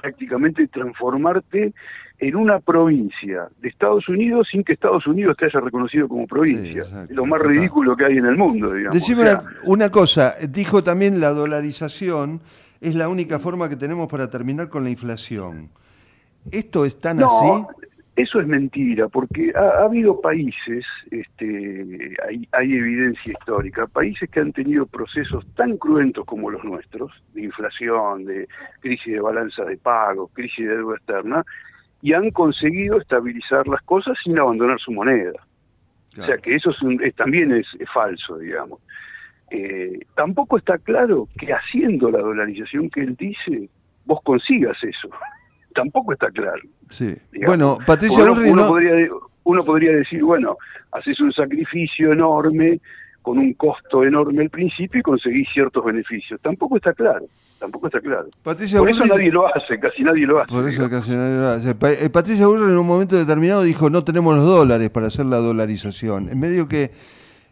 prácticamente 0.00 0.68
transformarte 0.68 1.74
en 2.18 2.36
una 2.36 2.60
provincia 2.60 3.48
de 3.60 3.68
Estados 3.68 4.08
Unidos 4.08 4.48
sin 4.50 4.64
que 4.64 4.72
Estados 4.72 5.06
Unidos 5.06 5.36
te 5.36 5.46
haya 5.46 5.60
reconocido 5.60 6.08
como 6.08 6.26
provincia. 6.26 6.84
lo 7.10 7.26
más 7.26 7.40
ridículo 7.40 7.96
que 7.96 8.06
hay 8.06 8.18
en 8.18 8.26
el 8.26 8.36
mundo, 8.36 8.72
digamos. 8.72 8.94
Decime 8.94 9.36
una, 9.64 9.90
cosa, 9.90 10.34
dijo 10.48 10.82
también 10.82 11.20
la 11.20 11.30
dolarización 11.30 12.40
es 12.80 12.94
la 12.94 13.08
única 13.08 13.38
forma 13.38 13.68
que 13.68 13.76
tenemos 13.76 14.08
para 14.08 14.30
terminar 14.30 14.68
con 14.68 14.84
la 14.84 14.90
inflación. 14.90 15.70
¿Esto 16.52 16.84
es 16.84 17.00
tan 17.00 17.22
así? 17.22 17.64
Eso 18.18 18.40
es 18.40 18.48
mentira, 18.48 19.06
porque 19.06 19.52
ha, 19.54 19.84
habido 19.84 20.20
países, 20.20 20.84
este, 21.12 22.16
hay, 22.28 22.48
hay, 22.50 22.74
evidencia 22.74 23.32
histórica, 23.32 23.86
países 23.86 24.28
que 24.28 24.40
han 24.40 24.52
tenido 24.52 24.86
procesos 24.86 25.46
tan 25.54 25.76
cruentos 25.76 26.24
como 26.24 26.50
los 26.50 26.64
nuestros, 26.64 27.12
de 27.34 27.44
inflación, 27.44 28.24
de 28.24 28.48
crisis 28.80 29.12
de 29.12 29.20
balanza 29.20 29.64
de 29.64 29.76
pago, 29.76 30.26
crisis 30.34 30.66
de 30.66 30.76
deuda 30.78 30.96
externa, 30.96 31.44
y 32.02 32.12
han 32.12 32.32
conseguido 32.32 32.98
estabilizar 32.98 33.68
las 33.68 33.82
cosas 33.82 34.18
sin 34.24 34.36
abandonar 34.36 34.80
su 34.80 34.90
moneda. 34.90 35.40
O 36.18 36.24
sea 36.24 36.38
que 36.38 36.56
eso 36.56 36.70
es 36.70 37.14
también 37.14 37.52
es, 37.52 37.68
falso, 37.94 38.36
digamos. 38.38 38.80
Eh, 39.52 40.00
tampoco 40.16 40.58
está 40.58 40.76
claro 40.78 41.28
que 41.38 41.52
haciendo 41.52 42.10
la 42.10 42.18
dolarización 42.18 42.90
que 42.90 43.02
él 43.02 43.14
dice, 43.14 43.68
vos 44.06 44.20
consigas 44.24 44.76
eso 44.82 45.08
tampoco 45.78 46.12
está 46.12 46.28
claro. 46.30 46.62
Sí. 46.90 47.14
Bueno, 47.46 47.78
Patricia 47.86 48.24
uno, 48.24 48.32
uno, 48.32 48.66
podría, 48.66 49.08
uno 49.44 49.62
podría 49.62 49.92
decir, 49.92 50.24
bueno, 50.24 50.56
haces 50.90 51.20
un 51.20 51.32
sacrificio 51.32 52.12
enorme 52.12 52.80
con 53.22 53.38
un 53.38 53.52
costo 53.54 54.02
enorme 54.02 54.42
al 54.42 54.50
principio 54.50 55.00
y 55.00 55.02
conseguís 55.02 55.48
ciertos 55.52 55.84
beneficios. 55.84 56.40
Tampoco 56.40 56.76
está 56.76 56.92
claro. 56.92 57.26
Tampoco 57.60 57.88
está 57.88 58.00
claro. 58.00 58.28
Patricia 58.42 58.78
Por 58.78 58.90
eso 58.90 59.04
nadie 59.04 59.30
lo 59.30 59.46
hace, 59.46 59.78
casi 59.78 60.02
nadie 60.02 60.26
lo 60.26 60.40
hace. 60.40 60.52
Por 60.52 60.68
eso 60.68 60.88
casi 60.88 61.10
nadie 61.10 61.36
lo 61.36 61.48
hace. 61.48 62.04
Eh, 62.04 62.10
Patricia 62.10 62.46
Burri 62.46 62.64
en 62.64 62.78
un 62.78 62.86
momento 62.86 63.16
determinado 63.16 63.62
dijo, 63.62 63.90
no 63.90 64.02
tenemos 64.02 64.36
los 64.36 64.44
dólares 64.44 64.90
para 64.90 65.08
hacer 65.08 65.26
la 65.26 65.38
dolarización. 65.38 66.28
En 66.28 66.38
medio 66.38 66.68
que 66.68 66.90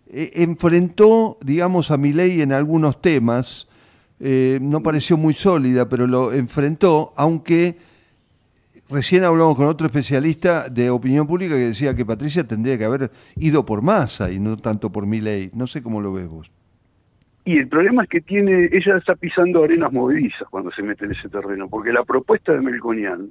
eh, 0.09 0.31
enfrentó, 0.37 1.37
digamos, 1.43 1.91
a 1.91 1.97
mi 1.97 2.13
ley 2.13 2.41
en 2.41 2.53
algunos 2.53 3.03
temas, 3.03 3.69
eh, 4.19 4.59
no 4.63 4.83
pareció 4.83 5.17
muy 5.17 5.35
sólida, 5.35 5.89
pero 5.89 6.07
lo 6.07 6.33
enfrentó, 6.33 7.13
aunque 7.17 7.77
Recién 8.89 9.25
hablamos 9.25 9.57
con 9.57 9.67
otro 9.67 9.87
especialista 9.87 10.69
de 10.69 10.91
opinión 10.91 11.27
pública 11.27 11.55
que 11.55 11.69
decía 11.69 11.97
que 11.97 12.07
Patricia 12.07 12.47
tendría 12.47 12.79
que 12.79 12.85
haber 12.85 13.11
ido 13.35 13.65
por 13.65 13.83
masa 13.83 14.31
y 14.31 14.39
no 14.39 14.57
tanto 14.57 14.93
por 14.93 15.07
mi 15.07 15.21
ley. 15.21 15.51
No 15.55 15.67
sé 15.67 15.83
cómo 15.83 16.01
lo 16.01 16.13
ves 16.13 16.29
vos. 16.29 16.53
Y 17.45 17.59
el 17.59 17.69
problema 17.69 18.05
es 18.05 18.09
que 18.09 18.21
tiene, 18.21 18.69
ella 18.73 18.97
está 18.97 19.15
pisando 19.15 19.65
arenas 19.65 19.93
movedizas 19.93 20.49
cuando 20.51 20.71
se 20.73 20.83
mete 20.83 21.05
en 21.05 21.13
ese 21.13 21.29
terreno, 21.29 21.69
porque 21.69 21.93
la 21.93 22.05
propuesta 22.05 22.53
de 22.53 22.61
Melconian 22.61 23.31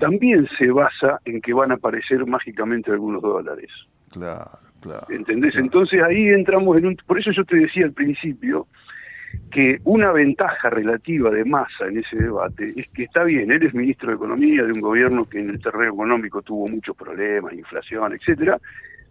también 0.00 0.48
se 0.58 0.70
basa 0.70 1.20
en 1.24 1.40
que 1.40 1.52
van 1.52 1.70
a 1.70 1.74
aparecer 1.74 2.26
mágicamente 2.26 2.90
algunos 2.90 3.20
dólares. 3.20 3.70
Claro, 4.10 4.50
claro. 4.80 5.06
¿Entendés? 5.10 5.54
Entonces 5.56 6.00
ahí 6.02 6.28
entramos 6.28 6.76
en 6.78 6.86
un... 6.86 6.96
Por 7.06 7.18
eso 7.18 7.32
yo 7.32 7.44
te 7.44 7.56
decía 7.56 7.84
al 7.84 7.92
principio 7.92 8.66
que 9.54 9.78
una 9.84 10.10
ventaja 10.10 10.68
relativa 10.68 11.30
de 11.30 11.44
masa 11.44 11.86
en 11.86 11.98
ese 11.98 12.16
debate 12.16 12.72
es 12.74 12.88
que 12.88 13.04
está 13.04 13.22
bien, 13.22 13.52
él 13.52 13.62
es 13.62 13.72
ministro 13.72 14.08
de 14.08 14.16
Economía 14.16 14.64
de 14.64 14.72
un 14.72 14.80
gobierno 14.80 15.26
que 15.26 15.38
en 15.38 15.48
el 15.50 15.62
terreno 15.62 15.92
económico 15.94 16.42
tuvo 16.42 16.66
muchos 16.66 16.96
problemas, 16.96 17.52
inflación, 17.52 18.12
etcétera, 18.14 18.58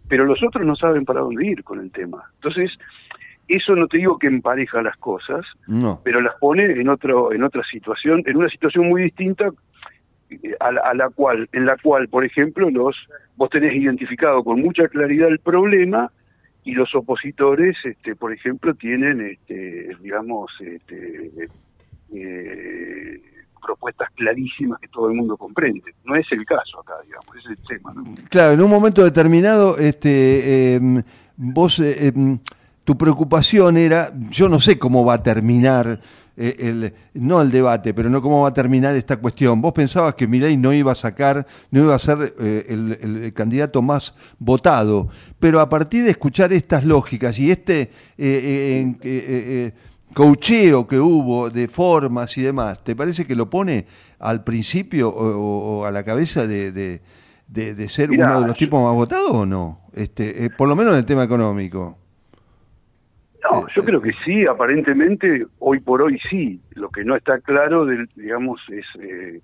pero 0.06 0.26
los 0.26 0.42
otros 0.42 0.66
no 0.66 0.76
saben 0.76 1.06
para 1.06 1.20
dónde 1.20 1.46
ir 1.46 1.64
con 1.64 1.80
el 1.80 1.90
tema. 1.90 2.24
Entonces, 2.34 2.72
eso 3.48 3.74
no 3.74 3.88
te 3.88 3.96
digo 3.96 4.18
que 4.18 4.26
empareja 4.26 4.82
las 4.82 4.98
cosas, 4.98 5.46
pero 6.04 6.20
las 6.20 6.34
pone 6.38 6.64
en 6.64 6.90
otro 6.90 7.32
en 7.32 7.42
otra 7.42 7.62
situación, 7.64 8.22
en 8.26 8.36
una 8.36 8.50
situación 8.50 8.86
muy 8.86 9.04
distinta 9.04 9.48
eh, 10.28 10.54
a 10.60 10.72
la, 10.72 10.82
a 10.82 10.92
la 10.92 11.08
cual 11.08 11.48
en 11.52 11.64
la 11.64 11.78
cual, 11.78 12.08
por 12.08 12.22
ejemplo, 12.22 12.68
los 12.68 12.94
vos 13.36 13.48
tenés 13.48 13.74
identificado 13.74 14.44
con 14.44 14.60
mucha 14.60 14.88
claridad 14.88 15.28
el 15.28 15.38
problema 15.38 16.10
y 16.64 16.72
los 16.72 16.94
opositores, 16.94 17.76
este, 17.84 18.16
por 18.16 18.32
ejemplo, 18.32 18.74
tienen, 18.74 19.20
este, 19.20 19.90
digamos, 20.00 20.50
este, 20.60 21.48
eh, 22.12 23.20
propuestas 23.64 24.08
clarísimas 24.14 24.80
que 24.80 24.88
todo 24.88 25.08
el 25.08 25.14
mundo 25.14 25.36
comprende. 25.36 25.94
No 26.04 26.16
es 26.16 26.26
el 26.32 26.44
caso 26.44 26.80
acá, 26.80 26.94
digamos, 27.04 27.36
es 27.36 27.50
el 27.50 27.58
tema. 27.66 27.94
Claro, 28.30 28.54
en 28.54 28.62
un 28.62 28.70
momento 28.70 29.04
determinado, 29.04 29.78
este, 29.78 30.74
em, 30.74 31.02
vos, 31.36 31.80
eh, 31.80 32.08
em, 32.08 32.38
tu 32.84 32.96
preocupación 32.96 33.76
era, 33.76 34.10
yo 34.30 34.48
no 34.48 34.58
sé 34.60 34.78
cómo 34.78 35.04
va 35.04 35.14
a 35.14 35.22
terminar 35.22 36.00
eh, 36.36 36.56
el, 36.58 36.94
no 37.14 37.40
el 37.40 37.50
debate, 37.50 37.94
pero 37.94 38.10
no 38.10 38.20
cómo 38.20 38.42
va 38.42 38.48
a 38.48 38.54
terminar 38.54 38.94
esta 38.94 39.16
cuestión. 39.16 39.60
Vos 39.60 39.72
pensabas 39.72 40.14
que 40.14 40.26
Milei 40.26 40.56
no 40.56 40.72
iba 40.72 40.92
a 40.92 40.96
sacar, 40.96 41.46
no 41.70 41.84
iba 41.84 41.94
a 41.94 41.98
ser 41.98 42.34
eh, 42.40 42.64
el, 42.68 43.32
candidato 43.34 43.82
más 43.82 44.14
votado, 44.38 45.08
pero 45.38 45.60
a 45.60 45.68
partir 45.68 46.04
de 46.04 46.10
escuchar 46.10 46.52
estas 46.52 46.84
lógicas 46.84 47.38
y 47.38 47.50
este 47.50 47.90
eh, 48.18 49.72
cocheo 50.14 50.86
que 50.86 50.98
hubo 50.98 51.50
de 51.50 51.68
formas 51.68 52.38
y 52.38 52.42
demás, 52.42 52.82
¿te 52.82 52.96
parece 52.96 53.26
que 53.26 53.34
lo 53.34 53.50
pone 53.50 53.84
al 54.20 54.44
principio 54.44 55.10
o, 55.10 55.84
a 55.84 55.90
la 55.90 56.04
cabeza 56.04 56.46
de, 56.46 56.72
de, 56.72 57.88
ser 57.88 58.10
uno 58.10 58.40
de 58.40 58.46
los 58.46 58.56
tipos 58.56 58.82
más 58.82 58.94
votados 58.94 59.32
o 59.32 59.44
no? 59.44 59.80
Este, 59.92 60.46
eh, 60.46 60.50
por 60.50 60.68
lo 60.68 60.76
menos 60.76 60.94
en 60.94 61.00
el 61.00 61.04
tema 61.04 61.24
económico. 61.24 61.98
No, 63.50 63.66
yo 63.68 63.84
creo 63.84 64.00
que 64.00 64.12
sí, 64.12 64.46
aparentemente, 64.46 65.46
hoy 65.58 65.80
por 65.80 66.02
hoy 66.02 66.18
sí. 66.30 66.60
Lo 66.74 66.88
que 66.88 67.04
no 67.04 67.14
está 67.16 67.38
claro, 67.40 67.84
del, 67.84 68.08
digamos, 68.16 68.60
es... 68.70 68.86
Eh, 69.00 69.40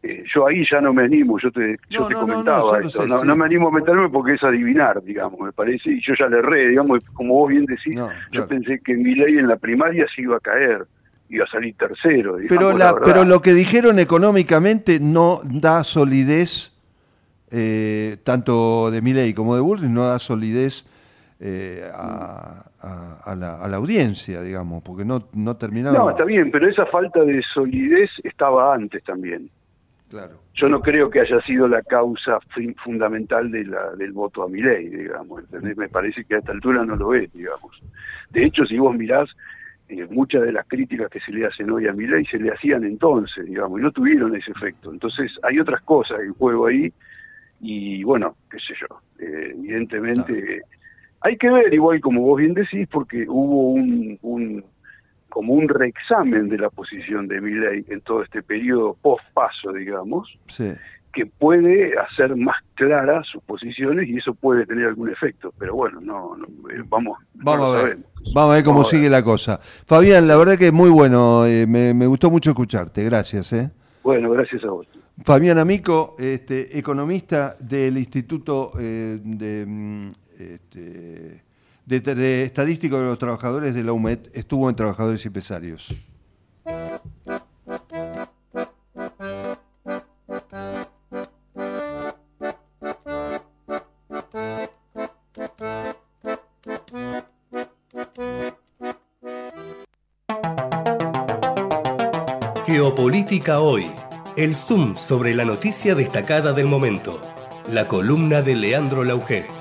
eh, 0.00 0.22
yo 0.32 0.46
ahí 0.46 0.64
ya 0.70 0.80
no 0.80 0.92
me 0.92 1.02
animo, 1.02 1.40
yo 1.40 1.50
te, 1.50 1.76
yo 1.90 2.06
te 2.06 2.14
comentaba 2.14 2.78
esto, 2.78 3.04
no, 3.04 3.34
me 3.34 3.44
animo 3.44 3.66
a 3.66 3.72
meterme 3.72 4.08
porque 4.08 4.34
es 4.34 4.44
adivinar, 4.44 5.02
digamos, 5.02 5.40
me 5.40 5.50
parece, 5.50 5.90
y 5.90 6.00
yo 6.00 6.14
ya 6.16 6.28
le 6.28 6.38
erré, 6.38 6.68
digamos, 6.68 7.00
como 7.14 7.34
vos 7.34 7.48
bien 7.48 7.64
decís, 7.66 7.96
yo 8.30 8.46
pensé 8.46 8.78
que 8.78 8.94
mi 8.94 9.16
ley 9.16 9.38
en 9.38 9.48
la 9.48 9.56
primaria 9.56 10.06
se 10.14 10.22
iba 10.22 10.36
a 10.36 10.40
caer, 10.40 10.86
iba 11.28 11.44
a 11.44 11.48
salir 11.48 11.74
tercero. 11.76 12.36
pero, 12.48 12.78
la, 12.78 12.94
pero 13.00 13.24
lo 13.24 13.42
que 13.42 13.54
dijeron 13.54 13.98
económicamente 13.98 15.00
no 15.00 15.40
da 15.42 15.82
solidez, 15.82 16.72
eh, 17.50 18.18
tanto 18.22 18.92
de 18.92 19.02
ley 19.02 19.34
como 19.34 19.56
de 19.56 19.62
Bullrich, 19.62 19.90
no 19.90 20.06
da 20.06 20.20
solidez 20.20 20.84
eh, 21.40 21.88
a, 21.94 23.34
la, 23.36 23.76
audiencia, 23.76 24.42
digamos, 24.42 24.82
porque 24.82 25.04
no, 25.04 25.28
no 25.34 25.56
terminaron. 25.56 25.98
No, 25.98 26.10
está 26.10 26.24
bien, 26.24 26.50
pero 26.50 26.68
esa 26.68 26.86
falta 26.86 27.24
de 27.24 27.42
solidez 27.54 28.10
estaba 28.24 28.74
antes 28.74 29.04
también. 29.04 29.50
Claro. 30.10 30.40
Yo 30.54 30.68
no 30.68 30.80
creo 30.80 31.10
que 31.10 31.20
haya 31.20 31.40
sido 31.42 31.68
la 31.68 31.82
causa 31.82 32.38
fundamental 32.82 33.50
de 33.50 33.64
la, 33.66 33.94
del 33.94 34.12
voto 34.12 34.42
a 34.42 34.48
mi 34.48 34.62
ley, 34.62 34.88
digamos, 34.88 35.44
Me 35.52 35.88
parece 35.88 36.24
que 36.24 36.34
a 36.34 36.38
esta 36.38 36.52
altura 36.52 36.84
no 36.84 36.96
lo 36.96 37.14
es, 37.14 37.32
digamos. 37.32 37.80
De 38.30 38.44
hecho, 38.44 38.64
si 38.64 38.78
vos 38.78 38.96
mirás, 38.96 39.28
eh, 39.88 40.06
muchas 40.10 40.42
de 40.42 40.52
las 40.52 40.66
críticas 40.66 41.10
que 41.10 41.20
se 41.20 41.30
le 41.30 41.46
hacen 41.46 41.70
hoy 41.70 41.86
a 41.86 41.92
mi 41.92 42.06
ley 42.06 42.24
se 42.24 42.38
le 42.38 42.50
hacían 42.50 42.84
entonces, 42.84 43.44
digamos, 43.44 43.78
y 43.78 43.82
no 43.82 43.92
tuvieron 43.92 44.34
ese 44.34 44.50
efecto. 44.50 44.90
Entonces, 44.90 45.30
hay 45.42 45.60
otras 45.60 45.82
cosas 45.82 46.20
en 46.20 46.32
juego 46.32 46.66
ahí, 46.66 46.92
y 47.60 48.02
bueno, 48.02 48.34
qué 48.50 48.58
sé 48.58 48.74
yo, 48.80 49.00
eh, 49.20 49.52
evidentemente... 49.54 50.62
Hay 51.20 51.36
que 51.36 51.50
ver, 51.50 51.72
igual 51.74 52.00
como 52.00 52.22
vos 52.22 52.38
bien 52.38 52.54
decís, 52.54 52.86
porque 52.90 53.26
hubo 53.28 53.70
un, 53.70 54.18
un 54.22 54.64
como 55.28 55.54
un 55.54 55.68
reexamen 55.68 56.48
de 56.48 56.58
la 56.58 56.70
posición 56.70 57.28
de 57.28 57.40
Milley 57.40 57.84
en 57.88 58.00
todo 58.00 58.22
este 58.22 58.42
periodo 58.42 58.96
post-paso, 59.00 59.72
digamos, 59.72 60.28
que 61.12 61.26
puede 61.26 61.98
hacer 61.98 62.34
más 62.36 62.56
claras 62.74 63.26
sus 63.26 63.42
posiciones 63.42 64.08
y 64.08 64.16
eso 64.16 64.34
puede 64.34 64.66
tener 64.66 64.86
algún 64.86 65.10
efecto. 65.10 65.52
Pero 65.58 65.74
bueno, 65.74 66.00
no, 66.00 66.36
eh, 66.70 66.82
vamos, 66.88 67.18
vamos 67.34 67.76
a 67.76 67.84
ver. 67.84 67.98
Vamos 68.34 68.52
a 68.52 68.54
ver 68.56 68.64
cómo 68.64 68.84
sigue 68.84 69.08
la 69.08 69.22
cosa. 69.22 69.58
Fabián, 69.58 70.26
la 70.26 70.36
verdad 70.36 70.58
que 70.58 70.68
es 70.68 70.72
muy 70.72 70.90
bueno, 70.90 71.46
eh, 71.46 71.66
me, 71.66 71.94
me, 71.94 72.06
gustó 72.06 72.30
mucho 72.30 72.50
escucharte, 72.50 73.04
gracias. 73.04 73.52
¿eh? 73.52 73.70
Bueno, 74.02 74.30
gracias 74.30 74.64
a 74.64 74.70
vos. 74.70 74.86
Fabián 75.24 75.58
Amico, 75.58 76.16
este, 76.18 76.78
economista 76.78 77.56
del 77.58 77.98
Instituto 77.98 78.72
eh, 78.78 79.18
de... 79.22 80.12
Este, 80.38 81.42
de, 81.84 82.42
estadístico 82.44 82.98
de 82.98 83.06
los 83.06 83.18
trabajadores 83.18 83.74
de 83.74 83.82
la 83.82 83.92
UMED 83.92 84.18
estuvo 84.34 84.68
en 84.68 84.76
Trabajadores 84.76 85.24
y 85.24 85.28
Empresarios. 85.28 85.88
Geopolítica 102.64 103.60
hoy. 103.60 103.90
El 104.36 104.54
zoom 104.54 104.96
sobre 104.96 105.34
la 105.34 105.44
noticia 105.44 105.96
destacada 105.96 106.52
del 106.52 106.66
momento. 106.66 107.20
La 107.72 107.88
columna 107.88 108.40
de 108.42 108.54
Leandro 108.54 109.02
Lauge. 109.02 109.57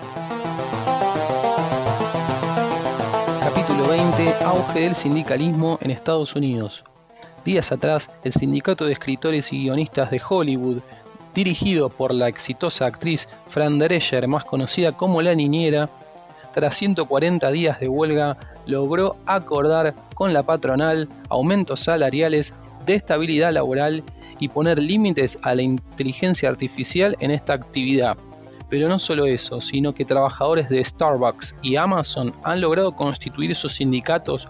Auge 4.47 4.79
del 4.79 4.95
sindicalismo 4.95 5.77
en 5.81 5.91
Estados 5.91 6.33
Unidos. 6.33 6.85
Días 7.43 7.73
atrás, 7.73 8.09
el 8.23 8.31
sindicato 8.31 8.85
de 8.85 8.93
escritores 8.93 9.51
y 9.51 9.63
guionistas 9.63 10.09
de 10.09 10.21
Hollywood, 10.25 10.77
dirigido 11.35 11.89
por 11.89 12.13
la 12.13 12.29
exitosa 12.29 12.85
actriz 12.85 13.27
Fran 13.49 13.77
Drescher, 13.77 14.25
más 14.29 14.45
conocida 14.45 14.93
como 14.93 15.21
La 15.21 15.35
Niñera, 15.35 15.89
tras 16.53 16.77
140 16.77 17.51
días 17.51 17.81
de 17.81 17.89
huelga, 17.89 18.37
logró 18.65 19.17
acordar 19.25 19.93
con 20.13 20.31
la 20.31 20.43
patronal 20.43 21.09
aumentos 21.27 21.81
salariales, 21.81 22.53
de 22.85 22.95
estabilidad 22.95 23.51
laboral 23.51 24.01
y 24.39 24.47
poner 24.47 24.79
límites 24.79 25.37
a 25.41 25.55
la 25.55 25.61
inteligencia 25.61 26.47
artificial 26.47 27.17
en 27.19 27.31
esta 27.31 27.51
actividad. 27.51 28.15
Pero 28.69 28.89
no 28.89 28.99
solo 28.99 29.25
eso, 29.25 29.61
sino 29.61 29.93
que 29.93 30.03
trabajadores 30.03 30.67
de 30.69 30.83
Starbucks 30.83 31.55
y 31.61 31.77
Amazon 31.77 32.33
han 32.43 32.59
logrado 32.59 32.91
constituir 32.91 33.55
sus 33.55 33.75
sindicatos 33.75 34.47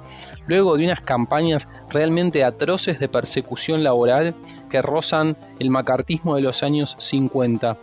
luego 0.48 0.76
de 0.76 0.86
unas 0.86 1.02
campañas 1.02 1.68
realmente 1.90 2.44
atroces 2.44 3.00
de 3.00 3.08
persecución 3.08 3.84
laboral 3.84 4.34
que 4.70 4.82
rozan 4.82 5.36
el 5.60 5.70
macartismo 5.70 6.36
de 6.36 6.42
los 6.42 6.64
años 6.64 6.96
50. 7.00 7.78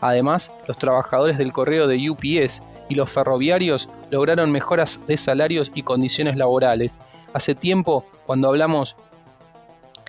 Además, 0.00 0.50
los 0.68 0.78
trabajadores 0.78 1.38
del 1.38 1.52
correo 1.52 1.86
de 1.86 2.10
UPS 2.10 2.62
y 2.88 2.94
los 2.94 3.10
ferroviarios 3.10 3.88
lograron 4.10 4.52
mejoras 4.52 5.00
de 5.06 5.16
salarios 5.16 5.70
y 5.74 5.82
condiciones 5.82 6.36
laborales. 6.36 6.98
Hace 7.32 7.54
tiempo, 7.54 8.04
cuando 8.26 8.48
hablamos 8.48 8.96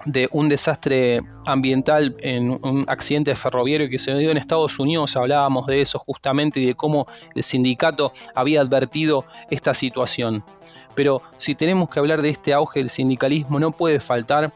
de 0.06 0.30
un 0.32 0.50
desastre 0.50 1.22
ambiental 1.46 2.16
en 2.20 2.52
un 2.52 2.86
accidente 2.88 3.36
ferroviario 3.36 3.90
que 3.90 4.00
se 4.00 4.14
dio 4.16 4.32
en 4.32 4.38
Estados 4.38 4.80
Unidos, 4.80 5.16
hablábamos 5.16 5.66
de 5.68 5.82
eso 5.82 6.00
justamente 6.00 6.60
y 6.60 6.66
de 6.68 6.76
cómo 6.76 7.08
el 7.34 7.44
sindicato 7.44 8.12
había 8.34 8.62
advertido 8.62 9.26
esta 9.50 9.74
situación. 9.74 10.44
Pero 10.96 11.22
si 11.38 11.56
tenemos 11.56 11.90
que 11.90 12.00
hablar 12.00 12.22
de 12.22 12.30
este 12.30 12.54
auge 12.54 12.80
del 12.80 12.90
sindicalismo, 12.90 13.60
no 13.60 13.72
puede 13.72 14.00
faltar 14.00 14.52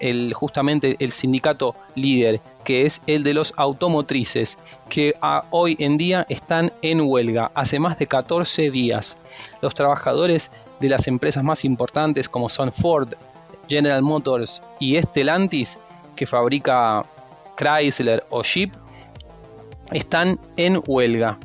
el, 0.00 0.34
justamente 0.34 0.96
el 0.98 1.12
sindicato 1.12 1.74
líder, 1.94 2.40
que 2.64 2.86
es 2.86 3.00
el 3.06 3.22
de 3.22 3.34
los 3.34 3.54
automotrices, 3.56 4.58
que 4.88 5.14
hoy 5.50 5.76
en 5.78 5.96
día 5.96 6.26
están 6.28 6.72
en 6.82 7.00
huelga, 7.02 7.50
hace 7.54 7.78
más 7.78 7.98
de 7.98 8.06
14 8.06 8.70
días. 8.70 9.16
Los 9.62 9.74
trabajadores 9.74 10.50
de 10.80 10.88
las 10.88 11.06
empresas 11.06 11.44
más 11.44 11.64
importantes 11.64 12.28
como 12.28 12.48
son 12.48 12.72
Ford, 12.72 13.14
General 13.68 14.02
Motors 14.02 14.62
y 14.78 15.00
Stellantis, 15.00 15.78
que 16.14 16.26
fabrica 16.26 17.04
Chrysler 17.56 18.24
o 18.30 18.42
Jeep, 18.42 18.72
están 19.92 20.38
en 20.56 20.82
huelga. 20.86 21.38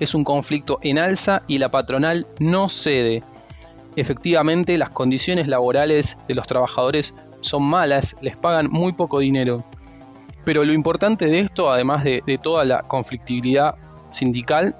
Es 0.00 0.14
un 0.14 0.24
conflicto 0.24 0.78
en 0.82 0.98
alza 0.98 1.42
y 1.48 1.58
la 1.58 1.70
patronal 1.70 2.26
no 2.38 2.68
cede. 2.68 3.22
Efectivamente, 3.96 4.78
las 4.78 4.90
condiciones 4.90 5.48
laborales 5.48 6.16
de 6.28 6.34
los 6.34 6.46
trabajadores 6.46 7.14
son 7.40 7.64
malas, 7.64 8.16
les 8.20 8.36
pagan 8.36 8.68
muy 8.70 8.92
poco 8.92 9.18
dinero. 9.18 9.64
Pero 10.44 10.64
lo 10.64 10.72
importante 10.72 11.26
de 11.26 11.40
esto, 11.40 11.70
además 11.70 12.04
de, 12.04 12.22
de 12.24 12.38
toda 12.38 12.64
la 12.64 12.82
conflictividad 12.82 13.74
sindical, 14.10 14.76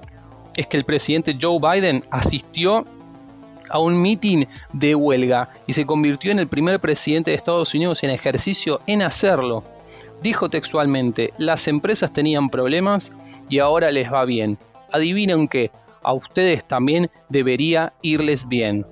es 0.55 0.67
que 0.67 0.77
el 0.77 0.85
presidente 0.85 1.37
Joe 1.39 1.59
Biden 1.59 2.03
asistió 2.11 2.85
a 3.69 3.79
un 3.79 4.01
mitin 4.01 4.47
de 4.73 4.95
huelga 4.95 5.49
y 5.67 5.73
se 5.73 5.85
convirtió 5.85 6.31
en 6.31 6.39
el 6.39 6.47
primer 6.47 6.79
presidente 6.79 7.31
de 7.31 7.37
Estados 7.37 7.73
Unidos 7.73 8.03
en 8.03 8.09
ejercicio 8.09 8.81
en 8.87 9.01
hacerlo. 9.01 9.63
Dijo 10.21 10.49
textualmente, 10.49 11.33
las 11.37 11.67
empresas 11.67 12.11
tenían 12.11 12.49
problemas 12.49 13.11
y 13.47 13.59
ahora 13.59 13.89
les 13.91 14.11
va 14.11 14.25
bien. 14.25 14.57
Adivinen 14.91 15.47
qué, 15.47 15.71
a 16.03 16.13
ustedes 16.13 16.67
también 16.67 17.09
debería 17.29 17.93
irles 18.01 18.47
bien. 18.47 18.85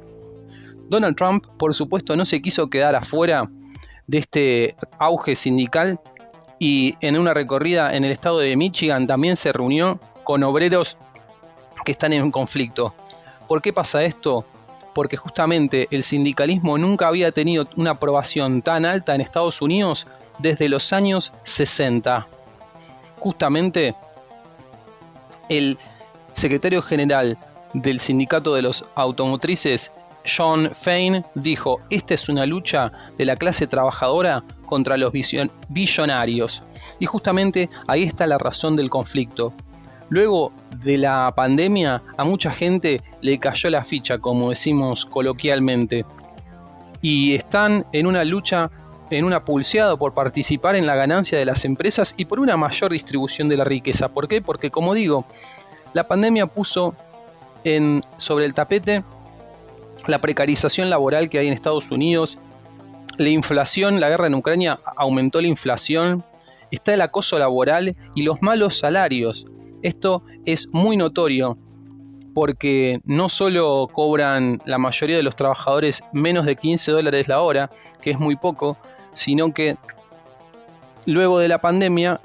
Donald 0.90 1.18
Trump, 1.18 1.46
por 1.58 1.74
supuesto, 1.74 2.16
no 2.16 2.26
se 2.26 2.42
quiso 2.42 2.70
quedar 2.70 2.96
afuera 2.96 3.50
de 4.08 4.18
este 4.20 4.76
auge 5.00 5.36
sindical 5.36 6.00
y 6.60 6.96
en 7.02 7.18
una 7.18 7.34
recorrida 7.34 7.96
en 7.96 8.06
el 8.06 8.12
estado 8.12 8.40
de 8.40 8.56
Michigan 8.56 9.06
también 9.06 9.36
se 9.36 9.52
reunió 9.52 10.00
con 10.24 10.44
obreros 10.44 10.96
que 11.86 11.92
están 11.92 12.14
en 12.14 12.32
conflicto. 12.32 12.94
¿Por 13.48 13.62
qué 13.62 13.72
pasa 13.74 14.04
esto? 14.04 14.46
Porque 14.98 15.16
justamente 15.16 15.88
el 15.92 16.02
sindicalismo 16.02 16.76
nunca 16.80 17.08
había 17.08 17.32
tenido 17.32 17.68
una 17.76 17.92
aprobación 17.92 18.64
tan 18.64 18.84
alta 18.84 19.14
en 19.14 19.22
Estados 19.22 19.62
Unidos 19.62 20.08
desde 20.40 20.68
los 20.70 20.92
años 20.92 21.32
60. 21.44 22.26
Justamente 23.20 23.94
el 25.50 25.78
secretario 26.34 26.82
general 26.82 27.38
del 27.76 28.00
sindicato 28.00 28.56
de 28.56 28.64
los 28.64 28.86
automotrices, 28.96 29.92
John 30.36 30.72
Fain, 30.74 31.24
dijo, 31.36 31.80
esta 31.92 32.16
es 32.16 32.28
una 32.28 32.48
lucha 32.48 32.92
de 33.20 33.26
la 33.26 33.36
clase 33.36 33.68
trabajadora 33.68 34.44
contra 34.66 34.98
los 34.98 35.14
billonarios. 35.70 36.64
Y 36.98 37.06
justamente 37.06 37.70
ahí 37.88 38.02
está 38.02 38.26
la 38.26 38.40
razón 38.40 38.76
del 38.76 38.90
conflicto. 38.90 39.54
Luego 40.10 40.54
de 40.84 40.98
la 40.98 41.34
pandemia 41.36 42.02
a 42.18 42.24
mucha 42.24 42.52
gente 42.52 43.02
le 43.22 43.40
cayó 43.40 43.70
la 43.70 43.84
ficha, 43.84 44.20
como 44.20 44.50
decimos 44.50 45.06
coloquialmente, 45.06 46.06
y 47.02 47.36
están 47.36 47.86
en 47.92 48.08
una 48.08 48.24
lucha 48.24 48.72
en 49.10 49.24
una 49.24 49.46
pulseada 49.46 49.96
por 49.96 50.14
participar 50.14 50.76
en 50.76 50.86
la 50.86 50.96
ganancia 50.96 51.38
de 51.38 51.46
las 51.46 51.64
empresas 51.64 52.14
y 52.18 52.26
por 52.26 52.40
una 52.40 52.58
mayor 52.58 52.92
distribución 52.92 53.48
de 53.48 53.56
la 53.58 53.64
riqueza. 53.64 54.10
¿Por 54.10 54.28
qué? 54.28 54.42
Porque 54.42 54.70
como 54.70 54.94
digo, 54.94 55.26
la 55.94 56.06
pandemia 56.06 56.48
puso 56.48 56.94
en, 57.64 58.04
sobre 58.18 58.46
el 58.46 58.54
tapete 58.54 59.04
la 60.08 60.20
precarización 60.20 60.90
laboral 60.90 61.30
que 61.30 61.40
hay 61.40 61.48
en 61.48 61.54
Estados 61.54 61.90
Unidos, 61.92 62.38
la 63.18 63.30
inflación, 63.30 64.00
la 64.00 64.10
guerra 64.10 64.28
en 64.28 64.36
Ucrania 64.36 64.80
aumentó 64.96 65.42
la 65.42 65.48
inflación, 65.48 66.24
está 66.72 66.94
el 66.94 67.02
acoso 67.02 67.40
laboral 67.40 67.96
y 68.14 68.24
los 68.24 68.42
malos 68.42 68.78
salarios. 68.78 69.46
Esto 69.88 70.22
es 70.46 70.68
muy 70.74 70.98
notorio 70.98 71.58
porque 72.34 73.00
no 73.06 73.30
solo 73.30 73.88
cobran 73.90 74.62
la 74.66 74.78
mayoría 74.78 75.16
de 75.16 75.24
los 75.24 75.38
trabajadores 75.38 76.02
menos 76.12 76.46
de 76.46 76.58
15 76.58 76.92
dólares 76.92 77.30
la 77.30 77.40
hora, 77.40 77.70
que 78.02 78.12
es 78.12 78.20
muy 78.20 78.36
poco, 78.36 78.78
sino 79.14 79.54
que 79.54 79.78
luego 81.06 81.40
de 81.40 81.48
la 81.48 81.60
pandemia 81.60 82.20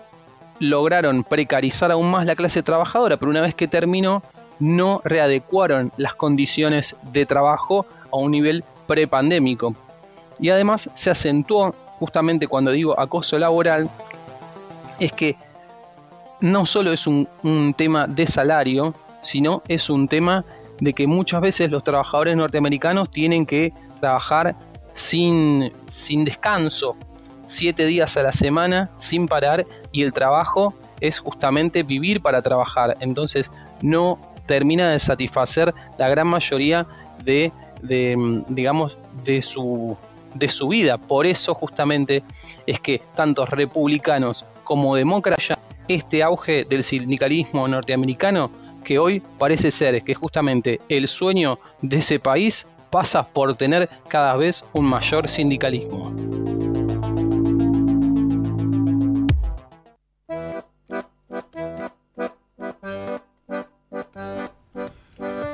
lograron 0.59 1.23
precarizar 1.23 1.93
aún 1.93 2.11
más 2.11 2.27
la 2.27 2.35
clase 2.35 2.65
trabajadora, 2.65 3.17
pero 3.17 3.31
una 3.31 3.43
vez 3.43 3.55
que 3.55 3.69
terminó 3.69 4.25
no 4.59 5.01
readecuaron 5.05 5.93
las 5.97 6.15
condiciones 6.15 6.97
de 7.13 7.27
trabajo 7.27 7.87
a 8.11 8.17
un 8.17 8.33
nivel 8.33 8.65
prepandémico. 8.89 9.77
Y 10.41 10.51
además 10.51 10.91
se 10.97 11.11
acentuó, 11.11 11.71
justamente 12.01 12.49
cuando 12.49 12.73
digo 12.73 12.99
acoso 12.99 13.39
laboral, 13.39 13.89
es 14.99 15.13
que 15.13 15.37
no 16.43 16.67
solo 16.67 16.93
es 16.93 17.07
un, 17.07 17.27
tema 17.77 18.07
de 18.07 18.27
salario, 18.27 18.95
sino 19.23 19.63
es 19.69 19.89
un 19.89 20.09
tema 20.09 20.45
de 20.81 20.93
que 20.93 21.07
muchas 21.07 21.41
veces 21.41 21.71
los 21.71 21.85
trabajadores 21.85 22.37
norteamericanos 22.37 23.11
tienen 23.11 23.47
que 23.47 23.73
trabajar 24.01 24.57
sin, 24.93 25.73
sin 25.87 26.25
descanso, 26.25 26.97
siete 27.47 27.87
días 27.87 28.17
a 28.17 28.25
la 28.25 28.33
semana, 28.33 28.91
sin 28.99 29.29
parar, 29.29 29.65
y 29.93 30.03
el 30.03 30.13
trabajo 30.13 30.75
es 31.01 31.21
justamente 31.21 31.85
vivir 31.85 32.21
para 32.21 32.43
trabajar. 32.43 32.97
Entonces 33.01 33.51
no 33.81 34.19
termina 34.47 34.91
de 34.91 34.99
satisfacer 34.99 35.73
la 35.97 36.09
gran 36.09 36.27
mayoría 36.27 36.87
de, 37.25 37.53
de 37.83 38.43
digamos, 38.49 38.99
de 39.25 39.43
su, 39.43 39.97
de 40.35 40.49
su 40.49 40.69
vida. 40.69 40.99
Por 40.99 41.27
eso 41.27 41.55
justamente 41.55 42.25
es 42.67 42.81
que 42.81 43.01
tantos 43.15 43.49
republicanos 43.51 44.45
como 44.65 44.95
demócratas, 44.97 45.59
este 45.95 46.23
auge 46.23 46.65
del 46.65 46.83
sindicalismo 46.83 47.69
norteamericano 47.69 48.51
que 48.85 48.99
hoy 48.99 49.23
parece 49.39 49.71
ser 49.71 50.03
que 50.03 50.15
justamente 50.15 50.81
el 50.89 51.09
sueño 51.09 51.59
de 51.81 51.99
ese 51.99 52.19
país 52.19 52.67
pasa 52.91 53.23
por 53.23 53.55
tener 53.55 53.89
cada 54.09 54.37
vez 54.37 54.65
un 54.73 54.87
mayor 54.87 55.29
sindicalismo. 55.29 56.13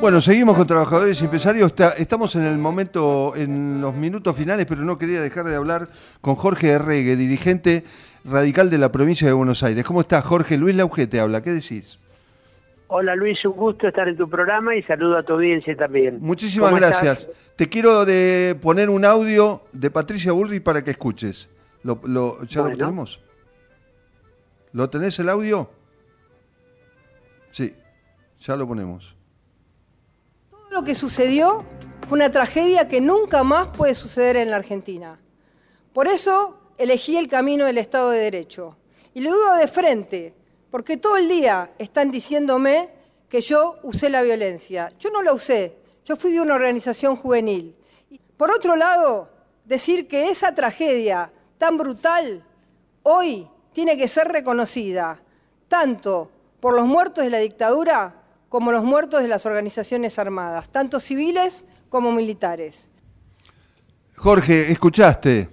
Bueno, 0.01 0.21
seguimos 0.21 0.57
con 0.57 0.65
trabajadores 0.65 1.21
y 1.21 1.25
empresarios. 1.25 1.75
Estamos 1.97 2.37
en 2.37 2.45
el 2.45 2.57
momento, 2.57 3.35
en 3.35 3.81
los 3.81 3.95
minutos 3.95 4.37
finales, 4.37 4.65
pero 4.67 4.83
no 4.83 4.97
quería 4.97 5.21
dejar 5.21 5.45
de 5.45 5.57
hablar 5.57 5.89
con 6.21 6.37
Jorge 6.37 6.69
Herregue, 6.69 7.17
dirigente 7.17 7.83
radical 8.25 8.71
de 8.71 8.79
la 8.79 8.93
provincia 8.93 9.27
de 9.27 9.33
Buenos 9.33 9.65
Aires. 9.65 9.85
¿Cómo 9.85 10.01
estás, 10.01 10.25
Jorge? 10.25 10.57
Luis 10.57 10.77
Lauge 10.77 11.09
te 11.09 11.19
habla. 11.19 11.43
¿Qué 11.43 11.51
decís? 11.51 11.99
Hola 12.87 13.17
Luis, 13.17 13.45
un 13.45 13.53
gusto 13.53 13.89
estar 13.89 14.09
en 14.09 14.17
tu 14.17 14.31
programa 14.31 14.77
y 14.77 14.83
saludo 14.85 15.19
a 15.19 15.25
tu 15.25 15.33
audiencia 15.35 15.77
también. 15.77 16.19
Muchísimas 16.21 16.75
gracias. 16.75 17.29
Te 17.57 17.69
quiero 17.69 18.05
de 18.05 18.57
poner 18.63 18.91
un 18.91 19.05
audio 19.05 19.63
de 19.73 19.91
Patricia 19.91 20.31
Bullrich 20.31 20.63
para 20.63 20.83
que 20.85 20.93
escuches. 20.93 21.51
¿Lo, 21.83 22.45
ya 22.45 22.63
lo 22.63 22.71
tenemos? 22.71 23.21
¿Lo 24.73 24.89
tenés 24.89 25.19
el 25.19 25.29
audio? 25.29 25.69
Sí, 27.51 27.75
ya 28.41 28.55
lo 28.55 28.67
ponemos. 28.67 29.18
Lo 30.79 30.85
que 30.85 30.95
sucedió 30.95 31.65
fue 32.07 32.19
una 32.19 32.31
tragedia 32.31 32.87
que 32.87 33.01
nunca 33.01 33.43
más 33.43 33.67
puede 33.67 33.97
suceder 33.97 34.37
en 34.37 34.49
la 34.49 34.59
Argentina. 34.59 35.19
Por 35.93 36.07
eso 36.07 36.57
elegí 36.79 37.17
el 37.17 37.27
camino 37.27 37.67
del 37.67 37.79
Estado 37.79 38.11
de 38.11 38.21
Derecho. 38.21 38.77
Y 39.13 39.21
lo 39.23 39.33
digo 39.33 39.57
de 39.57 39.67
frente, 39.67 40.35
porque 40.71 40.97
todo 40.97 41.17
el 41.17 41.29
día 41.29 41.73
están 41.79 42.13
diciéndome 42.13 42.91
que 43.29 43.41
yo 43.41 43.75
usé 43.83 44.09
la 44.09 44.23
violencia. 44.23 44.93
Yo 45.01 45.11
no 45.11 45.21
la 45.21 45.33
usé, 45.33 45.75
yo 46.05 46.15
fui 46.15 46.31
de 46.31 46.41
una 46.41 46.55
organización 46.55 47.17
juvenil. 47.17 47.75
Por 48.37 48.53
otro 48.53 48.77
lado, 48.77 49.31
decir 49.65 50.07
que 50.07 50.31
esa 50.31 50.55
tragedia 50.55 51.33
tan 51.59 51.77
brutal 51.77 52.45
hoy 53.03 53.49
tiene 53.73 53.97
que 53.97 54.07
ser 54.07 54.29
reconocida, 54.29 55.21
tanto 55.67 56.31
por 56.61 56.73
los 56.75 56.87
muertos 56.87 57.25
de 57.25 57.31
la 57.31 57.39
dictadura 57.39 58.18
como 58.49 58.73
los 58.73 58.85
muertos 58.85 59.23
de 59.23 59.29
las 59.29 59.47
organizaciones 59.47 60.19
armadas, 60.19 60.71
tanto 60.71 61.01
civiles 61.01 61.65
como 61.89 62.13
militares. 62.13 62.89
Jorge, 64.17 64.73
escuchaste. 64.73 65.49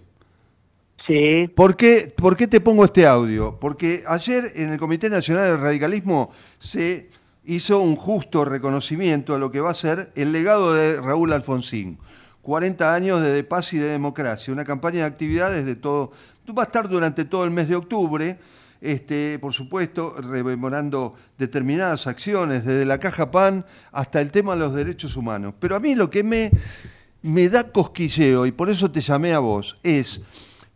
Sí. 1.05 1.47
¿Por 1.55 1.77
qué, 1.77 2.11
¿Por 2.15 2.35
qué 2.35 2.47
te 2.47 2.59
pongo 2.61 2.85
este 2.85 3.05
audio? 3.05 3.57
Porque 3.59 4.03
ayer 4.07 4.51
en 4.55 4.71
el 4.71 4.79
Comité 4.79 5.09
Nacional 5.09 5.51
del 5.51 5.61
Radicalismo 5.61 6.31
se 6.57 7.09
hizo 7.45 7.79
un 7.79 7.95
justo 7.95 8.43
reconocimiento 8.43 9.35
a 9.35 9.37
lo 9.37 9.51
que 9.51 9.61
va 9.61 9.69
a 9.69 9.75
ser 9.75 10.11
el 10.15 10.31
legado 10.31 10.73
de 10.73 10.99
Raúl 10.99 11.31
Alfonsín. 11.33 11.99
40 12.41 12.93
años 12.93 13.21
de 13.21 13.43
paz 13.43 13.73
y 13.73 13.77
de 13.77 13.87
democracia, 13.87 14.53
una 14.53 14.65
campaña 14.65 14.99
de 14.99 15.05
actividades 15.05 15.65
de 15.65 15.75
todo. 15.75 16.11
Va 16.57 16.63
a 16.63 16.65
estar 16.65 16.87
durante 16.87 17.25
todo 17.25 17.43
el 17.43 17.51
mes 17.51 17.67
de 17.67 17.75
octubre, 17.75 18.37
este, 18.86 19.39
por 19.39 19.53
supuesto, 19.53 20.15
rememorando 20.17 21.15
determinadas 21.38 22.05
acciones, 22.05 22.63
desde 22.63 22.86
la 22.86 22.99
caja 22.99 23.31
PAN 23.31 23.65
hasta 23.91 24.21
el 24.21 24.29
tema 24.29 24.53
de 24.53 24.59
los 24.59 24.75
derechos 24.75 25.17
humanos. 25.17 25.55
Pero 25.59 25.75
a 25.75 25.79
mí 25.79 25.95
lo 25.95 26.09
que 26.09 26.23
me, 26.23 27.49
da 27.49 27.71
cosquilleo, 27.71 28.45
y 28.45 28.51
por 28.51 28.69
eso 28.69 28.91
te 28.91 29.01
llamé 29.01 29.33
a 29.33 29.39
vos, 29.39 29.75
es 29.81 30.21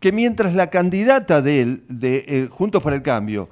que 0.00 0.10
mientras 0.10 0.54
la 0.54 0.70
candidata 0.70 1.40
de 1.40 1.62
él, 1.62 1.84
de 1.88 2.24
eh, 2.26 2.48
Juntos 2.50 2.82
para 2.82 2.96
el 2.96 3.02
Cambio, 3.02 3.48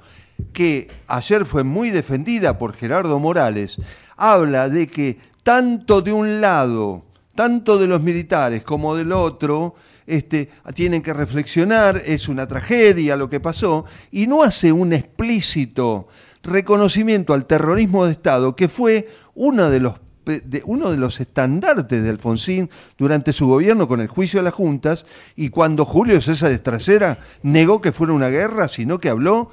que 0.51 0.89
ayer 1.07 1.45
fue 1.45 1.63
muy 1.63 1.89
defendida 1.89 2.57
por 2.57 2.73
Gerardo 2.73 3.17
Morales, 3.19 3.79
habla 4.17 4.67
de 4.67 4.87
que 4.87 5.17
tanto 5.43 6.01
de 6.01 6.11
un 6.11 6.41
lado, 6.41 7.05
tanto 7.39 7.77
de 7.77 7.87
los 7.87 8.01
militares 8.01 8.65
como 8.65 8.97
del 8.97 9.13
otro, 9.13 9.73
este, 10.05 10.49
tienen 10.73 11.01
que 11.01 11.13
reflexionar, 11.13 11.95
es 12.05 12.27
una 12.27 12.45
tragedia 12.45 13.15
lo 13.15 13.29
que 13.29 13.39
pasó, 13.39 13.85
y 14.11 14.27
no 14.27 14.43
hace 14.43 14.73
un 14.73 14.91
explícito 14.91 16.09
reconocimiento 16.43 17.33
al 17.33 17.45
terrorismo 17.45 18.03
de 18.03 18.11
Estado, 18.11 18.57
que 18.57 18.67
fue 18.67 19.07
uno 19.35 19.69
de 19.69 19.79
los 19.79 19.93
uno 20.65 20.91
de 20.91 20.97
los 20.97 21.21
estandartes 21.21 22.03
de 22.03 22.09
Alfonsín 22.09 22.69
durante 22.97 23.31
su 23.31 23.47
gobierno 23.47 23.87
con 23.87 24.01
el 24.01 24.07
juicio 24.07 24.41
de 24.41 24.43
las 24.43 24.53
juntas 24.53 25.05
y 25.35 25.49
cuando 25.49 25.85
Julio 25.85 26.21
César 26.21 26.51
Estracera 26.51 27.17
negó 27.41 27.81
que 27.81 27.93
fuera 27.93 28.13
una 28.13 28.27
guerra, 28.27 28.67
sino 28.67 28.99
que 28.99 29.09
habló, 29.09 29.49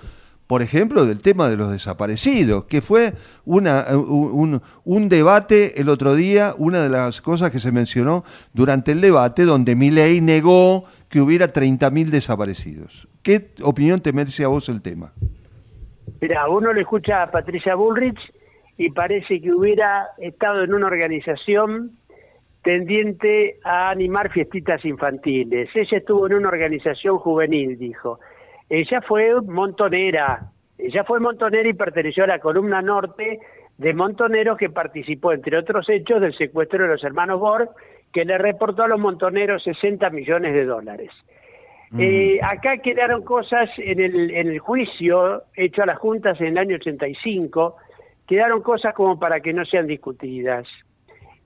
por 0.47 0.63
ejemplo, 0.63 1.05
del 1.07 1.21
tema 1.21 1.49
de 1.49 1.57
los 1.57 1.73
desaparecidos, 1.73 2.65
que 2.65 2.81
fue 2.81 3.13
una, 3.45 3.85
un, 3.91 4.61
un, 4.85 5.09
debate 5.09 5.81
el 5.81 5.89
otro 5.89 6.15
día, 6.15 6.53
una 6.57 6.83
de 6.83 6.89
las 6.89 7.21
cosas 7.21 7.51
que 7.51 7.59
se 7.59 7.73
mencionó 7.73 8.23
durante 8.53 8.93
el 8.93 9.01
debate, 9.01 9.45
donde 9.45 9.75
Milei 9.75 10.21
negó 10.21 10.85
que 11.09 11.21
hubiera 11.21 11.47
30.000 11.47 12.07
desaparecidos. 12.11 13.09
¿Qué 13.23 13.49
opinión 13.63 14.01
te 14.01 14.13
merece 14.13 14.45
a 14.45 14.49
vos 14.49 14.69
el 14.69 14.83
tema? 14.83 15.13
Mira, 16.21 16.49
uno 16.49 16.73
le 16.73 16.83
escucha 16.83 17.25
a 17.25 17.31
Patricia 17.31 17.75
Bullrich 17.75 18.19
y 18.79 18.91
parece 18.91 19.41
que 19.41 19.53
hubiera 19.53 20.09
estado 20.19 20.63
en 20.63 20.75
una 20.75 20.87
organización 20.87 21.93
tendiente 22.63 23.59
a 23.65 23.91
animar 23.91 24.33
fiestitas 24.33 24.85
infantiles. 24.85 25.69
Ella 25.75 25.99
estuvo 25.99 26.27
en 26.27 26.35
una 26.35 26.49
organización 26.49 27.19
juvenil, 27.19 27.79
dijo. 27.79 28.19
Ella 28.69 29.01
fue 29.01 29.41
montonera, 29.43 30.51
ella 30.79 31.05
fue 31.05 31.21
montonera 31.21 31.69
y 31.69 31.75
perteneció 31.75 32.25
a 32.25 32.29
la 32.29 32.39
columna 32.39 32.83
norte 32.83 33.41
de 33.79 33.95
montoneros 33.95 34.57
que 34.59 34.71
participó, 34.71 35.33
entre 35.33 35.59
otros 35.59 35.89
hechos, 35.89 36.21
del 36.21 36.37
secuestro 36.37 36.83
de 36.83 36.89
los 36.89 37.05
hermanos 37.05 37.41
Borg, 37.41 37.71
que 38.13 38.25
le 38.25 38.39
reportó 38.39 38.83
a 38.83 38.89
los 38.89 38.99
montoneros 38.99 39.63
60 39.63 40.11
millones 40.11 40.55
de 40.55 40.65
dólares. 40.65 41.11
Mm. 41.91 42.01
Eh, 42.01 42.41
acá 42.43 42.79
quedaron 42.79 43.23
cosas 43.23 43.69
en 43.79 44.01
el, 44.01 44.31
en 44.31 44.49
el 44.49 44.59
juicio 44.59 45.45
hecho 45.55 45.83
a 45.83 45.87
las 45.87 45.99
juntas 45.99 46.41
en 46.41 46.49
el 46.49 46.59
año 46.59 46.77
85, 46.77 47.77
quedaron 48.27 48.63
cosas 48.63 48.95
como 48.95 49.19
para 49.19 49.41
que 49.41 49.53
no 49.53 49.65
sean 49.65 49.87
discutidas. 49.87 50.67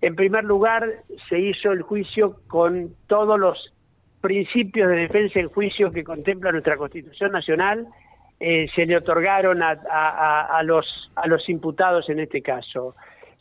En 0.01 0.15
primer 0.15 0.45
lugar, 0.45 0.89
se 1.29 1.39
hizo 1.39 1.73
el 1.73 1.83
juicio 1.83 2.37
con 2.49 2.95
todos 3.07 3.39
los 3.39 3.75
principios 4.21 4.91
de 4.91 4.97
defensa 4.97 5.41
en 5.41 5.49
juicio 5.49 5.91
que 5.91 6.05
contempla 6.05 6.53
nuestra 6.53 6.77
Constitución 6.77 7.33
Nacional, 7.33 7.87
eh, 8.39 8.69
se 8.75 8.87
le 8.87 8.97
otorgaron 8.97 9.63
a, 9.63 9.73
a, 9.73 10.63
los, 10.63 11.11
a 11.15 11.27
los 11.27 11.49
imputados 11.49 12.09
en 12.09 12.21
este 12.21 12.41
caso. 12.41 12.95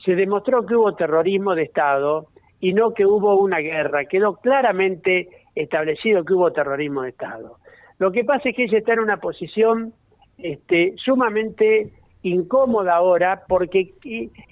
Se 0.03 0.15
demostró 0.15 0.65
que 0.65 0.75
hubo 0.75 0.95
terrorismo 0.95 1.55
de 1.55 1.63
Estado 1.63 2.27
y 2.59 2.73
no 2.73 2.93
que 2.93 3.05
hubo 3.05 3.35
una 3.35 3.59
guerra. 3.59 4.05
Quedó 4.05 4.35
claramente 4.35 5.29
establecido 5.55 6.23
que 6.25 6.33
hubo 6.33 6.51
terrorismo 6.51 7.03
de 7.03 7.09
Estado. 7.09 7.57
Lo 7.97 8.11
que 8.11 8.23
pasa 8.23 8.49
es 8.49 8.55
que 8.55 8.63
ella 8.63 8.77
está 8.77 8.93
en 8.93 8.99
una 8.99 9.17
posición 9.17 9.93
este, 10.37 10.93
sumamente 10.97 11.91
incómoda 12.23 12.95
ahora 12.95 13.43
porque 13.47 13.93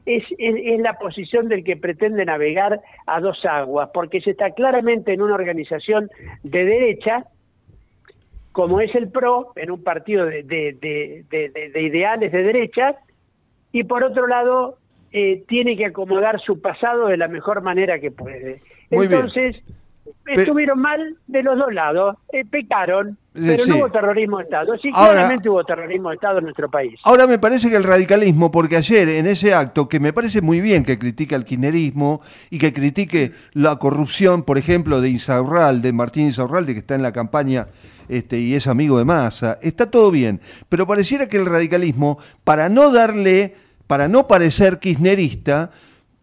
es, 0.05 0.23
es, 0.37 0.79
la 0.79 0.97
posición 0.97 1.49
del 1.49 1.63
que 1.63 1.75
pretende 1.75 2.23
navegar 2.23 2.79
a 3.05 3.19
dos 3.19 3.43
aguas, 3.45 3.89
porque 3.93 4.21
se 4.21 4.31
está 4.31 4.51
claramente 4.51 5.13
en 5.13 5.21
una 5.21 5.35
organización 5.35 6.09
de 6.43 6.65
derecha, 6.65 7.25
como 8.53 8.79
es 8.79 8.93
el 8.95 9.09
PRO, 9.09 9.51
en 9.55 9.71
un 9.71 9.83
partido 9.83 10.25
de, 10.25 10.43
de, 10.43 11.81
ideales 11.81 12.31
de 12.31 12.43
derecha, 12.43 12.95
y 13.71 13.83
por 13.83 14.03
otro 14.03 14.27
lado 14.27 14.77
eh, 15.11 15.43
tiene 15.47 15.75
que 15.75 15.85
acomodar 15.85 16.39
su 16.39 16.61
pasado 16.61 17.07
de 17.07 17.17
la 17.17 17.27
mejor 17.27 17.61
manera 17.61 17.99
que 17.99 18.11
puede. 18.11 18.61
Entonces, 18.89 19.57
estuvieron 20.25 20.79
mal 20.79 21.15
de 21.27 21.43
los 21.43 21.57
dos 21.57 21.73
lados, 21.73 22.17
eh, 22.31 22.43
pecaron, 22.45 23.17
pero 23.33 23.65
no 23.65 23.77
hubo 23.77 23.89
terrorismo 23.89 24.37
de 24.39 24.45
Estado. 24.45 24.77
Sí, 24.81 24.91
claramente 24.91 25.49
hubo 25.49 25.63
terrorismo 25.63 26.09
de 26.09 26.15
Estado 26.15 26.39
en 26.39 26.45
nuestro 26.45 26.69
país. 26.69 26.99
Ahora 27.03 27.27
me 27.27 27.39
parece 27.39 27.69
que 27.69 27.75
el 27.75 27.83
radicalismo, 27.83 28.51
porque 28.51 28.77
ayer 28.77 29.07
en 29.09 29.27
ese 29.27 29.53
acto, 29.53 29.87
que 29.87 29.99
me 29.99 30.13
parece 30.13 30.41
muy 30.41 30.61
bien 30.61 30.83
que 30.83 30.97
critique 30.97 31.35
al 31.35 31.45
kirchnerismo 31.45 32.21
y 32.49 32.59
que 32.59 32.73
critique 32.73 33.31
la 33.53 33.77
corrupción, 33.77 34.43
por 34.43 34.57
ejemplo, 34.57 35.01
de 35.01 35.09
Insaurral, 35.09 35.81
de 35.81 35.93
Martín 35.93 36.25
Insaurralde, 36.25 36.73
que 36.73 36.79
está 36.79 36.95
en 36.95 37.03
la 37.03 37.13
campaña 37.13 37.67
este, 38.09 38.39
y 38.39 38.55
es 38.55 38.67
amigo 38.67 38.97
de 38.97 39.05
Massa, 39.05 39.59
está 39.61 39.89
todo 39.91 40.11
bien, 40.11 40.41
pero 40.69 40.87
pareciera 40.87 41.27
que 41.27 41.37
el 41.37 41.45
radicalismo, 41.45 42.17
para 42.43 42.69
no 42.69 42.91
darle, 42.91 43.55
para 43.85 44.07
no 44.07 44.27
parecer 44.27 44.79
kirchnerista, 44.79 45.71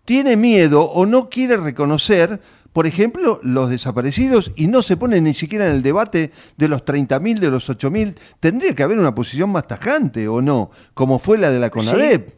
tiene 0.05 0.37
miedo 0.37 0.83
o 0.83 1.07
no 1.07 1.29
quiere 1.31 1.57
reconocer 1.57 2.41
por 2.75 2.89
ejemplo, 2.89 3.39
los 3.45 3.71
desaparecidos 3.71 4.53
y 4.57 4.67
no 4.67 4.83
se 4.83 4.97
pone 4.97 5.21
ni 5.21 5.33
siquiera 5.33 5.69
en 5.69 5.77
el 5.77 5.83
debate 5.85 6.33
de 6.57 6.69
los 6.69 6.85
30.000, 6.85 7.39
de 7.39 7.51
los 7.51 7.71
8.000. 7.71 8.19
Tendría 8.41 8.75
que 8.75 8.83
haber 8.83 8.99
una 8.99 9.15
posición 9.15 9.53
más 9.53 9.69
tajante, 9.69 10.27
¿o 10.27 10.43
no? 10.43 10.71
Como 10.93 11.21
fue 11.21 11.39
la 11.39 11.51
de 11.53 11.61
la 11.61 11.71
CONADEP. 11.71 12.35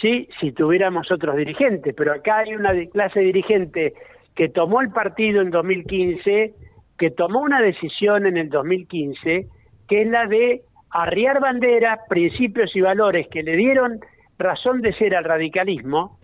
Sí, 0.00 0.28
si 0.40 0.52
tuviéramos 0.52 1.12
otros 1.12 1.36
dirigentes, 1.36 1.94
pero 1.94 2.14
acá 2.14 2.38
hay 2.38 2.54
una 2.54 2.72
clase 2.90 3.20
dirigente 3.20 3.92
que 4.34 4.48
tomó 4.48 4.80
el 4.80 4.88
partido 4.88 5.42
en 5.42 5.50
2015, 5.50 6.54
que 6.96 7.10
tomó 7.10 7.40
una 7.40 7.60
decisión 7.60 8.24
en 8.24 8.38
el 8.38 8.48
2015, 8.48 9.46
que 9.86 10.02
es 10.02 10.08
la 10.08 10.26
de 10.26 10.62
arriar 10.88 11.40
bandera, 11.40 12.00
principios 12.08 12.74
y 12.74 12.80
valores 12.80 13.28
que 13.28 13.42
le 13.42 13.56
dieron 13.56 14.00
razón 14.38 14.80
de 14.80 14.94
ser 14.94 15.14
al 15.14 15.24
radicalismo 15.24 16.18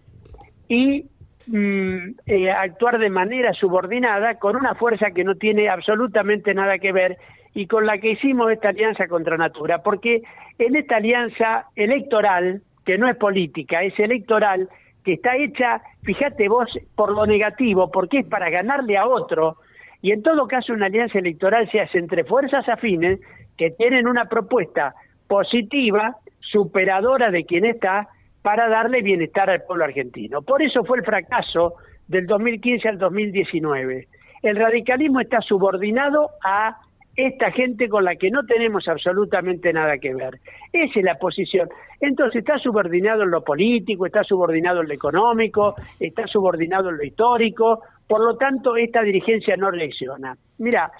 y 0.68 1.04
Mm, 1.52 2.14
eh, 2.26 2.48
actuar 2.48 3.00
de 3.00 3.10
manera 3.10 3.52
subordinada 3.54 4.36
con 4.36 4.54
una 4.54 4.76
fuerza 4.76 5.10
que 5.10 5.24
no 5.24 5.34
tiene 5.34 5.68
absolutamente 5.68 6.54
nada 6.54 6.78
que 6.78 6.92
ver 6.92 7.18
y 7.54 7.66
con 7.66 7.86
la 7.86 7.98
que 7.98 8.12
hicimos 8.12 8.52
esta 8.52 8.68
alianza 8.68 9.08
contra 9.08 9.36
Natura, 9.36 9.82
porque 9.82 10.22
en 10.60 10.76
esta 10.76 10.98
alianza 10.98 11.66
electoral, 11.74 12.62
que 12.86 12.98
no 12.98 13.08
es 13.08 13.16
política, 13.16 13.82
es 13.82 13.98
electoral, 13.98 14.68
que 15.04 15.14
está 15.14 15.34
hecha, 15.34 15.82
fíjate 16.04 16.48
vos, 16.48 16.70
por 16.94 17.10
lo 17.10 17.26
negativo, 17.26 17.90
porque 17.90 18.20
es 18.20 18.26
para 18.26 18.48
ganarle 18.48 18.96
a 18.96 19.08
otro, 19.08 19.56
y 20.02 20.12
en 20.12 20.22
todo 20.22 20.46
caso 20.46 20.72
una 20.72 20.86
alianza 20.86 21.18
electoral 21.18 21.68
se 21.72 21.80
hace 21.80 21.98
entre 21.98 22.22
fuerzas 22.22 22.68
afines 22.68 23.18
que 23.58 23.72
tienen 23.72 24.06
una 24.06 24.26
propuesta 24.26 24.94
positiva, 25.26 26.16
superadora 26.38 27.32
de 27.32 27.44
quien 27.44 27.64
está, 27.64 28.06
para 28.42 28.68
darle 28.68 29.02
bienestar 29.02 29.50
al 29.50 29.62
pueblo 29.62 29.84
argentino. 29.84 30.42
Por 30.42 30.62
eso 30.62 30.84
fue 30.84 30.98
el 30.98 31.04
fracaso 31.04 31.74
del 32.08 32.26
2015 32.26 32.88
al 32.88 32.98
2019. 32.98 34.08
El 34.42 34.56
radicalismo 34.56 35.20
está 35.20 35.40
subordinado 35.40 36.30
a 36.42 36.76
esta 37.16 37.50
gente 37.50 37.88
con 37.88 38.04
la 38.04 38.16
que 38.16 38.30
no 38.30 38.44
tenemos 38.44 38.86
absolutamente 38.88 39.72
nada 39.72 39.98
que 39.98 40.14
ver. 40.14 40.40
Esa 40.72 40.98
es 40.98 41.04
la 41.04 41.16
posición. 41.16 41.68
Entonces 42.00 42.40
está 42.40 42.58
subordinado 42.58 43.24
en 43.24 43.30
lo 43.30 43.42
político, 43.42 44.06
está 44.06 44.24
subordinado 44.24 44.80
en 44.80 44.88
lo 44.88 44.94
económico, 44.94 45.74
está 45.98 46.26
subordinado 46.26 46.90
en 46.90 46.96
lo 46.96 47.04
histórico, 47.04 47.82
por 48.06 48.20
lo 48.20 48.36
tanto 48.36 48.76
esta 48.76 49.02
dirigencia 49.02 49.56
no 49.56 49.70
reacciona. 49.70 50.36
Mira, 50.58 50.90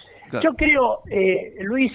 yo 0.43 0.55
creo, 0.55 1.01
eh, 1.11 1.57
Luis, 1.63 1.93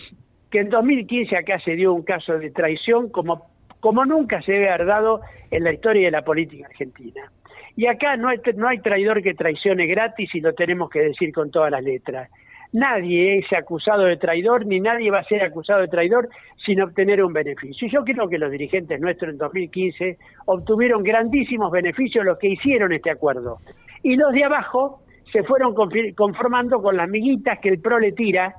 que 0.49 0.59
en 0.59 0.69
2015 0.69 1.37
acá 1.37 1.59
se 1.59 1.75
dio 1.75 1.93
un 1.93 2.03
caso 2.03 2.37
de 2.39 2.51
traición 2.51 3.09
como 3.09 3.54
como 3.85 4.03
nunca 4.03 4.41
se 4.41 4.67
haber 4.67 4.87
dado 4.87 5.21
en 5.51 5.63
la 5.63 5.71
historia 5.71 6.05
de 6.05 6.11
la 6.11 6.23
política 6.23 6.65
argentina. 6.65 7.31
Y 7.75 7.85
acá 7.85 8.17
no 8.17 8.29
hay, 8.29 8.39
no 8.55 8.67
hay 8.67 8.79
traidor 8.79 9.21
que 9.21 9.35
traicione 9.35 9.85
gratis 9.85 10.33
y 10.33 10.39
lo 10.39 10.53
tenemos 10.53 10.89
que 10.89 11.01
decir 11.01 11.31
con 11.31 11.51
todas 11.51 11.69
las 11.69 11.83
letras. 11.83 12.31
Nadie 12.73 13.37
es 13.37 13.53
acusado 13.53 14.05
de 14.05 14.17
traidor 14.17 14.65
ni 14.65 14.79
nadie 14.79 15.11
va 15.11 15.19
a 15.19 15.23
ser 15.25 15.43
acusado 15.43 15.81
de 15.81 15.87
traidor 15.87 16.29
sin 16.65 16.81
obtener 16.81 17.23
un 17.23 17.31
beneficio. 17.31 17.87
Y 17.87 17.91
yo 17.91 18.03
creo 18.03 18.27
que 18.27 18.39
los 18.39 18.49
dirigentes 18.49 18.99
nuestros 18.99 19.33
en 19.33 19.37
2015 19.37 20.17
obtuvieron 20.47 21.03
grandísimos 21.03 21.71
beneficios 21.71 22.25
los 22.25 22.39
que 22.39 22.47
hicieron 22.47 22.91
este 22.91 23.11
acuerdo. 23.11 23.59
Y 24.01 24.15
los 24.15 24.33
de 24.33 24.45
abajo 24.45 25.01
se 25.31 25.43
fueron 25.43 25.75
conformando 26.15 26.81
con 26.81 26.97
las 26.97 27.07
miguitas 27.07 27.59
que 27.59 27.69
el 27.69 27.79
PRO 27.79 27.99
le 27.99 28.13
tira, 28.13 28.55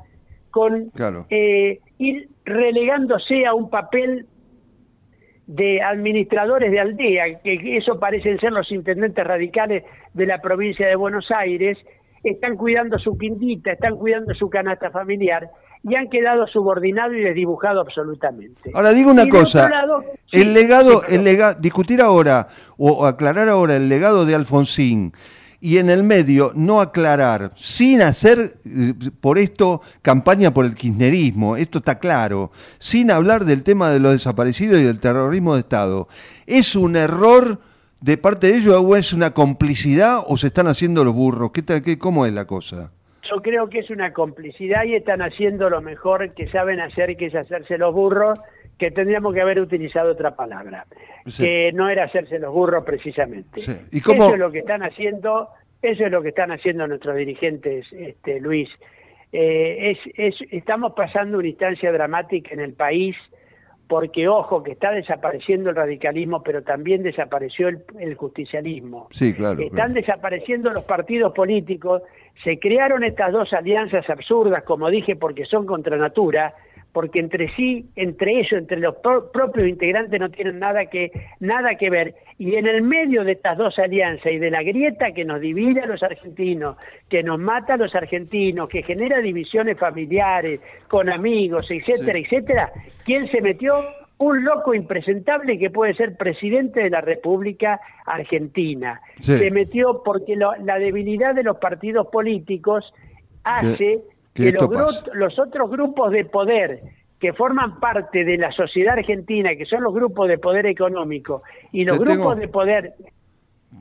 con 0.53 0.93
eh, 1.31 1.81
ir 1.99 2.29
relegándose 2.45 3.45
a 3.45 3.55
un 3.55 3.69
papel 3.69 4.27
de 5.47 5.81
administradores 5.81 6.71
de 6.73 6.81
aldea, 6.81 7.41
que 7.43 7.77
eso 7.77 7.99
parecen 8.01 8.39
ser 8.41 8.53
los 8.53 8.71
intendentes 8.73 9.25
radicales 9.25 9.85
de 10.13 10.27
la 10.27 10.41
provincia 10.41 10.87
de 10.87 10.97
Buenos 10.97 11.31
Aires, 11.31 11.79
están 12.25 12.57
cuidando 12.57 12.99
su 12.99 13.17
quintita, 13.17 13.73
están 13.73 13.97
cuidando 13.97 14.35
su 14.35 14.51
canasta 14.51 14.91
familiar 14.91 15.49
y 15.85 15.95
han 15.95 16.09
quedado 16.09 16.47
subordinados 16.49 17.15
y 17.15 17.21
desdibujados 17.21 17.87
absolutamente. 17.87 18.73
Ahora 18.75 18.93
digo 18.93 19.11
una 19.11 19.29
cosa, 19.29 19.71
el 20.33 20.53
legado, 20.53 21.03
el 21.09 21.23
legado, 21.23 21.61
discutir 21.61 22.01
ahora 22.01 22.49
o 22.77 23.07
aclarar 23.07 23.49
ahora 23.49 23.77
el 23.77 23.89
legado 23.89 24.27
de 24.27 24.35
Alfonsín 24.35 25.13
y 25.67 25.79
en 25.79 25.91
el 25.91 26.05
medio 26.05 26.53
no 26.55 26.81
aclarar, 26.81 27.51
sin 27.57 28.01
hacer 28.01 28.39
eh, 28.39 28.95
por 29.21 29.37
esto 29.37 29.81
campaña 30.01 30.55
por 30.55 30.65
el 30.65 30.77
kirchnerismo, 30.77 31.57
esto 31.57 31.79
está 31.79 31.99
claro, 31.99 32.53
sin 32.79 33.11
hablar 33.11 33.45
del 33.45 33.65
tema 33.65 33.91
de 33.91 33.99
los 33.99 34.13
desaparecidos 34.13 34.79
y 34.79 34.85
del 34.85 35.01
terrorismo 35.01 35.55
de 35.55 35.61
Estado, 35.63 36.07
¿es 36.47 36.77
un 36.77 36.95
error 36.95 37.59
de 38.01 38.17
parte 38.17 38.47
de 38.47 38.59
ellos 38.59 38.77
o 38.81 38.95
es 38.95 39.13
una 39.13 39.35
complicidad 39.35 40.21
o 40.29 40.37
se 40.37 40.47
están 40.47 40.69
haciendo 40.69 41.03
los 41.03 41.15
burros? 41.15 41.51
¿Qué, 41.51 41.65
qué, 41.83 41.99
¿Cómo 41.99 42.27
es 42.27 42.33
la 42.33 42.45
cosa? 42.45 42.93
Yo 43.29 43.43
creo 43.43 43.69
que 43.69 43.81
es 43.81 43.91
una 43.91 44.13
complicidad 44.13 44.85
y 44.85 44.95
están 44.95 45.21
haciendo 45.21 45.69
lo 45.69 45.83
mejor 45.83 46.33
que 46.35 46.49
saben 46.49 46.79
hacer, 46.79 47.17
que 47.17 47.27
es 47.27 47.35
hacerse 47.35 47.77
los 47.77 47.93
burros 47.93 48.39
que 48.79 48.91
tendríamos 48.91 49.35
que 49.35 49.41
haber 49.41 49.61
utilizado 49.61 50.13
otra 50.13 50.37
palabra, 50.37 50.87
que 51.37 51.73
no 51.73 51.89
era 51.89 52.05
hacerse 52.05 52.39
los 52.39 52.53
burros 52.53 52.85
precisamente. 52.85 53.61
¿Y 53.91 53.99
Eso 53.99 54.35
es 54.35 54.39
lo 54.39 54.51
que 54.51 54.59
están 54.59 54.83
haciendo, 54.83 55.49
eso 55.81 56.05
es 56.05 56.13
lo 56.13 56.23
que 56.23 56.29
están 56.29 56.53
haciendo 56.53 56.87
nuestros 56.87 57.17
dirigentes, 57.17 57.87
este, 57.93 58.41
Luis. 58.41 58.69
Eh, 59.33 59.97
es, 60.17 60.35
estamos 60.51 60.93
pasando 60.93 61.39
una 61.39 61.49
instancia 61.49 61.91
dramática 61.91 62.53
en 62.53 62.61
el 62.61 62.75
país 62.75 63.17
porque, 63.89 64.27
ojo, 64.29 64.63
que 64.63 64.73
está 64.73 64.91
desapareciendo 64.91 65.71
el 65.71 65.77
radicalismo, 65.77 66.43
pero 66.43 66.63
también 66.63 67.03
desapareció 67.03 67.69
el, 67.69 68.15
justicialismo. 68.17 69.09
Sí, 69.11 69.33
claro. 69.33 69.61
Están 69.61 69.95
desapareciendo 69.95 70.71
los 70.71 70.85
partidos 70.85 71.33
políticos, 71.33 72.03
se 72.43 72.59
crearon 72.59 73.05
estas 73.05 73.33
dos 73.33 73.53
alianzas 73.53 74.09
absurdas, 74.11 74.65
como 74.65 74.91
dije, 74.91 75.15
porque 75.15 75.45
son 75.45 75.67
contra 75.67 75.97
natura, 75.97 76.55
porque 76.97 77.21
entre 77.21 77.55
sí, 77.57 77.91
entre 77.95 78.41
ellos, 78.41 78.53
entre 78.55 78.79
los 78.79 78.95
propios 79.31 79.69
integrantes 79.69 80.19
no 80.19 80.31
tienen 80.31 80.59
nada 80.59 80.87
que, 80.87 81.13
nada 81.41 81.75
que 81.75 81.91
ver. 81.91 82.15
Y 82.39 82.55
en 82.55 82.67
el 82.67 82.81
medio 82.81 83.23
de 83.23 83.33
estas 83.33 83.59
dos 83.59 83.79
alianzas 83.79 84.33
y 84.33 84.39
de 84.39 84.51
la 84.51 84.63
grieta 84.63 85.13
que 85.13 85.27
nos 85.27 85.43
divide 85.43 85.83
a 85.83 85.87
los 85.87 86.03
argentinos, 86.03 86.79
que 87.11 87.23
nos 87.23 87.39
mata 87.39 87.75
a 87.75 87.77
los 87.77 87.95
argentinos, 87.95 88.71
que 88.71 88.83
genera 88.83 89.19
divisiones 89.19 89.79
familiares, 89.79 90.63
con 90.89 91.11
amigos, 91.11 91.67
etcétera, 91.69 92.19
etcétera, 92.19 92.73
¿quién 93.05 93.31
se 93.31 93.43
metió? 93.43 93.75
Un 94.17 94.43
loco 94.43 94.73
impresentable 94.73 95.59
que 95.59 95.69
puede 95.69 95.93
ser 95.97 96.17
presidente 96.17 96.81
de 96.81 96.89
la 96.89 97.03
República 97.03 97.79
Argentina. 98.07 99.03
Se 99.21 99.51
metió 99.51 100.01
porque 100.03 100.35
la 100.35 100.79
debilidad 100.79 101.35
de 101.35 101.43
los 101.43 101.59
partidos 101.59 102.07
políticos 102.07 102.91
hace 103.45 104.01
que 104.37 104.53
los, 104.53 105.05
los 105.15 105.39
otros 105.39 105.71
grupos 105.71 106.13
de 106.13 106.25
poder 106.25 106.83
que 107.19 107.33
forman 107.33 107.81
parte 107.81 108.25
de 108.25 108.37
la 108.37 108.53
sociedad 108.53 108.99
argentina, 108.99 109.57
que 109.57 109.65
son 109.65 109.83
los 109.83 109.95
grupos 109.95 110.29
de 110.29 110.39
poder 110.39 110.67
económico 110.67 111.43
y 111.73 111.85
los 111.85 111.99
grupos 111.99 112.37
de 112.37 112.49
poder 112.49 112.95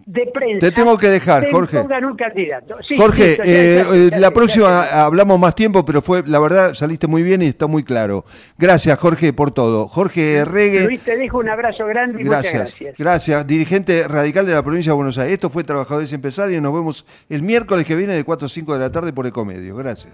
de 0.05 0.27
prensa. 0.33 0.59
Te 0.59 0.71
tengo 0.71 0.97
que 0.97 1.07
dejar, 1.07 1.49
Jorge. 1.51 1.81
pongan 1.81 2.05
un 2.05 2.15
candidato. 2.15 2.75
Sí, 2.87 2.95
Jorge, 2.95 3.29
listo, 3.29 3.43
eh, 3.45 3.83
ya, 4.09 4.09
ya, 4.09 4.19
la 4.19 4.31
próxima 4.31 4.83
hablamos 5.03 5.39
más 5.39 5.55
tiempo, 5.55 5.83
pero 5.83 6.01
fue, 6.01 6.23
la 6.25 6.39
verdad, 6.39 6.73
saliste 6.73 7.07
muy 7.07 7.23
bien 7.23 7.41
y 7.41 7.47
está 7.47 7.67
muy 7.67 7.83
claro. 7.83 8.23
Gracias, 8.57 8.97
Jorge, 8.99 9.33
por 9.33 9.51
todo. 9.51 9.87
Jorge 9.87 10.45
Regue. 10.45 10.85
Luis, 10.85 11.01
te 11.01 11.17
dejo 11.17 11.39
un 11.39 11.49
abrazo 11.49 11.85
grande 11.87 12.21
y 12.21 12.25
Gracias, 12.25 12.53
muchas 12.53 12.69
gracias. 12.71 12.97
gracias. 12.97 13.47
Dirigente 13.47 14.07
radical 14.07 14.45
de 14.45 14.53
la 14.53 14.63
provincia 14.63 14.91
de 14.91 14.95
Buenos 14.95 15.17
Aires. 15.17 15.33
Esto 15.33 15.49
fue 15.49 15.63
Trabajadores 15.63 16.11
Empresarios. 16.13 16.61
Nos 16.61 16.73
vemos 16.73 17.05
el 17.29 17.41
miércoles 17.41 17.85
que 17.85 17.95
viene 17.95 18.13
de 18.13 18.23
4 18.23 18.45
a 18.45 18.49
5 18.49 18.73
de 18.73 18.79
la 18.79 18.91
tarde 18.91 19.11
por 19.11 19.25
Ecomedio. 19.25 19.75
Gracias. 19.75 20.13